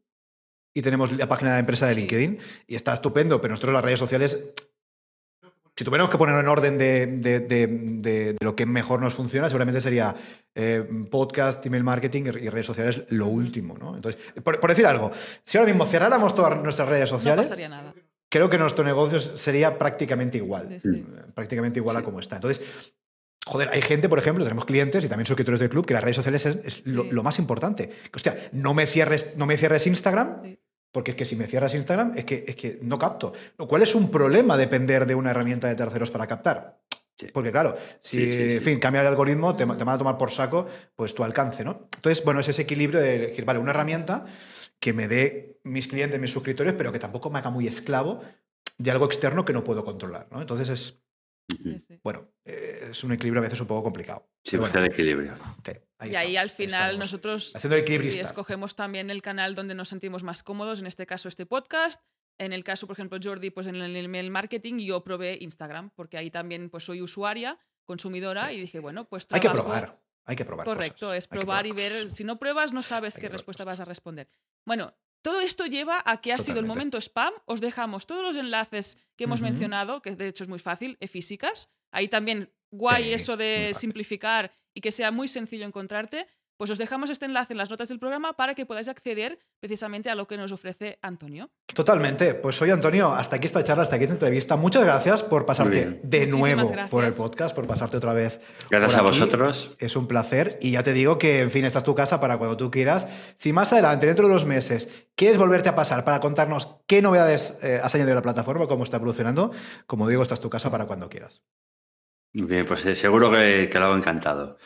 y 0.74 0.82
tenemos 0.82 1.12
la 1.12 1.28
página 1.28 1.54
de 1.54 1.60
empresa 1.60 1.86
de 1.86 1.94
LinkedIn. 1.94 2.38
Y 2.66 2.74
está 2.74 2.92
estupendo, 2.92 3.40
pero 3.40 3.52
nosotros 3.52 3.72
las 3.72 3.84
redes 3.84 3.98
sociales, 3.98 4.52
si 5.80 5.84
tuviéramos 5.84 6.10
que 6.10 6.18
ponerlo 6.18 6.40
en 6.42 6.48
orden 6.48 6.76
de, 6.76 7.06
de, 7.06 8.36
lo 8.38 8.54
que 8.54 8.66
mejor 8.66 9.00
nos 9.00 9.14
funciona, 9.14 9.48
seguramente 9.48 9.80
sería 9.80 10.14
eh, 10.54 10.86
podcast, 11.10 11.64
email 11.64 11.84
marketing 11.84 12.24
y 12.24 12.50
redes 12.50 12.66
sociales 12.66 13.04
lo 13.08 13.28
último, 13.28 13.78
¿no? 13.78 13.96
Entonces, 13.96 14.20
por, 14.42 14.60
decir 14.68 14.84
algo, 14.84 15.10
si 15.42 15.56
ahora 15.56 15.72
mismo 15.72 15.86
cerráramos 15.86 16.34
todas 16.34 16.62
nuestras 16.62 16.86
redes 16.86 17.08
sociales, 17.08 17.50
creo 18.28 18.50
que 18.50 18.58
nuestro 18.58 18.84
negocio 18.84 19.20
sería 19.20 19.78
prácticamente 19.78 20.36
igual, 20.36 20.68
prácticamente 21.34 21.78
igual 21.78 21.96
a 21.96 22.02
como 22.02 22.20
está. 22.20 22.36
Entonces, 22.36 22.60
joder, 23.46 23.70
hay 23.70 23.80
gente, 23.80 24.10
por 24.10 24.18
ejemplo, 24.18 24.44
tenemos 24.44 24.66
clientes 24.66 25.02
y 25.02 25.08
también 25.08 25.24
suscriptores 25.24 25.60
del 25.60 25.70
club 25.70 25.86
que 25.86 25.94
las 25.94 26.04
redes 26.04 26.16
sociales 26.16 26.44
es, 26.44 26.82
lo, 26.84 27.22
más 27.22 27.38
importante. 27.38 27.90
Hostia, 28.14 28.50
no 28.52 28.74
me 28.74 28.84
cierres, 28.84 29.34
no 29.36 29.46
me 29.46 29.56
cierres 29.56 29.86
Instagram. 29.86 30.58
Porque 30.92 31.12
es 31.12 31.16
que 31.16 31.24
si 31.24 31.36
me 31.36 31.46
cierras 31.46 31.74
Instagram, 31.74 32.12
es 32.16 32.24
que, 32.24 32.44
es 32.46 32.56
que 32.56 32.78
no 32.82 32.98
capto. 32.98 33.32
Lo 33.58 33.68
cual 33.68 33.82
es 33.82 33.94
un 33.94 34.10
problema 34.10 34.56
depender 34.56 35.06
de 35.06 35.14
una 35.14 35.30
herramienta 35.30 35.68
de 35.68 35.76
terceros 35.76 36.10
para 36.10 36.26
captar. 36.26 36.80
Porque 37.32 37.52
claro, 37.52 37.76
si 38.00 38.54
en 38.54 38.62
fin, 38.62 38.80
cambia 38.80 39.02
el 39.02 39.06
algoritmo, 39.06 39.54
te, 39.54 39.66
te, 39.66 39.84
van 39.84 39.88
a 39.88 39.98
tomar 39.98 40.16
por 40.16 40.30
saco 40.30 40.66
pues 40.96 41.14
tu 41.14 41.22
alcance, 41.22 41.64
¿no? 41.64 41.88
Entonces, 41.94 42.24
bueno, 42.24 42.40
es 42.40 42.48
ese 42.48 42.62
equilibrio 42.62 43.00
de 43.00 43.18
decir, 43.18 43.44
vale, 43.44 43.58
una 43.58 43.72
herramienta 43.72 44.24
que 44.78 44.92
me 44.92 45.08
dé 45.08 45.60
mis 45.64 45.86
clientes, 45.86 46.18
mis 46.18 46.30
suscriptores, 46.30 46.72
pero 46.72 46.92
que 46.92 46.98
tampoco 46.98 47.30
me 47.30 47.38
haga 47.38 47.50
muy 47.50 47.66
esclavo 47.68 48.22
de 48.78 48.90
algo 48.90 49.04
externo 49.04 49.44
que 49.44 49.52
no 49.52 49.62
puedo 49.62 49.84
controlar, 49.84 50.28
¿no? 50.30 50.40
Entonces 50.40 50.68
es, 50.70 51.02
bueno, 52.02 52.28
eh, 52.44 52.88
es 52.90 53.04
un 53.04 53.12
equilibrio 53.12 53.40
a 53.40 53.44
veces 53.44 53.60
un 53.60 53.66
poco 53.66 53.82
complicado. 53.82 54.28
Sí, 54.42 54.56
buscar 54.56 54.82
el 54.82 54.90
equilibrio. 54.90 55.34
Y 56.02 56.14
ahí 56.14 56.36
al 56.36 56.50
final 56.50 56.98
nosotros 56.98 57.54
Haciendo 57.54 57.76
el 57.76 58.02
sí, 58.02 58.18
escogemos 58.20 58.74
también 58.74 59.10
el 59.10 59.22
canal 59.22 59.54
donde 59.54 59.74
nos 59.74 59.88
sentimos 59.88 60.22
más 60.22 60.42
cómodos, 60.42 60.80
en 60.80 60.86
este 60.86 61.06
caso 61.06 61.28
este 61.28 61.46
podcast, 61.46 62.00
en 62.40 62.54
el 62.54 62.64
caso, 62.64 62.86
por 62.86 62.94
ejemplo, 62.94 63.18
Jordi, 63.22 63.50
pues 63.50 63.66
en 63.66 63.76
el 63.76 63.94
email 63.94 64.30
marketing 64.30 64.78
yo 64.78 65.04
probé 65.04 65.36
Instagram, 65.42 65.90
porque 65.90 66.16
ahí 66.16 66.30
también 66.30 66.70
pues 66.70 66.84
soy 66.84 67.02
usuaria, 67.02 67.58
consumidora, 67.84 68.52
y 68.52 68.60
dije, 68.62 68.78
bueno, 68.80 69.06
pues 69.06 69.26
Hay 69.30 69.40
que 69.40 69.50
probar, 69.50 70.00
hay 70.24 70.36
que 70.36 70.46
probar 70.46 70.64
Correcto, 70.64 71.12
es 71.12 71.26
probar, 71.26 71.66
y 71.66 71.72
ver. 71.72 72.10
Si 72.12 72.24
no 72.24 72.38
pruebas, 72.38 72.72
no 72.72 72.82
sabes 72.82 73.18
qué 73.18 73.28
respuesta 73.28 73.64
vas 73.64 73.80
a 73.80 73.84
responder. 73.84 74.30
Bueno, 74.64 74.94
todo 75.22 75.40
esto 75.40 75.66
lleva 75.66 76.02
a 76.06 76.22
que 76.22 76.32
ha 76.32 76.38
sido 76.38 76.60
el 76.60 76.66
momento 76.66 76.96
spam. 76.96 77.34
Os 77.44 77.60
dejamos 77.60 78.06
todos 78.06 78.22
los 78.22 78.36
enlaces 78.36 78.96
que 79.16 79.24
hemos 79.24 79.42
mencionado, 79.42 80.00
que 80.00 80.16
de 80.16 80.28
hecho 80.28 80.44
es 80.44 80.48
muy 80.48 80.60
fácil, 80.60 80.96
e 81.00 81.08
físicas. 81.08 81.68
Ahí 81.90 82.08
también 82.08 82.50
guay 82.70 83.12
eso 83.12 83.36
de 83.36 83.72
simplificar 83.74 84.52
y 84.74 84.80
que 84.80 84.92
sea 84.92 85.10
muy 85.10 85.28
sencillo 85.28 85.66
encontrarte 85.66 86.26
pues 86.60 86.70
os 86.70 86.76
dejamos 86.76 87.08
este 87.08 87.24
enlace 87.24 87.54
en 87.54 87.56
las 87.56 87.70
notas 87.70 87.88
del 87.88 87.98
programa 87.98 88.34
para 88.34 88.54
que 88.54 88.66
podáis 88.66 88.86
acceder 88.86 89.38
precisamente 89.60 90.10
a 90.10 90.14
lo 90.14 90.26
que 90.26 90.36
nos 90.36 90.52
ofrece 90.52 90.98
Antonio. 91.00 91.48
Totalmente. 91.74 92.34
Pues 92.34 92.54
soy 92.54 92.68
Antonio, 92.68 93.14
hasta 93.14 93.36
aquí 93.36 93.46
esta 93.46 93.64
charla, 93.64 93.84
hasta 93.84 93.96
aquí 93.96 94.04
esta 94.04 94.16
entrevista. 94.16 94.56
Muchas 94.56 94.84
gracias 94.84 95.22
por 95.22 95.46
pasarte 95.46 96.00
de 96.02 96.26
nuevo 96.26 96.70
por 96.90 97.04
el 97.04 97.14
podcast, 97.14 97.56
por 97.56 97.66
pasarte 97.66 97.96
otra 97.96 98.12
vez. 98.12 98.42
Gracias 98.68 98.94
a 98.94 99.00
vosotros. 99.00 99.74
Es 99.78 99.96
un 99.96 100.06
placer. 100.06 100.58
Y 100.60 100.72
ya 100.72 100.82
te 100.82 100.92
digo 100.92 101.18
que, 101.18 101.40
en 101.40 101.50
fin, 101.50 101.64
esta 101.64 101.78
es 101.78 101.84
tu 101.86 101.94
casa 101.94 102.20
para 102.20 102.36
cuando 102.36 102.58
tú 102.58 102.70
quieras. 102.70 103.06
Si 103.38 103.54
más 103.54 103.72
adelante, 103.72 104.04
dentro 104.04 104.26
de 104.28 104.34
dos 104.34 104.44
meses, 104.44 104.90
quieres 105.14 105.38
volverte 105.38 105.70
a 105.70 105.74
pasar 105.74 106.04
para 106.04 106.20
contarnos 106.20 106.76
qué 106.86 107.00
novedades 107.00 107.56
eh, 107.62 107.80
has 107.82 107.94
añadido 107.94 108.12
a 108.12 108.16
la 108.16 108.22
plataforma, 108.22 108.66
cómo 108.66 108.84
está 108.84 108.98
evolucionando, 108.98 109.50
como 109.86 110.06
digo, 110.06 110.22
esta 110.22 110.34
es 110.34 110.40
tu 110.42 110.50
casa 110.50 110.70
para 110.70 110.84
cuando 110.84 111.08
quieras. 111.08 111.40
Bien, 112.32 112.64
pues 112.66 112.86
eh, 112.86 112.94
seguro 112.94 113.30
que, 113.30 113.68
que 113.70 113.78
lo 113.78 113.86
hago 113.86 113.96
encantado. 113.96 114.58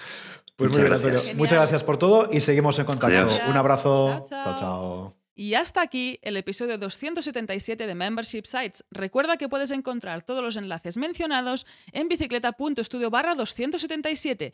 Pues 0.57 0.71
muy 0.71 0.83
bien, 0.83 0.93
Antonio. 0.93 1.21
Muchas 1.35 1.59
gracias 1.59 1.83
por 1.83 1.97
todo 1.97 2.29
y 2.31 2.41
seguimos 2.41 2.79
en 2.79 2.85
contacto. 2.85 3.29
Un 3.49 3.57
abrazo. 3.57 4.25
Chao, 4.29 4.57
chao. 4.59 5.17
Y 5.35 5.55
hasta 5.55 5.83
aquí 5.83 6.21
el 6.23 6.37
episodio 6.37 6.79
277 6.79 7.89
de 7.89 7.95
Membership 7.97 8.45
Sites. 8.45 8.85
Recuerda 8.93 9.37
que 9.37 9.49
puedes 9.49 9.73
encontrar 9.73 10.23
todos 10.23 10.45
los 10.45 10.57
enlaces 10.57 10.97
mencionados 10.97 11.67
en 11.93 12.09
bicicleta.studio 12.09 13.11
barra 13.11 13.35
277. 13.35 14.53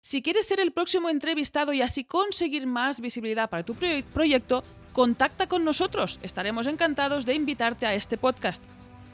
Si 0.00 0.22
quieres 0.22 0.46
ser 0.46 0.60
el 0.60 0.72
próximo 0.72 1.10
entrevistado 1.10 1.72
y 1.72 1.82
así 1.82 2.04
conseguir 2.04 2.66
más 2.66 3.00
visibilidad 3.00 3.50
para 3.50 3.64
tu 3.64 3.74
proyecto, 3.74 4.62
contacta 4.92 5.48
con 5.48 5.64
nosotros. 5.64 6.20
Estaremos 6.22 6.68
encantados 6.68 7.26
de 7.26 7.34
invitarte 7.34 7.86
a 7.86 7.94
este 7.94 8.16
podcast. 8.16 8.62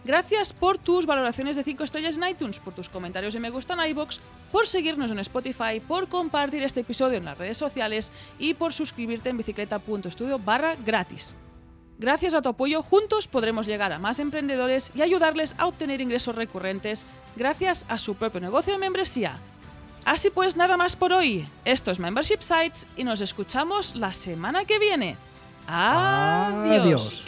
Gracias 0.06 0.52
por 0.52 0.78
tus 0.78 1.04
valoraciones 1.04 1.56
de 1.56 1.64
5 1.64 1.82
estrellas 1.82 2.16
en 2.16 2.28
iTunes, 2.28 2.60
por 2.60 2.72
tus 2.72 2.88
comentarios 2.88 3.34
y 3.34 3.40
me 3.40 3.50
gusta 3.50 3.74
en 3.74 3.90
iBox, 3.90 4.20
por 4.52 4.68
seguirnos 4.68 5.10
en 5.10 5.18
Spotify, 5.18 5.80
por 5.80 6.06
compartir 6.08 6.62
este 6.62 6.80
episodio 6.80 7.18
en 7.18 7.24
las 7.24 7.36
redes 7.36 7.58
sociales 7.58 8.12
y 8.38 8.54
por 8.54 8.72
suscribirte 8.72 9.30
en 9.30 9.38
bicicleta.studio 9.38 10.38
barra 10.38 10.76
gratis. 10.86 11.34
Gracias 11.98 12.34
a 12.34 12.42
tu 12.42 12.50
apoyo, 12.50 12.84
juntos 12.84 13.26
podremos 13.26 13.66
llegar 13.66 13.92
a 13.92 13.98
más 13.98 14.20
emprendedores 14.20 14.92
y 14.94 15.02
ayudarles 15.02 15.56
a 15.58 15.66
obtener 15.66 16.00
ingresos 16.00 16.36
recurrentes 16.36 17.04
gracias 17.34 17.84
a 17.88 17.98
su 17.98 18.14
propio 18.14 18.40
negocio 18.40 18.74
de 18.74 18.78
membresía. 18.78 19.34
Así 20.04 20.30
pues, 20.30 20.56
nada 20.56 20.76
más 20.76 20.94
por 20.94 21.12
hoy. 21.12 21.48
Esto 21.64 21.90
es 21.90 21.98
Membership 21.98 22.42
Sites 22.42 22.86
y 22.96 23.02
nos 23.02 23.20
escuchamos 23.20 23.96
la 23.96 24.14
semana 24.14 24.64
que 24.66 24.78
viene. 24.78 25.16
Adiós. 25.66 27.24